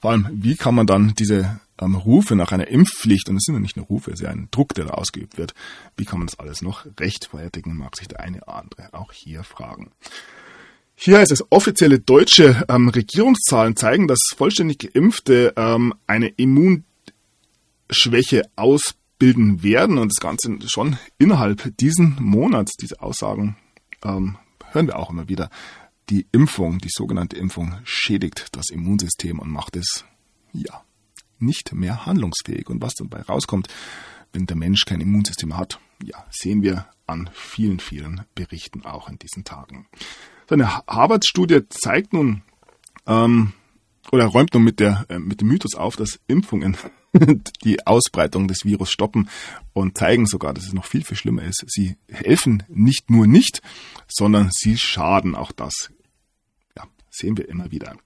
[0.00, 3.54] vor allem, wie kann man dann diese ähm, Rufe nach einer Impfpflicht, und es sind
[3.54, 5.54] ja nicht nur Rufe, es ist ja ein Druck, der da ausgeübt wird,
[5.96, 9.44] wie kann man das alles noch rechtfertigen, mag sich der eine oder andere auch hier
[9.44, 9.92] fragen.
[10.96, 16.82] Hier heißt es, offizielle deutsche ähm, Regierungszahlen zeigen, dass vollständig Geimpfte ähm, eine Immunschwäche
[18.56, 23.56] ausbilden bilden werden und das Ganze schon innerhalb diesen Monats, diese Aussagen,
[24.02, 24.36] ähm,
[24.72, 25.48] hören wir auch immer wieder.
[26.10, 30.04] Die Impfung, die sogenannte Impfung, schädigt das Immunsystem und macht es,
[30.52, 30.82] ja,
[31.38, 32.68] nicht mehr handlungsfähig.
[32.68, 33.68] Und was dabei rauskommt,
[34.32, 39.20] wenn der Mensch kein Immunsystem hat, ja, sehen wir an vielen, vielen Berichten auch in
[39.20, 39.86] diesen Tagen.
[40.48, 42.42] So eine Harvard-Studie zeigt nun,
[43.06, 43.52] ähm,
[44.10, 46.76] oder räumt nun mit, der, äh, mit dem Mythos auf, dass Impfungen
[47.64, 49.28] die Ausbreitung des Virus stoppen
[49.72, 51.64] und zeigen sogar, dass es noch viel, viel schlimmer ist.
[51.66, 53.60] Sie helfen nicht nur nicht,
[54.08, 55.90] sondern sie schaden auch das.
[56.76, 57.96] Ja, sehen wir immer wieder.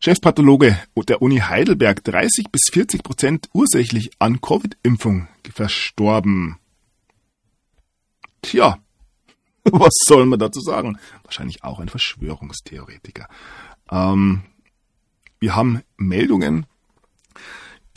[0.00, 0.78] Chefpathologe
[1.08, 6.58] der Uni Heidelberg, 30 bis 40 Prozent ursächlich an Covid-Impfung verstorben.
[8.42, 8.78] Tja,
[9.64, 10.98] was soll man dazu sagen?
[11.24, 13.28] Wahrscheinlich auch ein Verschwörungstheoretiker.
[13.90, 14.42] Ähm,
[15.38, 16.66] wir haben Meldungen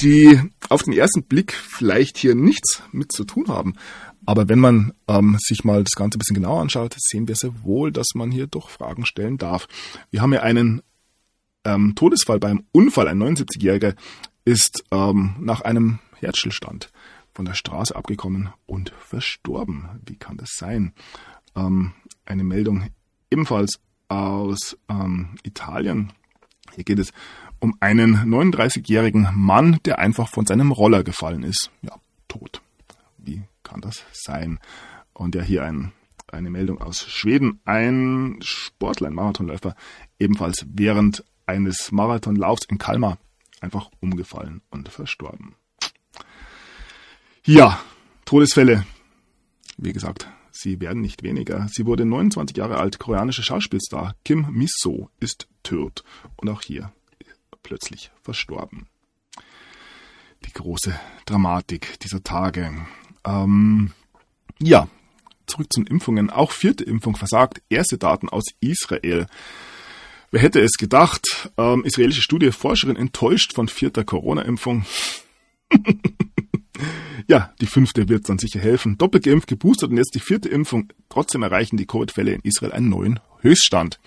[0.01, 0.39] die
[0.69, 3.75] auf den ersten Blick vielleicht hier nichts mit zu tun haben.
[4.25, 7.63] Aber wenn man ähm, sich mal das Ganze ein bisschen genauer anschaut, sehen wir sehr
[7.63, 9.67] wohl, dass man hier doch Fragen stellen darf.
[10.11, 10.81] Wir haben ja einen
[11.65, 13.07] ähm, Todesfall beim Unfall.
[13.07, 13.95] Ein 79-Jähriger
[14.45, 16.91] ist ähm, nach einem Herzstillstand
[17.33, 20.01] von der Straße abgekommen und verstorben.
[20.05, 20.93] Wie kann das sein?
[21.55, 21.93] Ähm,
[22.25, 22.89] eine Meldung
[23.31, 26.13] ebenfalls aus ähm, Italien.
[26.75, 27.11] Hier geht es
[27.59, 31.71] um einen 39-jährigen Mann, der einfach von seinem Roller gefallen ist.
[31.81, 31.95] Ja,
[32.27, 32.61] tot.
[33.17, 34.59] Wie kann das sein?
[35.13, 35.91] Und ja, hier ein,
[36.31, 37.59] eine Meldung aus Schweden.
[37.65, 39.75] Ein Sportler, ein Marathonläufer,
[40.19, 43.17] ebenfalls während eines Marathonlaufs in Kalmar
[43.61, 45.55] einfach umgefallen und verstorben.
[47.43, 47.79] Ja,
[48.25, 48.85] Todesfälle.
[49.77, 51.67] Wie gesagt, sie werden nicht weniger.
[51.69, 56.03] Sie wurde 29 Jahre alt, koreanische Schauspielstar Kim Miso ist tot.
[56.35, 56.91] Und auch hier
[57.69, 58.87] plötzlich verstorben.
[60.43, 62.73] Die große Dramatik dieser Tage.
[63.23, 63.91] Ähm,
[64.59, 64.87] ja,
[65.45, 66.31] zurück zu den Impfungen.
[66.31, 67.61] Auch vierte Impfung versagt.
[67.69, 69.27] Erste Daten aus Israel.
[70.31, 71.51] Wer hätte es gedacht?
[71.57, 74.85] Ähm, israelische Studie, Forscherin enttäuscht von vierter Corona-Impfung.
[77.27, 78.97] ja, die fünfte wird dann sicher helfen.
[78.97, 80.91] Doppelt geimpft, geboostert und jetzt die vierte Impfung.
[81.07, 83.99] Trotzdem erreichen die Covid-Fälle in Israel einen neuen Höchststand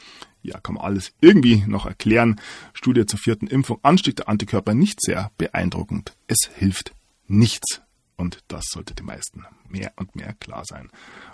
[0.42, 2.40] ja, kann man alles irgendwie noch erklären.
[2.74, 6.14] Studie zur vierten Impfung, Anstieg der Antikörper nicht sehr beeindruckend.
[6.26, 6.94] Es hilft
[7.28, 7.80] nichts.
[8.16, 10.90] Und das sollte den meisten mehr und mehr klar sein.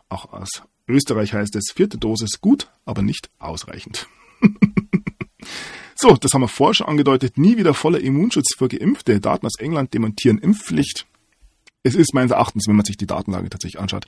[0.09, 4.09] Auch aus Österreich heißt es, vierte Dosis gut, aber nicht ausreichend.
[5.95, 7.37] so, das haben wir vorher schon angedeutet.
[7.37, 9.21] Nie wieder voller Immunschutz für Geimpfte.
[9.21, 11.07] Daten aus England demontieren Impfpflicht.
[11.83, 14.07] Es ist meines Erachtens, wenn man sich die Datenlage tatsächlich anschaut,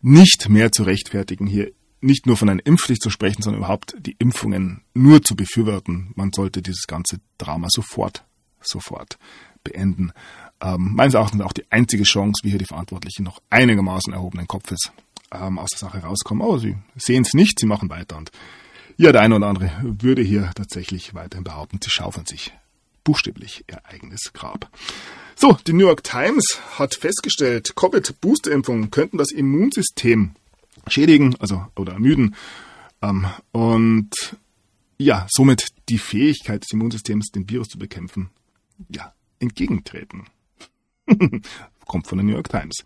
[0.00, 4.16] nicht mehr zu rechtfertigen, hier nicht nur von einer Impfpflicht zu sprechen, sondern überhaupt die
[4.18, 6.12] Impfungen nur zu befürworten.
[6.14, 8.24] Man sollte dieses ganze Drama sofort,
[8.60, 9.18] sofort
[9.64, 10.12] beenden.
[10.60, 14.92] Ähm, meines Erachtens auch die einzige Chance, wie hier die Verantwortlichen noch einigermaßen erhobenen Kopfes
[15.32, 16.46] ähm, aus der Sache rauskommen.
[16.46, 18.16] Aber sie sehen es nicht, sie machen weiter.
[18.16, 18.30] Und
[18.96, 22.52] ja, der eine oder andere würde hier tatsächlich weiterhin behaupten, sie schaufeln sich
[23.04, 24.70] buchstäblich ihr eigenes Grab.
[25.36, 30.32] So, die New York Times hat festgestellt, Covid-Boosterimpfungen könnten das Immunsystem
[30.88, 32.34] schädigen, also oder ermüden.
[33.02, 34.10] Ähm, und
[34.98, 38.30] ja, somit die Fähigkeit des Immunsystems, den Virus zu bekämpfen,
[38.88, 40.24] ja, entgegentreten.
[41.86, 42.84] Kommt von der New York Times.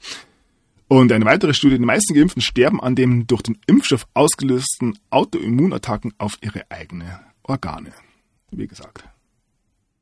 [0.89, 6.13] Und eine weitere Studie, die meisten Geimpften sterben an den durch den Impfstoff ausgelösten Autoimmunattacken
[6.19, 7.09] auf ihre eigenen
[7.45, 7.93] Organe.
[8.51, 9.05] Wie gesagt.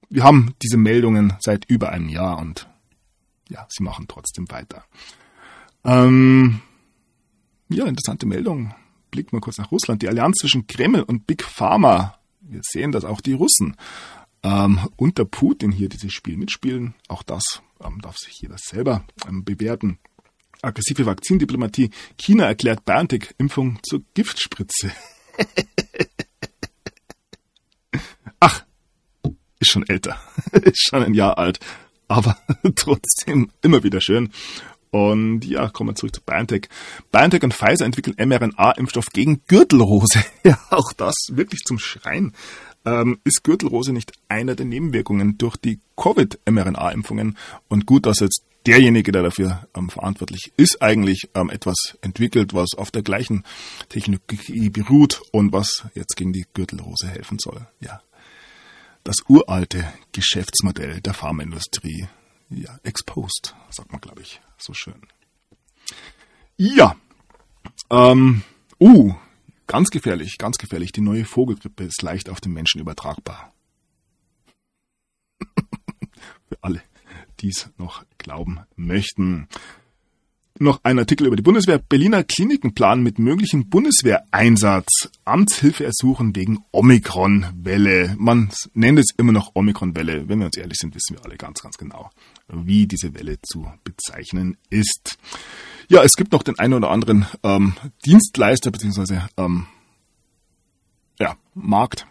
[0.09, 2.67] Wir haben diese Meldungen seit über einem Jahr und
[3.51, 4.85] ja, sie machen trotzdem weiter.
[5.85, 6.63] Ähm,
[7.69, 8.75] ja, interessante Meldung.
[9.11, 10.03] Blicken wir kurz nach Russland.
[10.03, 12.19] Die Allianz zwischen Kreml und Big Pharma.
[12.41, 13.77] Wir sehen, dass auch die Russen
[14.43, 16.95] ähm, unter Putin hier dieses Spiel mitspielen.
[17.09, 19.99] Auch das ähm, darf sich jeder selber ähm, bewerten
[20.63, 21.91] aggressive Vakzindiplomatie.
[22.17, 24.93] China erklärt BioNTech-Impfung zur Giftspritze.
[28.41, 28.65] Ach,
[29.59, 30.21] ist schon älter,
[30.53, 31.61] ist schon ein Jahr alt,
[32.09, 32.37] aber
[32.75, 34.31] trotzdem immer wieder schön.
[34.91, 36.69] Und ja, kommen wir zurück zu BioNTech.
[37.13, 40.25] BioNTech und Pfizer entwickeln mRNA-Impfstoff gegen Gürtelrose.
[40.45, 42.33] Ja, auch das wirklich zum Schreien.
[42.87, 47.37] Ähm, ist Gürtelrose nicht einer der Nebenwirkungen durch die Covid-mRNA-Impfungen?
[47.69, 52.69] Und gut, dass jetzt derjenige, der dafür ähm, verantwortlich ist, eigentlich ähm, etwas entwickelt, was
[52.77, 53.45] auf der gleichen
[53.89, 57.67] Technologie beruht und was jetzt gegen die Gürtelrose helfen soll.
[57.81, 58.01] Ja.
[59.05, 62.09] Das uralte Geschäftsmodell der Pharmaindustrie.
[62.51, 65.01] Ja, exposed, sagt man, glaube ich, so schön.
[66.57, 66.97] Ja.
[67.91, 68.43] Ähm,
[68.81, 69.15] uh,
[69.67, 70.93] ganz gefährlich, ganz gefährlich.
[70.93, 73.53] Die neue Vogelgrippe ist leicht auf den Menschen übertragbar.
[76.49, 76.83] Für alle
[77.41, 79.49] dies noch glauben möchten.
[80.61, 81.79] Noch ein Artikel über die Bundeswehr.
[81.79, 88.17] Berliner Kliniken planen mit möglichem Bundeswehreinsatz Amtshilfe ersuchen wegen Omikron-Welle.
[88.19, 90.29] Man nennt es immer noch Omikron-Welle.
[90.29, 92.11] Wenn wir uns ehrlich sind, wissen wir alle ganz, ganz genau,
[92.49, 95.19] wie diese Welle zu bezeichnen ist.
[95.89, 97.75] Ja, es gibt noch den einen oder anderen ähm,
[98.05, 99.21] Dienstleister bzw.
[99.37, 99.67] Ähm,
[101.19, 102.07] ja, Markt,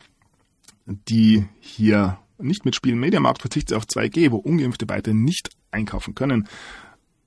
[0.85, 2.99] die hier nicht mitspielen.
[2.99, 6.47] Mediamarkt verzichtet auf 2G, wo Ungeimpfte weiterhin nicht einkaufen können.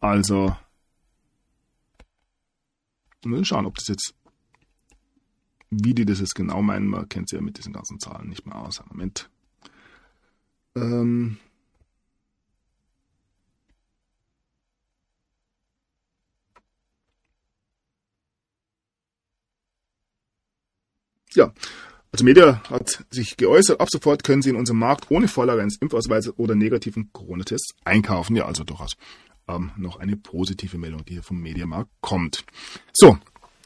[0.00, 0.56] Also,
[3.22, 4.14] wir müssen schauen, ob das jetzt,
[5.70, 6.86] wie die das jetzt genau meinen.
[6.86, 8.82] Man kennt sie ja mit diesen ganzen Zahlen nicht mehr aus.
[8.88, 9.28] Moment.
[10.76, 11.38] Ähm,
[21.34, 21.52] ja,
[22.12, 25.76] also Media hat sich geäußert, ab sofort können Sie in unserem Markt ohne Vorlage eines
[25.76, 28.34] Impfausweises oder negativen Corona-Tests einkaufen.
[28.34, 28.96] Ja, also durchaus
[29.48, 32.44] ähm, noch eine positive Meldung, die hier vom Mediamarkt kommt.
[32.92, 33.16] So,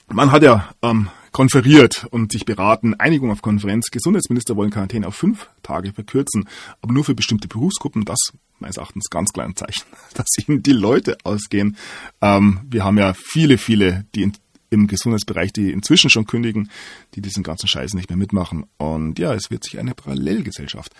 [0.09, 3.87] man hat ja ähm, konferiert und sich beraten, Einigung auf Konferenz.
[3.91, 6.47] Gesundheitsminister wollen Quarantäne auf fünf Tage verkürzen,
[6.83, 8.05] aber nur für bestimmte Berufsgruppen.
[8.05, 8.19] Das
[8.59, 9.85] meines Erachtens ganz kleines Zeichen,
[10.15, 11.77] dass ihnen die Leute ausgehen.
[12.21, 14.33] Ähm, wir haben ja viele, viele, die in
[14.75, 16.71] im Gesundheitsbereich, die inzwischen schon kündigen,
[17.15, 18.67] die diesen ganzen Scheiß nicht mehr mitmachen.
[18.77, 20.93] Und ja, es wird sich eine Parallelgesellschaft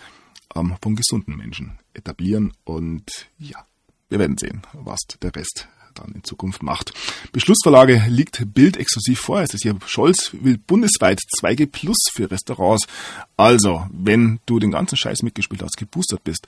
[0.55, 2.53] ähm, von gesunden Menschen etablieren.
[2.63, 3.65] Und ja,
[4.09, 6.93] wir werden sehen, was der Rest dann in Zukunft macht.
[7.31, 9.41] Beschlussverlage liegt Bild exklusiv vor.
[9.41, 12.85] Es ist hier Scholz will bundesweit 2G Plus für Restaurants.
[13.37, 16.47] Also, wenn du den ganzen Scheiß mitgespielt hast, geboostert bist,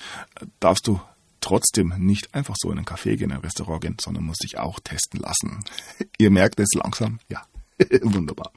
[0.60, 1.00] darfst du
[1.42, 4.58] trotzdem nicht einfach so in ein Café gehen, in ein Restaurant gehen, sondern muss sich
[4.58, 5.64] auch testen lassen.
[6.18, 7.20] Ihr merkt es langsam?
[7.30, 7.44] Ja,
[8.02, 8.52] wunderbar.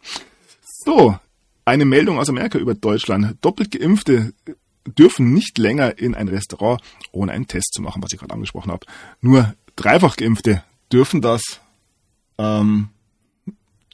[0.63, 1.19] So,
[1.65, 3.37] eine Meldung aus Amerika über Deutschland.
[3.43, 4.33] Doppelt geimpfte
[4.87, 6.81] dürfen nicht länger in ein Restaurant,
[7.13, 8.87] ohne einen Test zu machen, was ich gerade angesprochen habe.
[9.21, 11.61] Nur dreifach geimpfte dürfen das.
[12.39, 12.89] Ähm,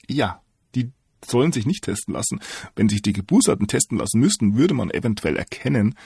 [0.09, 0.41] ja,
[0.75, 0.91] die
[1.25, 2.41] sollen sich nicht testen lassen.
[2.77, 5.97] Wenn sich die Geboosterten testen lassen müssten, würde man eventuell erkennen,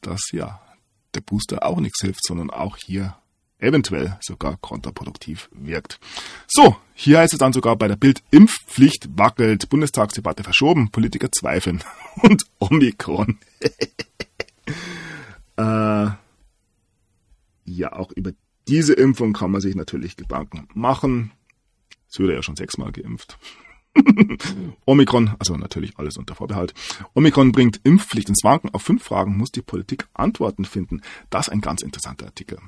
[0.00, 0.60] dass ja
[1.14, 3.16] der Booster auch nichts hilft, sondern auch hier
[3.58, 5.98] eventuell sogar kontraproduktiv wirkt.
[6.46, 11.82] So, hier heißt es dann sogar bei der Bild Impfpflicht wackelt, Bundestagsdebatte verschoben, Politiker zweifeln
[12.22, 13.38] und Omikron.
[15.56, 16.08] äh,
[17.66, 18.32] ja, auch über
[18.68, 21.32] diese Impfung kann man sich natürlich Gedanken machen.
[22.10, 23.38] Es wurde ja schon sechsmal geimpft.
[24.86, 26.74] Omikron, also natürlich alles unter Vorbehalt.
[27.14, 28.70] Omikron bringt Impfpflicht ins Wanken.
[28.70, 31.00] Auf fünf Fragen muss die Politik Antworten finden.
[31.30, 32.58] Das ist ein ganz interessanter Artikel.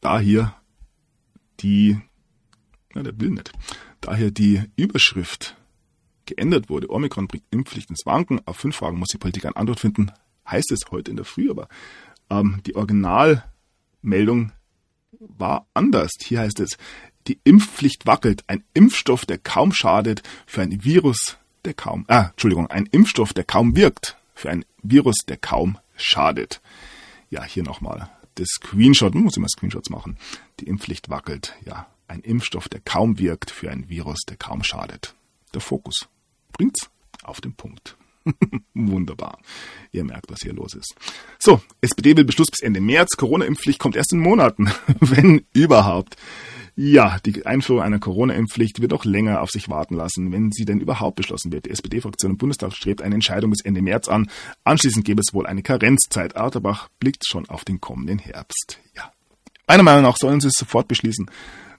[0.00, 0.54] Da hier
[1.60, 1.98] die,
[2.94, 3.52] na, der will nicht,
[4.00, 5.56] da hier die Überschrift
[6.26, 9.80] geändert wurde, Omikron bringt Impfpflicht ins Wanken, auf fünf Fragen muss die Politik eine Antwort
[9.80, 10.10] finden,
[10.48, 11.68] heißt es heute in der Früh, aber
[12.30, 14.52] ähm, die Originalmeldung
[15.12, 16.12] war anders.
[16.20, 16.76] Hier heißt es,
[17.28, 18.44] die Impfpflicht wackelt.
[18.46, 23.44] Ein Impfstoff, der kaum schadet, für ein Virus, der kaum, ah, Entschuldigung, ein Impfstoff, der
[23.44, 26.60] kaum wirkt, für ein Virus, der kaum schadet.
[27.30, 30.16] ja, hier nochmal das Screenshot, man muss immer Screenshots machen.
[30.60, 31.54] Die Impfpflicht wackelt.
[31.64, 35.14] Ja, ein Impfstoff, der kaum wirkt für ein Virus, der kaum schadet.
[35.52, 36.08] Der Fokus
[36.52, 36.90] bringt's
[37.22, 37.96] auf den Punkt.
[38.74, 39.38] Wunderbar.
[39.92, 40.94] Ihr merkt, was hier los ist.
[41.38, 43.16] So, SPD will Beschluss bis Ende März.
[43.16, 46.16] Corona-Impfpflicht kommt erst in Monaten, wenn überhaupt.
[46.76, 50.80] Ja, die Einführung einer Corona-Impfpflicht wird auch länger auf sich warten lassen, wenn sie denn
[50.80, 51.66] überhaupt beschlossen wird.
[51.66, 54.28] Die SPD-Fraktion im Bundestag strebt eine Entscheidung bis Ende März an.
[54.64, 56.36] Anschließend gäbe es wohl eine Karenzzeit.
[56.36, 58.80] Arterbach blickt schon auf den kommenden Herbst.
[58.96, 59.12] Ja.
[59.68, 61.30] Meiner Meinung nach sollen sie es sofort beschließen.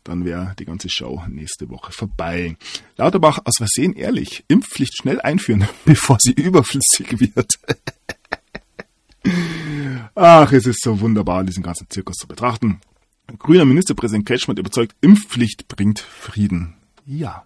[0.06, 2.56] Dann wäre die ganze Show nächste Woche vorbei.
[2.96, 4.46] Lauterbach aus Versehen ehrlich.
[4.48, 7.52] Impfpflicht schnell einführen, bevor sie überflüssig wird.
[10.16, 12.80] Ach, es ist so wunderbar, diesen ganzen Zirkus zu betrachten.
[13.40, 16.76] Grüner Ministerpräsident Kretschmann überzeugt, Impfpflicht bringt Frieden.
[17.06, 17.46] Ja.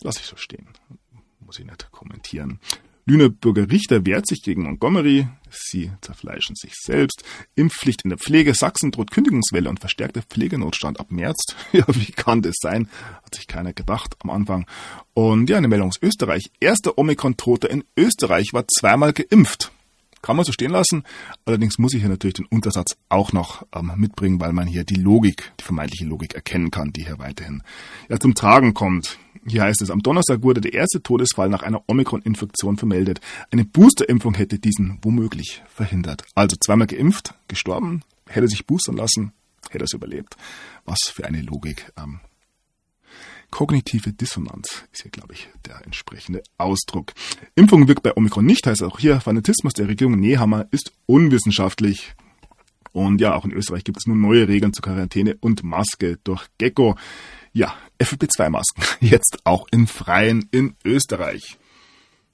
[0.00, 0.68] Lass ich so stehen.
[1.40, 2.60] Muss ich nicht kommentieren.
[3.08, 5.28] Lüneburger Richter wehrt sich gegen Montgomery.
[5.48, 7.22] Sie zerfleischen sich selbst.
[7.54, 8.52] Impfpflicht in der Pflege.
[8.52, 11.54] Sachsen droht Kündigungswelle und verstärkter Pflegenotstand ab März.
[11.72, 12.88] Ja, wie kann das sein?
[13.22, 14.66] Hat sich keiner gedacht am Anfang.
[15.14, 16.50] Und ja, eine Meldung aus Österreich.
[16.58, 19.70] Erster Omikron-Toter in Österreich war zweimal geimpft.
[20.22, 21.04] Kann man so stehen lassen.
[21.44, 24.96] Allerdings muss ich hier natürlich den Untersatz auch noch ähm, mitbringen, weil man hier die
[24.96, 27.62] Logik, die vermeintliche Logik erkennen kann, die hier weiterhin
[28.08, 29.18] ja, zum Tragen kommt.
[29.46, 33.20] Hier heißt es, am Donnerstag wurde der erste Todesfall nach einer Omikron-Infektion vermeldet.
[33.52, 36.24] Eine Boosterimpfung hätte diesen womöglich verhindert.
[36.34, 39.32] Also zweimal geimpft, gestorben, hätte sich boostern lassen,
[39.70, 40.36] hätte es überlebt.
[40.84, 41.92] Was für eine Logik.
[41.96, 42.20] Ähm,
[43.50, 47.12] Kognitive Dissonanz ist hier, glaube ich, der entsprechende Ausdruck.
[47.54, 52.14] Impfung wirkt bei Omikron nicht, heißt auch hier, Fanatismus der Regierung Nehammer ist unwissenschaftlich.
[52.92, 56.46] Und ja, auch in Österreich gibt es nun neue Regeln zur Quarantäne und Maske durch
[56.56, 56.96] Gecko.
[57.52, 61.58] Ja, FFP2-Masken jetzt auch in Freien in Österreich.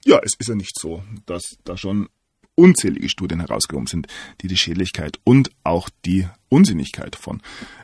[0.05, 2.09] Ja, es ist ja nicht so, dass da schon
[2.55, 4.07] unzählige Studien herausgekommen sind,
[4.41, 7.41] die die Schädlichkeit und auch die Unsinnigkeit von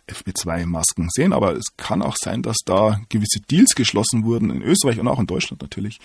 [0.08, 1.34] FP2-Masken sehen.
[1.34, 5.20] Aber es kann auch sein, dass da gewisse Deals geschlossen wurden, in Österreich und auch
[5.20, 6.00] in Deutschland natürlich,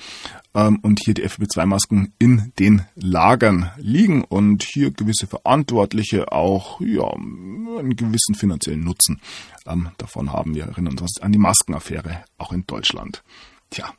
[0.55, 7.11] ähm, und hier die FP2-Masken in den Lagern liegen und hier gewisse Verantwortliche auch ja,
[7.11, 9.21] einen gewissen finanziellen Nutzen
[9.67, 10.55] ähm, davon haben.
[10.55, 13.23] Wir erinnern uns an die Maskenaffäre auch in Deutschland.
[13.71, 13.93] Tja,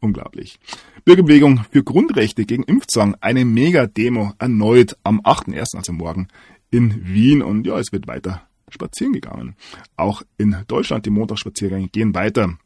[0.00, 0.60] Unglaublich.
[1.04, 3.16] Bürgerbewegung für Grundrechte gegen Impfzwang.
[3.20, 6.28] Eine Mega-Demo erneut am 8.1., also morgen,
[6.70, 7.42] in Wien.
[7.42, 9.56] Und ja, es wird weiter spazieren gegangen.
[9.96, 12.58] Auch in Deutschland die Montagsspaziergänge gehen weiter.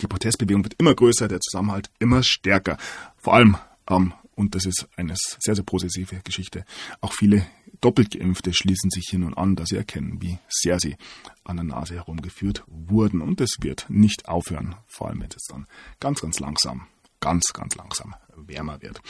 [0.00, 2.78] Die Protestbewegung wird immer größer, der Zusammenhalt immer stärker.
[3.16, 3.56] Vor allem,
[3.88, 6.64] ähm, und das ist eine sehr, sehr positive Geschichte,
[7.00, 7.46] auch viele
[7.80, 10.96] doppelt Geimpfte schließen sich hin und an, dass sie erkennen, wie sehr sie
[11.44, 13.20] an der Nase herumgeführt wurden.
[13.20, 15.66] Und es wird nicht aufhören, vor allem wenn es dann
[15.98, 16.86] ganz, ganz langsam,
[17.20, 19.00] ganz, ganz langsam wärmer wird.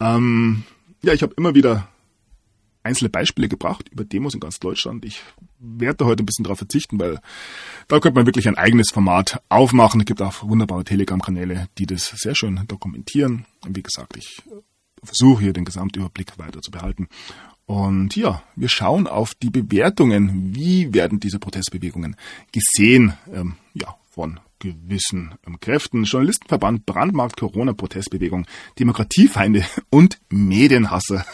[0.00, 0.64] Ähm,
[1.02, 1.88] ja, ich habe immer wieder
[2.82, 5.04] einzelne Beispiele gebracht über Demos in ganz Deutschland.
[5.04, 5.22] Ich
[5.58, 7.18] werde heute ein bisschen darauf verzichten, weil
[7.88, 10.00] da könnte man wirklich ein eigenes Format aufmachen.
[10.00, 13.46] Es gibt auch wunderbare Telegram-Kanäle, die das sehr schön dokumentieren.
[13.64, 14.42] Und wie gesagt, ich
[15.04, 17.08] versuche hier den Gesamtüberblick weiter zu behalten
[17.66, 20.54] und ja, wir schauen auf die Bewertungen.
[20.54, 22.16] Wie werden diese Protestbewegungen
[22.52, 23.14] gesehen?
[23.32, 26.04] Ähm, ja, von gewissen ähm, Kräften.
[26.04, 28.46] Journalistenverband, Brandmarkt, Corona-Protestbewegung,
[28.78, 31.24] Demokratiefeinde und Medienhasser.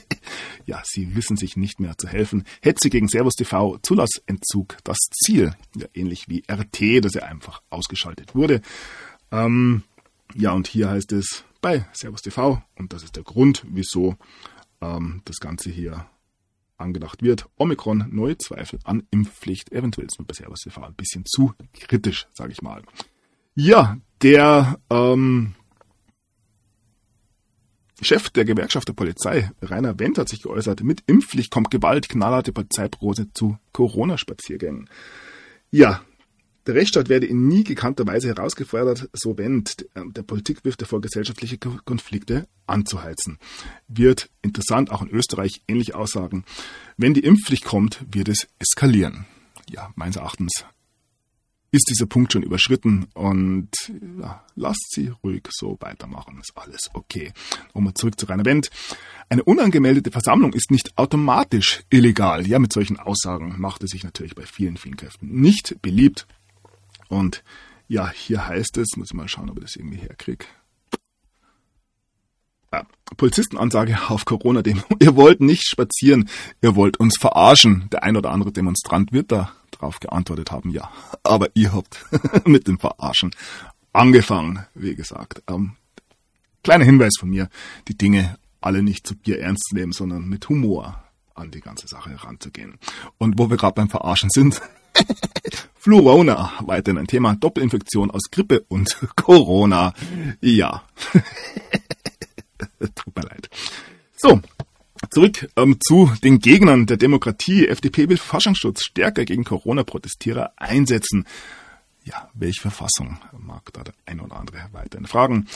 [0.66, 2.44] ja, sie wissen sich nicht mehr zu helfen.
[2.62, 5.54] Hetze gegen Servus TV, Zulassentzug, das Ziel.
[5.76, 8.62] Ja, ähnlich wie RT, dass er einfach ausgeschaltet wurde.
[9.30, 9.82] Ähm,
[10.34, 14.16] ja, und hier heißt es bei Servus TV, und das ist der Grund, wieso
[14.80, 16.06] ähm, das Ganze hier
[16.76, 17.46] angedacht wird.
[17.56, 19.70] Omikron, neue Zweifel an Impfpflicht.
[19.72, 22.82] Eventuell ist man bei Servus TV ein bisschen zu kritisch, sage ich mal.
[23.54, 25.54] Ja, der ähm,
[28.00, 32.52] Chef der Gewerkschaft der Polizei, Rainer Wendt, hat sich geäußert, mit Impfpflicht kommt Gewalt, knallharte
[32.52, 34.88] Polizeiprose zu Corona-Spaziergängen.
[35.70, 36.02] Ja,
[36.70, 41.58] der Rechtsstaat werde in nie gekannter Weise herausgefordert, so Wendt, der Politik wirft davor, gesellschaftliche
[41.58, 43.38] Konflikte anzuheizen.
[43.88, 46.44] Wird interessant, auch in Österreich ähnliche Aussagen.
[46.96, 49.26] Wenn die Impfpflicht kommt, wird es eskalieren.
[49.68, 50.64] Ja, meines Erachtens
[51.72, 53.70] ist dieser Punkt schon überschritten und
[54.20, 56.38] ja, lasst sie ruhig so weitermachen.
[56.40, 57.32] Ist alles okay.
[57.74, 58.70] Nochmal zurück zu Rainer Wendt.
[59.28, 62.46] Eine unangemeldete Versammlung ist nicht automatisch illegal.
[62.46, 66.26] Ja, mit solchen Aussagen macht es sich natürlich bei vielen, vielen Kräften nicht beliebt.
[67.10, 67.42] Und
[67.88, 70.46] ja, hier heißt es, muss ich mal schauen, ob ich das irgendwie herkriege.
[72.72, 72.86] Ja,
[73.16, 74.82] Polizistenansage auf Corona-Demo.
[75.00, 76.30] Ihr wollt nicht spazieren,
[76.62, 77.88] ihr wollt uns verarschen.
[77.90, 80.88] Der ein oder andere Demonstrant wird da drauf geantwortet haben, ja.
[81.24, 82.06] Aber ihr habt
[82.46, 83.32] mit dem Verarschen
[83.92, 85.42] angefangen, wie gesagt.
[85.48, 85.72] Ähm,
[86.62, 87.48] kleiner Hinweis von mir,
[87.88, 91.02] die Dinge alle nicht zu Bier ernst zu nehmen, sondern mit Humor
[91.34, 92.78] an die ganze Sache heranzugehen.
[93.18, 94.60] Und wo wir gerade beim Verarschen sind,
[95.80, 99.94] Flurona, weiterhin ein Thema, Doppelinfektion aus Grippe und Corona.
[100.42, 100.84] Ja.
[102.94, 103.48] Tut mir leid.
[104.14, 104.42] So,
[105.10, 107.66] zurück ähm, zu den Gegnern der Demokratie.
[107.66, 111.24] FDP will Forschungsschutz stärker gegen Corona-Protestierer einsetzen.
[112.04, 115.46] Ja, welche Verfassung mag da der ein oder andere weiterhin fragen?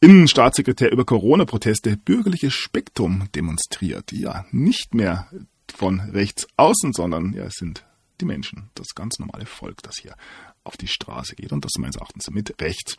[0.00, 4.12] Innenstaatssekretär über Corona-Proteste, bürgerliches Spektrum demonstriert.
[4.12, 5.26] Ja, nicht mehr
[5.74, 7.84] von rechts außen, sondern ja, es sind
[8.20, 10.14] die Menschen, das ganz normale Volk, das hier
[10.64, 12.96] auf die Straße geht und das meines Erachtens mit Recht.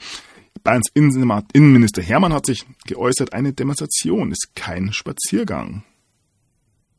[0.64, 5.84] Bayerns Innenminister Hermann hat sich geäußert, eine Demonstration ist kein Spaziergang.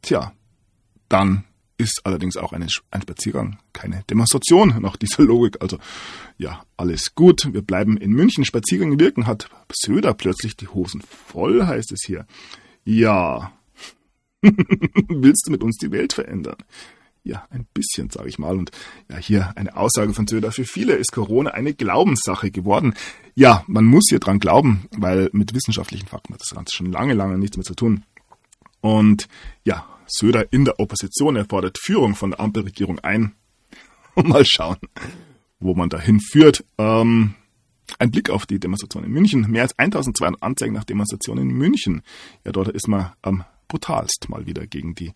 [0.02, 0.32] Tja,
[1.08, 1.44] dann
[1.76, 5.60] ist allerdings auch eine, ein Spaziergang keine Demonstration nach dieser Logik.
[5.60, 5.78] Also
[6.38, 7.52] ja, alles gut.
[7.52, 8.44] Wir bleiben in München.
[8.44, 9.26] Spaziergänge wirken.
[9.26, 12.26] Hat Söder plötzlich die Hosen voll, heißt es hier.
[12.84, 13.52] Ja.
[14.42, 16.56] Willst du mit uns die Welt verändern?
[17.26, 18.56] Ja, ein bisschen, sage ich mal.
[18.56, 18.70] Und
[19.10, 20.52] ja, hier eine Aussage von Söder.
[20.52, 22.94] Für viele ist Corona eine Glaubenssache geworden.
[23.34, 27.14] Ja, man muss hier dran glauben, weil mit wissenschaftlichen Fakten hat das Ganze schon lange,
[27.14, 28.04] lange nichts mehr zu tun.
[28.82, 29.26] Und
[29.64, 33.32] ja, Söder in der Opposition, er fordert Führung von der Ampelregierung ein.
[34.14, 34.76] Und mal schauen,
[35.60, 36.62] wo man dahin führt.
[36.76, 37.34] Ähm,
[37.98, 39.50] ein Blick auf die Demonstration in München.
[39.50, 42.02] Mehr als 1200 Anzeigen nach Demonstrationen in München.
[42.44, 45.12] Ja, dort ist man am brutalst mal wieder gegen die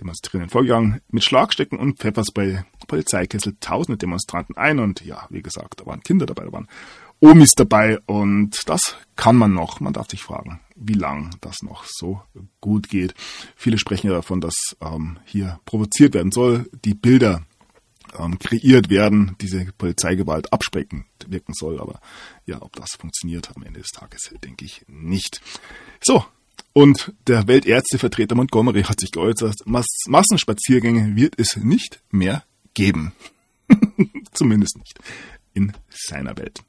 [0.00, 1.00] Demonstrierenden vorgegangen.
[1.08, 6.26] Mit Schlagstecken und Pfefferspray, Polizeikessel, tausende Demonstranten ein und ja, wie gesagt, da waren Kinder
[6.26, 6.68] dabei, da waren
[7.20, 9.80] Omis dabei und das kann man noch.
[9.80, 12.22] Man darf sich fragen, wie lang das noch so
[12.60, 13.14] gut geht.
[13.56, 17.42] Viele sprechen ja davon, dass ähm, hier provoziert werden soll, die Bilder
[18.18, 21.78] ähm, kreiert werden, diese Polizeigewalt absprechen wirken soll.
[21.80, 22.00] Aber
[22.46, 25.40] ja, ob das funktioniert am Ende des Tages, denke ich nicht.
[26.02, 26.24] So,
[26.72, 32.44] und der Weltärztevertreter Montgomery hat sich geäußert, Mass Massenspaziergänge wird es nicht mehr
[32.74, 33.12] geben.
[34.32, 34.98] Zumindest nicht
[35.52, 36.62] in seiner Welt.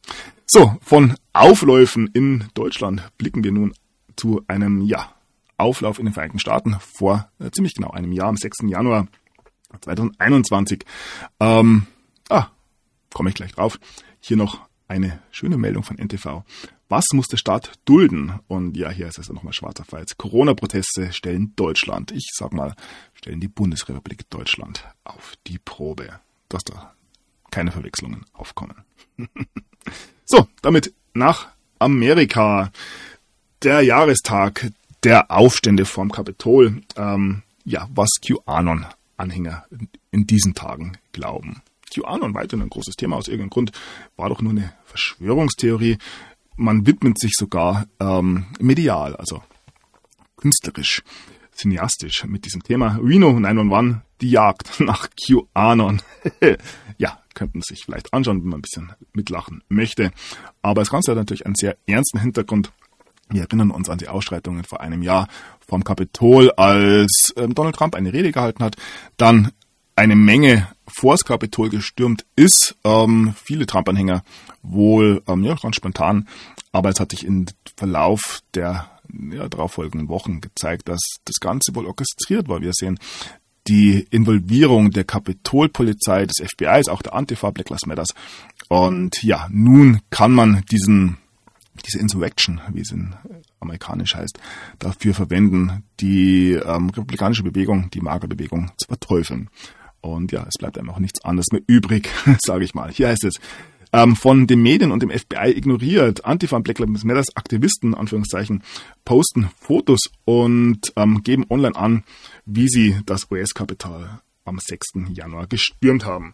[0.48, 3.74] So, von Aufläufen in Deutschland blicken wir nun
[4.16, 5.14] zu einem, ja,
[5.58, 8.64] Auflauf in den Vereinigten Staaten vor äh, ziemlich genau einem Jahr, am 6.
[8.68, 9.08] Januar
[9.80, 10.84] 2021.
[11.40, 11.86] Ähm,
[12.30, 12.48] ah,
[13.14, 13.80] komme ich gleich drauf.
[14.20, 16.44] Hier noch eine schöne Meldung von NTV.
[16.92, 18.42] Was muss der Staat dulden?
[18.50, 20.18] Und ja, hier ist es nochmal schwarz auf weiß.
[20.18, 22.76] Corona-Proteste stellen Deutschland, ich sag mal,
[23.14, 26.20] stellen die Bundesrepublik Deutschland auf die Probe.
[26.50, 26.94] Dass da
[27.50, 28.84] keine Verwechslungen aufkommen.
[30.26, 31.48] so, damit nach
[31.80, 32.74] Amerika.
[33.64, 34.70] Der Jahrestag
[35.04, 36.82] der Aufstände vom Kapitol.
[36.98, 39.64] Ähm, ja, was QAnon-Anhänger
[40.12, 41.62] in diesen Tagen glauben.
[41.92, 43.72] QAnon weiterhin ein großes Thema aus irgendeinem Grund,
[44.16, 45.98] war doch nur eine Verschwörungstheorie
[46.62, 49.42] man widmet sich sogar ähm, medial, also
[50.38, 51.04] künstlerisch,
[51.54, 53.00] cineastisch mit diesem Thema.
[53.02, 56.02] Reno 911, die Jagd nach QAnon.
[56.98, 60.12] ja, könnten sich vielleicht anschauen, wenn man ein bisschen mitlachen möchte.
[60.62, 62.72] Aber das Ganze hat natürlich einen sehr ernsten Hintergrund.
[63.30, 65.28] Wir erinnern uns an die Ausschreitungen vor einem Jahr
[65.66, 68.76] vom Kapitol, als ähm, Donald Trump eine Rede gehalten hat,
[69.18, 69.52] dann
[69.96, 72.76] eine Menge vor das Kapitol gestürmt ist.
[72.84, 74.24] Ähm, viele Trump-Anhänger
[74.64, 76.28] wohl ähm, ja, ganz spontan,
[76.72, 77.46] aber es hat sich im
[77.76, 78.90] Verlauf der
[79.32, 82.62] ja, darauffolgenden Wochen gezeigt, dass das Ganze wohl orchestriert war.
[82.62, 83.00] Wir sehen
[83.68, 88.10] die Involvierung der Kapitolpolizei, des FBIs, auch der Antifa, Black Lives Matters.
[88.70, 91.18] Und ja, nun kann man diesen,
[91.86, 93.16] diese Insurrection, wie es in
[93.60, 94.40] amerikanisch heißt,
[94.80, 99.50] dafür verwenden, die ähm, republikanische Bewegung, die Magerbewegung zu verteufeln.
[100.02, 102.10] Und ja, es bleibt einem auch nichts anderes mehr übrig,
[102.44, 102.92] sage ich mal.
[102.92, 103.36] Hier heißt es,
[103.94, 106.26] ähm, von den Medien und dem FBI ignoriert.
[106.26, 108.64] Antifa und Black Lives Matters Aktivisten, Anführungszeichen,
[109.06, 112.04] posten Fotos und ähm, geben online an,
[112.46, 115.10] wie sie das US-Kapital am 6.
[115.14, 116.34] Januar gestürmt haben.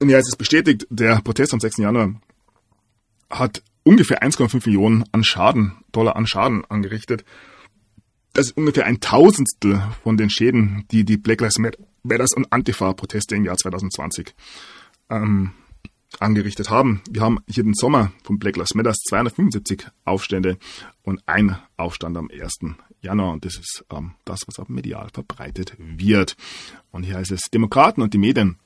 [0.00, 1.78] Und ja, es ist bestätigt, der Protest am 6.
[1.78, 2.14] Januar
[3.28, 7.24] hat ungefähr 1,5 Millionen an Schaden, Dollar an Schaden angerichtet.
[8.32, 11.58] Das ist ungefähr ein Tausendstel von den Schäden, die die Black Lives
[12.02, 14.34] Matters und Antifa-Proteste im Jahr 2020
[15.10, 15.52] ähm,
[16.18, 17.02] angerichtet haben.
[17.08, 20.58] Wir haben hier den Sommer von Black Lives Matter 275 Aufstände
[21.02, 22.74] und ein Aufstand am 1.
[23.00, 26.36] Januar und das ist ähm, das, was auch medial verbreitet wird.
[26.90, 28.58] Und hier heißt es, Demokraten und die Medien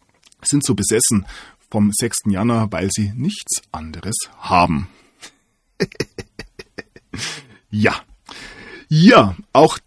[0.43, 1.27] sind so besessen
[1.71, 2.23] vom 6.
[2.27, 4.89] Januar, weil sie nichts anderes haben.
[7.71, 7.95] ja.
[8.89, 9.79] Ja, auch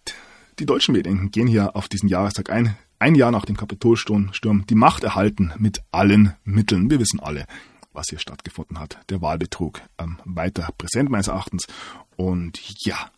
[0.59, 4.31] die deutschen Medien gehen hier auf diesen Jahrestag ein ein Jahr nach dem Kapitolsturm
[4.67, 6.89] die Macht erhalten mit allen Mitteln.
[6.89, 7.45] Wir wissen alle,
[7.93, 8.99] was hier stattgefunden hat.
[9.09, 11.67] Der Wahlbetrug ähm, weiter präsent meines Erachtens.
[12.15, 13.11] Und ja,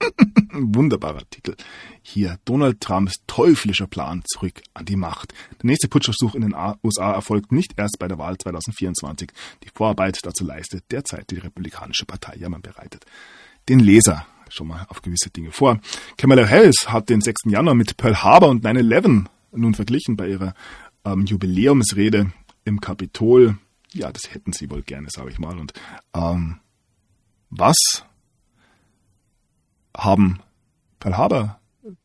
[0.52, 1.54] Wunderbarer Titel.
[2.02, 5.32] Hier Donald Trumps teuflischer Plan zurück an die Macht.
[5.60, 9.32] Der nächste Putschversuch in den USA erfolgt nicht erst bei der Wahl 2024.
[9.64, 12.36] Die Vorarbeit dazu leistet derzeit die Republikanische Partei.
[12.36, 13.04] Ja, man bereitet
[13.68, 15.80] den Leser schon mal auf gewisse Dinge vor.
[16.16, 17.42] Kamala Harris hat den 6.
[17.46, 20.54] Januar mit Pearl Harbor und 9-11 nun verglichen bei ihrer
[21.04, 22.32] ähm, Jubiläumsrede
[22.64, 23.58] im Kapitol.
[23.92, 25.58] Ja, das hätten sie wohl gerne, sage ich mal.
[25.58, 25.72] Und
[26.14, 26.60] ähm,
[27.50, 28.04] was
[29.96, 30.40] haben
[31.00, 31.60] Pearl Harbor,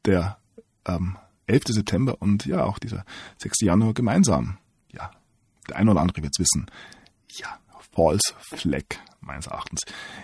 [0.06, 0.38] der
[0.86, 1.18] ähm,
[1.48, 1.64] 11.
[1.68, 3.06] September und ja auch dieser
[3.38, 3.62] 6.
[3.62, 4.58] Januar gemeinsam?
[4.92, 5.12] Ja,
[5.70, 6.68] der eine oder andere wird es wissen.
[7.28, 7.60] Ja,
[7.96, 8.86] False Flag
[9.20, 9.82] meines Erachtens.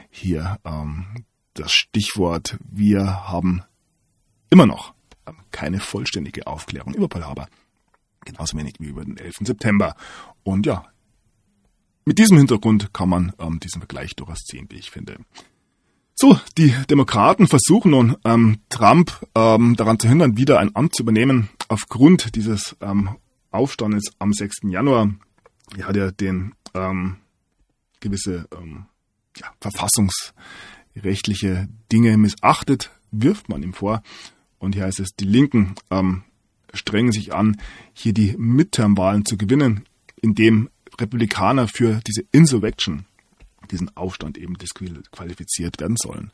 [0.09, 3.63] Hier ähm, das Stichwort, wir haben
[4.49, 4.93] immer noch
[5.26, 7.49] ähm, keine vollständige Aufklärung über Pearl Harbor.
[8.26, 9.38] Genauso wenig wie über den 11.
[9.41, 9.95] September.
[10.43, 10.85] Und ja,
[12.05, 15.17] mit diesem Hintergrund kann man ähm, diesen Vergleich durchaus ziehen, wie ich finde.
[16.15, 21.03] So, die Demokraten versuchen nun, ähm, Trump ähm, daran zu hindern, wieder ein Amt zu
[21.03, 23.15] übernehmen, aufgrund dieses ähm,
[23.51, 24.63] Aufstandes am 6.
[24.63, 25.13] Januar.
[25.77, 27.17] Er hat ja den ähm,
[28.01, 28.85] gewisse ähm,
[29.38, 29.47] ja,
[30.93, 34.03] verfassungsrechtliche Dinge missachtet, wirft man ihm vor.
[34.59, 36.23] Und hier heißt es, die Linken ähm,
[36.73, 37.59] strengen sich an,
[37.93, 39.85] hier die Midterm-Wahlen zu gewinnen,
[40.21, 43.05] indem Republikaner für diese Insurrection
[43.71, 46.31] diesen Aufstand eben disqualifiziert werden sollen.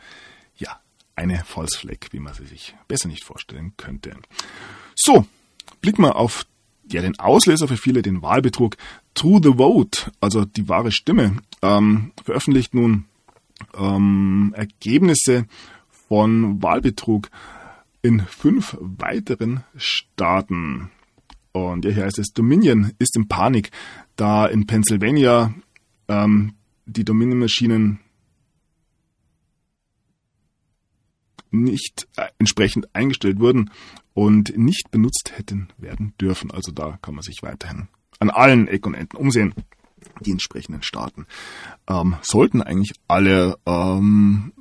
[0.57, 0.79] Ja,
[1.15, 4.15] eine False Flag, wie man sie sich besser nicht vorstellen könnte.
[4.95, 5.25] So,
[5.81, 6.45] blicken wir auf
[6.89, 8.77] ja, den Auslöser für viele, den Wahlbetrug.
[9.13, 13.05] True the Vote, also die wahre Stimme, ähm, veröffentlicht nun
[13.77, 15.45] ähm, Ergebnisse
[15.89, 17.29] von Wahlbetrug
[18.01, 20.91] in fünf weiteren Staaten.
[21.51, 23.71] Und ja, hier heißt es, Dominion ist in Panik,
[24.15, 25.53] da in Pennsylvania
[26.07, 26.53] ähm,
[26.85, 27.99] die Dominion-Maschinen
[31.51, 33.71] nicht äh, entsprechend eingestellt wurden
[34.13, 36.51] und nicht benutzt hätten werden dürfen.
[36.51, 37.87] Also da kann man sich weiterhin
[38.19, 39.53] an allen Ecken und Enden umsehen.
[40.21, 41.25] Die entsprechenden Staaten
[41.87, 44.53] ähm, sollten eigentlich alle ähm,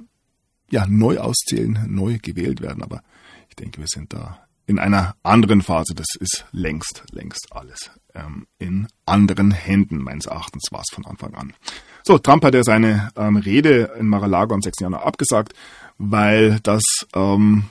[0.71, 2.83] ja, neu auszählen, neu gewählt werden.
[2.83, 3.03] Aber
[3.49, 5.95] ich denke, wir sind da in einer anderen Phase.
[5.95, 9.99] Das ist längst, längst alles ähm, in anderen Händen.
[9.99, 11.53] Meines Erachtens war es von Anfang an.
[12.05, 14.81] So, Trump hat ja seine ähm, Rede in Mar-a-Lago am 6.
[14.81, 15.55] Januar abgesagt,
[15.99, 16.83] weil das
[17.15, 17.65] ähm,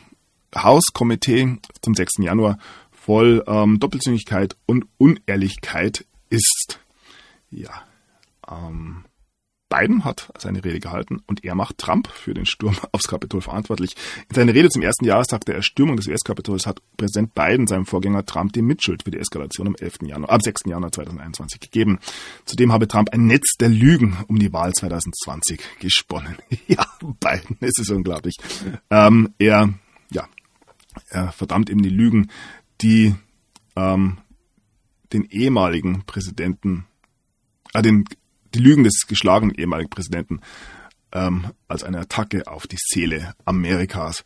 [0.55, 2.13] Hauskomitee zum 6.
[2.19, 2.57] Januar
[2.91, 6.79] voll ähm, Doppelzüngigkeit und Unehrlichkeit ist.
[7.55, 7.83] Ja,
[8.49, 9.05] ähm,
[9.69, 13.95] Biden hat seine Rede gehalten und er macht Trump für den Sturm aufs Kapitol verantwortlich.
[14.29, 18.25] In seiner Rede zum ersten Jahrestag der Erstürmung des US-Kapitols hat Präsident Biden seinem Vorgänger
[18.25, 19.99] Trump die Mitschuld für die Eskalation am 11.
[20.03, 20.61] Januar, am 6.
[20.65, 21.99] Januar 2021 gegeben.
[22.45, 26.37] Zudem habe Trump ein Netz der Lügen um die Wahl 2020 gesponnen.
[26.67, 28.35] ja, Biden, es ist unglaublich.
[28.91, 29.73] Ähm, er,
[30.11, 30.27] ja,
[31.09, 32.29] er verdammt eben die Lügen,
[32.81, 33.15] die
[33.75, 34.17] ähm,
[35.13, 36.85] den ehemaligen Präsidenten,
[37.73, 38.05] äh, den
[38.53, 40.41] die Lügen des geschlagenen ehemaligen Präsidenten
[41.11, 44.23] ähm, als eine Attacke auf die Seele Amerikas.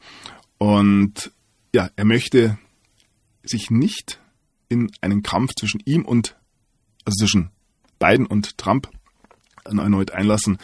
[0.57, 1.31] Und
[1.73, 2.57] ja, er möchte
[3.43, 4.19] sich nicht
[4.69, 6.35] in einen Kampf zwischen ihm und,
[7.05, 7.51] also zwischen
[7.99, 8.89] Biden und Trump
[9.63, 10.57] erneut einlassen.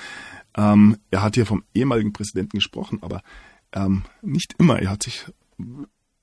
[0.56, 3.22] Ähm, er hat hier vom ehemaligen Präsidenten gesprochen, aber
[3.74, 4.80] ähm, nicht immer.
[4.80, 5.26] Er hat sich,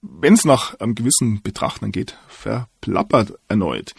[0.03, 3.95] wenn es nach einem gewissen Betrachten geht, verplappert erneut.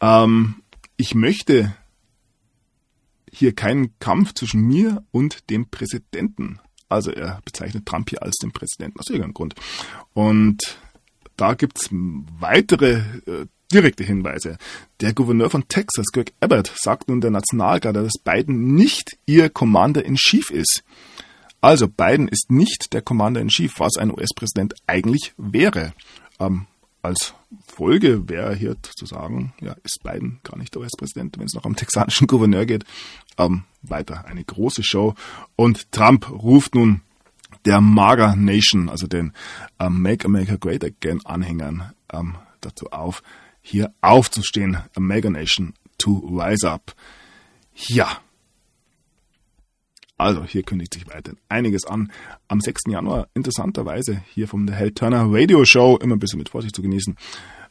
[0.00, 0.62] Ähm,
[0.98, 1.74] ich möchte
[3.32, 6.60] hier keinen Kampf zwischen mir und dem Präsidenten.
[6.88, 9.54] Also er bezeichnet Trump hier als den Präsidenten aus irgendeinem Grund.
[10.12, 10.78] Und
[11.36, 14.58] da gibt's weitere äh, direkte Hinweise.
[15.00, 20.04] Der Gouverneur von Texas, Greg Abbott, sagt nun der Nationalgarde, dass Biden nicht ihr Commander
[20.04, 20.82] in Chief ist.
[21.60, 25.92] Also Biden ist nicht der Commander in Chief, was ein US-Präsident eigentlich wäre.
[26.40, 26.66] Ähm,
[27.02, 27.34] als
[27.66, 31.64] Folge wäre hier zu sagen, ja, ist Biden gar nicht der US-Präsident, wenn es noch
[31.64, 32.84] am texanischen Gouverneur geht.
[33.38, 35.14] Ähm, weiter eine große Show.
[35.56, 37.02] Und Trump ruft nun
[37.64, 39.32] der MAGA Nation, also den
[39.78, 43.22] ähm, Make America Great Again Anhängern, ähm, dazu auf,
[43.62, 44.76] hier aufzustehen.
[44.94, 46.94] A MAGA Nation to rise up.
[47.74, 48.20] Ja,
[50.18, 52.12] also hier kündigt sich weiter einiges an.
[52.48, 52.82] Am 6.
[52.88, 56.82] Januar, interessanterweise, hier vom The Hell Turner Radio Show, immer ein bisschen mit Vorsicht zu
[56.82, 57.16] genießen,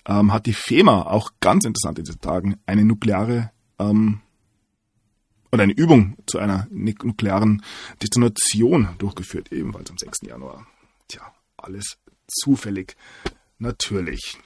[0.07, 4.22] ähm, hat die FEMA auch ganz interessant in diesen Tagen eine nukleare ähm,
[5.52, 7.61] oder eine Übung zu einer nuklearen
[8.02, 10.19] Detonation durchgeführt, ebenfalls am 6.
[10.22, 10.65] Januar.
[11.10, 11.22] Tja,
[11.57, 11.98] alles
[12.28, 12.95] zufällig,
[13.60, 14.38] natürlich.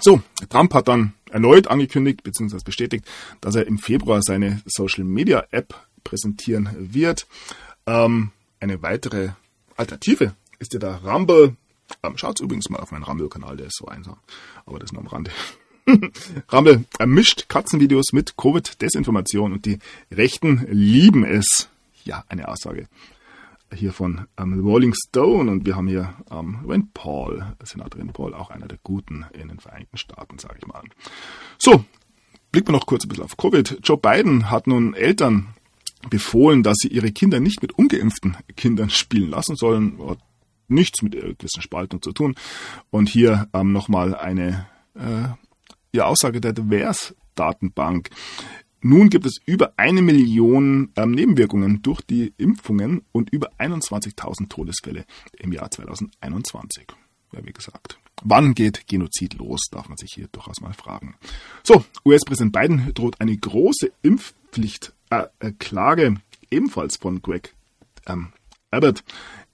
[0.00, 2.58] So, Trump hat dann erneut angekündigt bzw.
[2.64, 3.04] bestätigt,
[3.40, 7.26] dass er im Februar seine Social Media App präsentieren wird.
[7.86, 8.30] Ähm,
[8.60, 9.30] eine weitere
[9.76, 11.56] Alternative ist ja der Rumble.
[12.02, 14.16] Ähm, schaut übrigens mal auf meinen Rumble-Kanal, der ist so einsam.
[14.64, 15.30] Aber das nur am Rande.
[16.52, 19.78] Rumble mischt Katzenvideos mit Covid-Desinformation und die
[20.10, 21.68] Rechten lieben es.
[22.04, 22.88] Ja, eine Aussage
[23.74, 28.34] hier von ähm, Rolling Stone und wir haben hier ähm, Rand Paul, Senator Rand Paul,
[28.34, 30.82] auch einer der Guten in den Vereinigten Staaten, sage ich mal.
[31.58, 31.84] So,
[32.50, 33.80] blicken wir noch kurz ein bisschen auf Covid.
[33.82, 35.48] Joe Biden hat nun Eltern
[36.10, 39.98] befohlen, dass sie ihre Kinder nicht mit ungeimpften Kindern spielen lassen sollen.
[40.06, 40.18] Hat
[40.68, 41.16] nichts mit
[41.62, 42.34] Spaltung zu tun.
[42.90, 45.28] Und hier ähm, nochmal eine äh,
[45.92, 48.10] ja, Aussage der Divers-Datenbank.
[48.80, 55.04] Nun gibt es über eine Million ähm, Nebenwirkungen durch die Impfungen und über 21.000 Todesfälle
[55.36, 56.86] im Jahr 2021.
[57.32, 57.98] Ja, wie gesagt.
[58.22, 61.16] Wann geht Genozid los, darf man sich hier durchaus mal fragen.
[61.62, 66.14] So, US-Präsident Biden droht eine große Impfpflichtklage, äh, äh,
[66.50, 67.54] ebenfalls von Greg
[68.06, 68.32] ähm,
[68.70, 69.04] Abbott.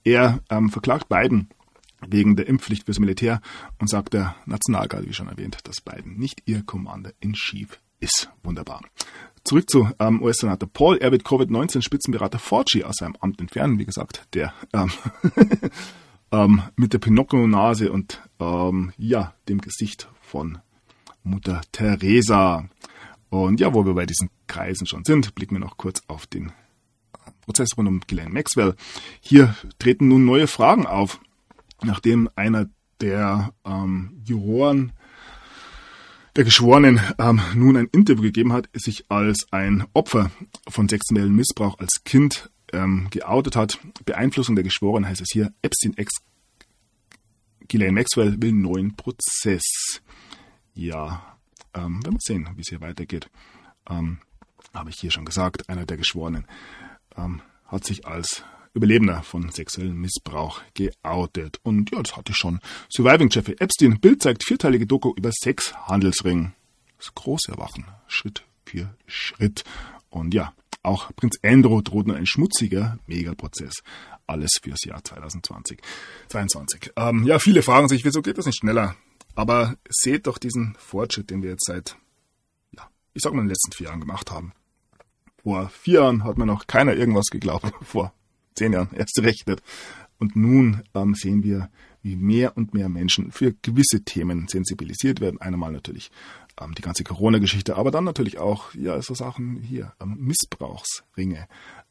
[0.03, 1.49] Er ähm, verklagt Biden
[2.07, 3.41] wegen der Impfpflicht fürs Militär
[3.79, 8.29] und sagt der Nationalgarde, wie schon erwähnt, dass Biden nicht ihr Commander in Chief ist.
[8.43, 8.81] Wunderbar.
[9.43, 10.97] Zurück zu ähm, US-Senator Paul.
[10.97, 13.77] Er wird Covid-19-Spitzenberater Fauci aus seinem Amt entfernen.
[13.77, 14.91] Wie gesagt, der ähm,
[16.31, 20.59] ähm, mit der Pinocchio-Nase und ähm, ja, dem Gesicht von
[21.23, 22.67] Mutter Teresa.
[23.43, 26.51] Und ja, wo wir bei diesen Kreisen schon sind, blicken wir noch kurz auf den
[27.41, 28.75] Prozess rund um Ghislaine Maxwell.
[29.19, 31.19] Hier treten nun neue Fragen auf,
[31.83, 32.69] nachdem einer
[33.01, 34.93] der ähm, Juroren
[36.35, 40.31] der Geschworenen ähm, nun ein Interview gegeben hat, sich als ein Opfer
[40.67, 43.79] von sexuellem Missbrauch als Kind ähm, geoutet hat.
[44.05, 46.11] Beeinflussung der Geschworenen heißt es hier, Epstein ex
[47.67, 50.01] Ghislaine Maxwell will neuen Prozess.
[50.73, 51.34] Ja,
[51.75, 53.29] ähm, wir sehen, wie es hier weitergeht.
[53.89, 54.19] Ähm,
[54.73, 56.47] Habe ich hier schon gesagt, einer der Geschworenen
[57.17, 58.43] ähm, hat sich als
[58.73, 61.59] Überlebender von sexuellem Missbrauch geoutet.
[61.63, 62.59] Und ja, das hatte ich schon.
[62.89, 63.99] Surviving Jeffrey Epstein.
[63.99, 66.53] Bild zeigt vierteilige Doku über Sexhandelsring.
[66.97, 67.85] Das große Erwachen.
[68.07, 69.63] Schritt für Schritt.
[70.09, 70.53] Und ja,
[70.83, 73.75] auch Prinz Andrew droht nur ein schmutziger Megaprozess.
[74.27, 75.79] Alles fürs Jahr 2020.
[76.27, 76.91] 22.
[76.97, 78.95] Ähm, ja, viele fragen sich, wieso geht das nicht schneller?
[79.35, 81.97] Aber seht doch diesen Fortschritt, den wir jetzt seit,
[82.71, 84.53] ja, ich sag mal, in den letzten vier Jahren gemacht haben.
[85.43, 87.71] Vor vier Jahren hat mir noch keiner irgendwas geglaubt.
[87.83, 88.13] Vor
[88.55, 89.61] zehn Jahren erst rechnet.
[90.17, 91.69] Und nun ähm, sehen wir,
[92.01, 95.41] wie mehr und mehr Menschen für gewisse Themen sensibilisiert werden.
[95.41, 96.11] Einmal natürlich
[96.61, 101.47] ähm, die ganze Corona-Geschichte, aber dann natürlich auch ja so Sachen hier ähm, Missbrauchsringe,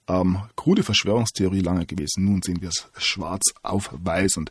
[0.08, 2.24] ähm, krude Verschwörungstheorie lange gewesen.
[2.24, 4.50] Nun sehen wir es schwarz auf weiß und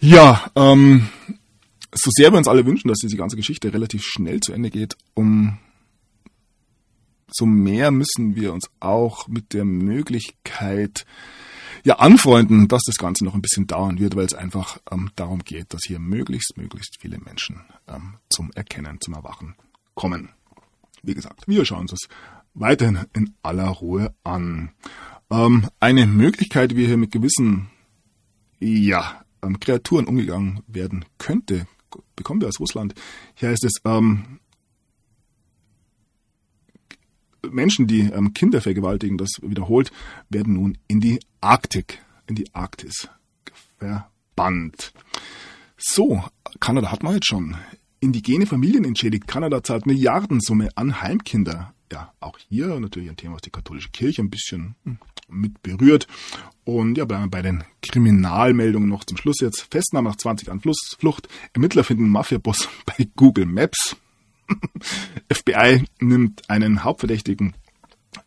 [0.00, 1.08] ja, ähm,
[1.94, 4.96] so sehr wir uns alle wünschen, dass diese ganze Geschichte relativ schnell zu Ende geht,
[5.14, 5.58] um
[7.28, 11.06] so mehr müssen wir uns auch mit der Möglichkeit
[11.84, 15.40] ja anfreunden, dass das Ganze noch ein bisschen dauern wird, weil es einfach ähm, darum
[15.40, 19.54] geht, dass hier möglichst, möglichst viele Menschen ähm, zum Erkennen, zum Erwachen
[19.94, 20.30] kommen.
[21.02, 22.08] Wie gesagt, wir schauen uns das
[22.54, 24.70] weiterhin in aller Ruhe an.
[25.30, 27.70] Ähm, eine Möglichkeit, wie hier mit gewissen
[28.60, 31.66] ja, ähm, Kreaturen umgegangen werden könnte,
[32.16, 32.94] bekommen wir aus Russland.
[33.34, 34.40] Hier heißt es, ähm,
[37.50, 39.90] Menschen, die ähm, Kinder vergewaltigen, das wiederholt,
[40.28, 43.08] werden nun in die Arktik, in die Arktis
[43.78, 44.92] verbannt.
[45.76, 46.22] So,
[46.60, 47.56] Kanada hat man jetzt schon.
[48.00, 49.26] Indigene Familien entschädigt.
[49.26, 51.74] Kanada zahlt Milliardensumme an Heimkinder.
[51.92, 54.98] Ja, auch hier natürlich ein Thema, was die katholische Kirche ein bisschen hm,
[55.28, 56.06] mit berührt.
[56.64, 59.66] Und ja, bleiben wir bei den Kriminalmeldungen noch zum Schluss jetzt.
[59.70, 61.28] Festnahme nach 20 Jahren Flucht.
[61.52, 63.96] Ermittler finden Mafiaboss bei Google Maps.
[65.32, 67.54] FBI nimmt einen Hauptverdächtigen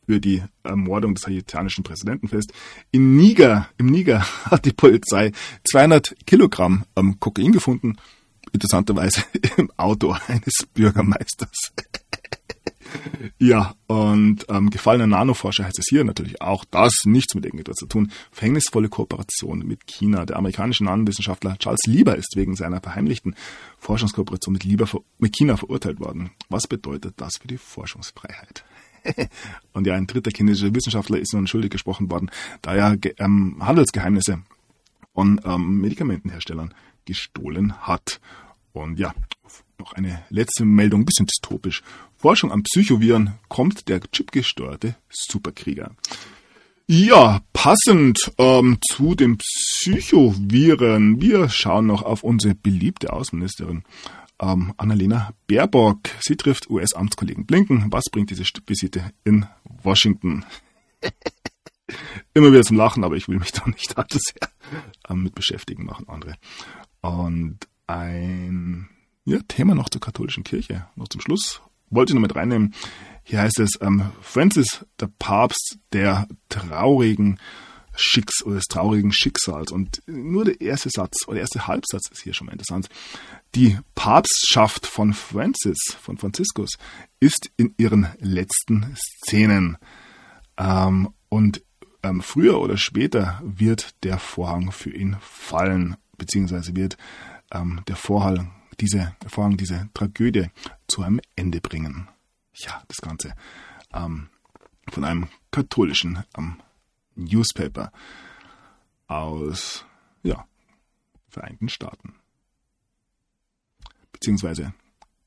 [0.05, 2.51] für die Ermordung des haitianischen Präsidenten fest.
[2.91, 5.31] In Niger, im Niger hat die Polizei
[5.69, 7.97] 200 Kilogramm ähm, Kokain gefunden.
[8.51, 9.23] Interessanterweise
[9.57, 11.73] im Auto eines Bürgermeisters.
[13.39, 17.85] Ja, und ähm, gefallener Nanoforscher heißt es hier natürlich auch das, nichts mit irgendetwas zu
[17.85, 18.11] tun.
[18.31, 20.25] Verhängnisvolle Kooperation mit China.
[20.25, 23.35] Der amerikanische Nanowissenschaftler Charles Lieber ist wegen seiner verheimlichten
[23.77, 26.31] Forschungskooperation mit, Lieber, mit China verurteilt worden.
[26.49, 28.63] Was bedeutet das für die Forschungsfreiheit?
[29.73, 32.31] und ja, ein dritter chinesischer Wissenschaftler ist nun schuldig gesprochen worden,
[32.61, 34.41] da er ähm, Handelsgeheimnisse
[35.13, 36.73] von ähm, Medikamentenherstellern
[37.05, 38.19] gestohlen hat.
[38.73, 39.13] Und ja,
[39.79, 41.83] noch eine letzte Meldung, ein bisschen dystopisch.
[42.25, 45.91] Forschung an Psychoviren kommt der chipgesteuerte Superkrieger.
[46.87, 51.21] Ja, passend ähm, zu den Psychoviren.
[51.21, 53.83] Wir schauen noch auf unsere beliebte Außenministerin
[54.39, 55.99] ähm, Annalena Baerbock.
[56.19, 57.91] Sie trifft US-Amtskollegen Blinken.
[57.91, 59.45] Was bringt diese Visite in
[59.83, 60.45] Washington?
[62.33, 64.49] immer wieder zum Lachen, aber ich will mich da nicht allzu sehr
[65.09, 66.33] ähm, mit beschäftigen, machen andere.
[67.01, 68.89] Und ein
[69.25, 72.73] ja, Thema noch zur katholischen Kirche, noch zum Schluss, wollte ich noch mit reinnehmen.
[73.23, 77.39] Hier heißt es, ähm, Francis, der Papst der traurigen
[77.95, 79.71] Schicks oder des traurigen Schicksals.
[79.71, 82.89] Und nur der erste Satz oder der erste Halbsatz ist hier schon mal interessant.
[83.55, 86.71] Die Papstschaft von Francis, von Franziskus,
[87.19, 89.77] ist in ihren letzten Szenen.
[90.57, 91.63] Ähm, und
[92.03, 96.97] ähm, früher oder später wird der Vorhang für ihn fallen, beziehungsweise wird
[97.51, 100.49] ähm, der Vorhang diese, Vorhang diese Tragödie
[100.87, 102.07] zu einem Ende bringen.
[102.53, 103.33] Ja, das Ganze
[103.93, 104.29] ähm,
[104.89, 106.61] von einem katholischen ähm,
[107.15, 107.91] Newspaper
[109.07, 109.85] aus
[110.23, 110.45] ja,
[111.29, 112.15] Vereinigten Staaten.
[114.11, 114.73] Beziehungsweise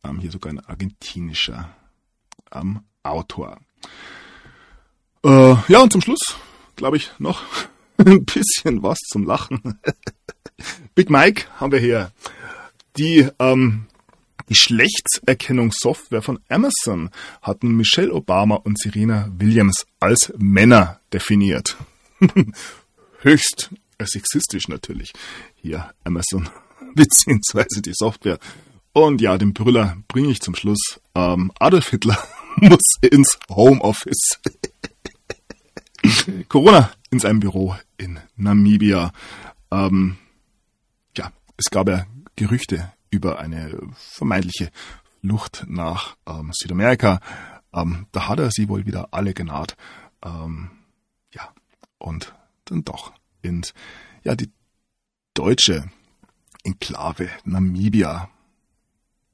[0.04, 1.74] ähm, hier sogar ein argentinischer
[2.52, 3.58] ähm, Autor.
[5.24, 6.36] Äh, ja, und zum Schluss,
[6.76, 7.42] glaube ich, noch
[7.98, 9.80] ein bisschen was zum Lachen.
[10.94, 12.12] Big Mike haben wir hier.
[12.98, 13.86] Die ähm,
[14.48, 17.10] Geschlechtserkennungssoftware von Amazon
[17.42, 21.76] hatten Michelle Obama und Serena Williams als Männer definiert.
[23.20, 23.70] Höchst
[24.02, 25.12] sexistisch natürlich.
[25.54, 26.48] Hier Amazon
[26.96, 28.40] beziehungsweise die Software.
[28.92, 31.00] Und ja, den Brüller bringe ich zum Schluss.
[31.14, 32.18] Ähm, Adolf Hitler
[32.56, 34.40] muss ins Homeoffice.
[36.48, 39.12] Corona in seinem Büro in Namibia.
[39.70, 40.16] Ähm,
[41.16, 42.06] ja, es gab ja
[42.38, 44.70] Gerüchte über eine vermeintliche
[45.20, 47.18] Flucht nach ähm, Südamerika.
[47.74, 49.76] Ähm, da hat er sie wohl wieder alle genaht.
[50.24, 50.70] Ähm,
[51.34, 51.52] ja,
[51.98, 52.32] und
[52.66, 53.12] dann doch
[53.42, 53.74] ins,
[54.22, 54.52] ja, die
[55.34, 55.90] deutsche
[56.62, 58.30] Enklave Namibia.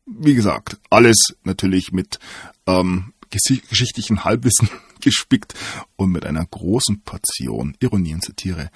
[0.06, 2.18] Wie gesagt, alles natürlich mit
[2.66, 4.70] ähm, geschichtlichen Halbwissen
[5.02, 5.52] gespickt
[5.96, 8.70] und mit einer großen Portion Ironie und Satire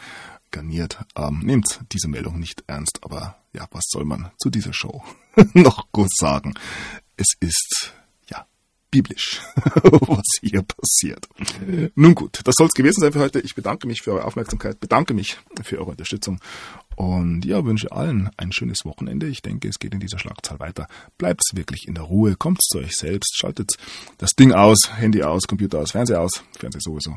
[0.51, 0.99] garniert.
[1.17, 5.03] Ähm, nehmt diese Meldung nicht ernst, aber ja, was soll man zu dieser Show
[5.55, 6.55] noch groß sagen?
[7.17, 7.93] Es ist
[8.31, 8.47] ja
[8.91, 11.29] biblisch, was hier passiert.
[11.95, 13.41] Nun gut, das soll es gewesen sein für heute.
[13.41, 16.41] Ich bedanke mich für eure Aufmerksamkeit, bedanke mich für eure Unterstützung
[16.97, 19.29] und ja, wünsche allen ein schönes Wochenende.
[19.29, 20.89] Ich denke, es geht in dieser Schlagzahl weiter.
[21.17, 23.77] Bleibt wirklich in der Ruhe, kommt zu euch selbst, schaltet
[24.19, 27.17] das Ding aus, Handy aus, Computer aus, Fernseher aus, Fernseher sowieso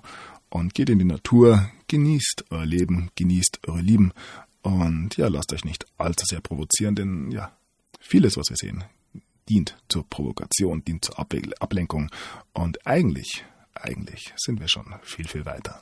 [0.51, 4.13] und geht in die Natur, genießt euer Leben, genießt eure Lieben
[4.61, 7.57] und ja, lasst euch nicht allzu sehr provozieren, denn ja,
[7.99, 8.83] vieles, was wir sehen,
[9.49, 12.11] dient zur Provokation, dient zur Ablenkung
[12.53, 15.81] und eigentlich, eigentlich sind wir schon viel, viel weiter.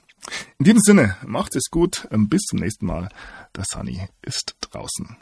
[0.60, 3.10] In diesem Sinne, macht es gut, bis zum nächsten Mal.
[3.56, 5.18] Der Sunny ist draußen.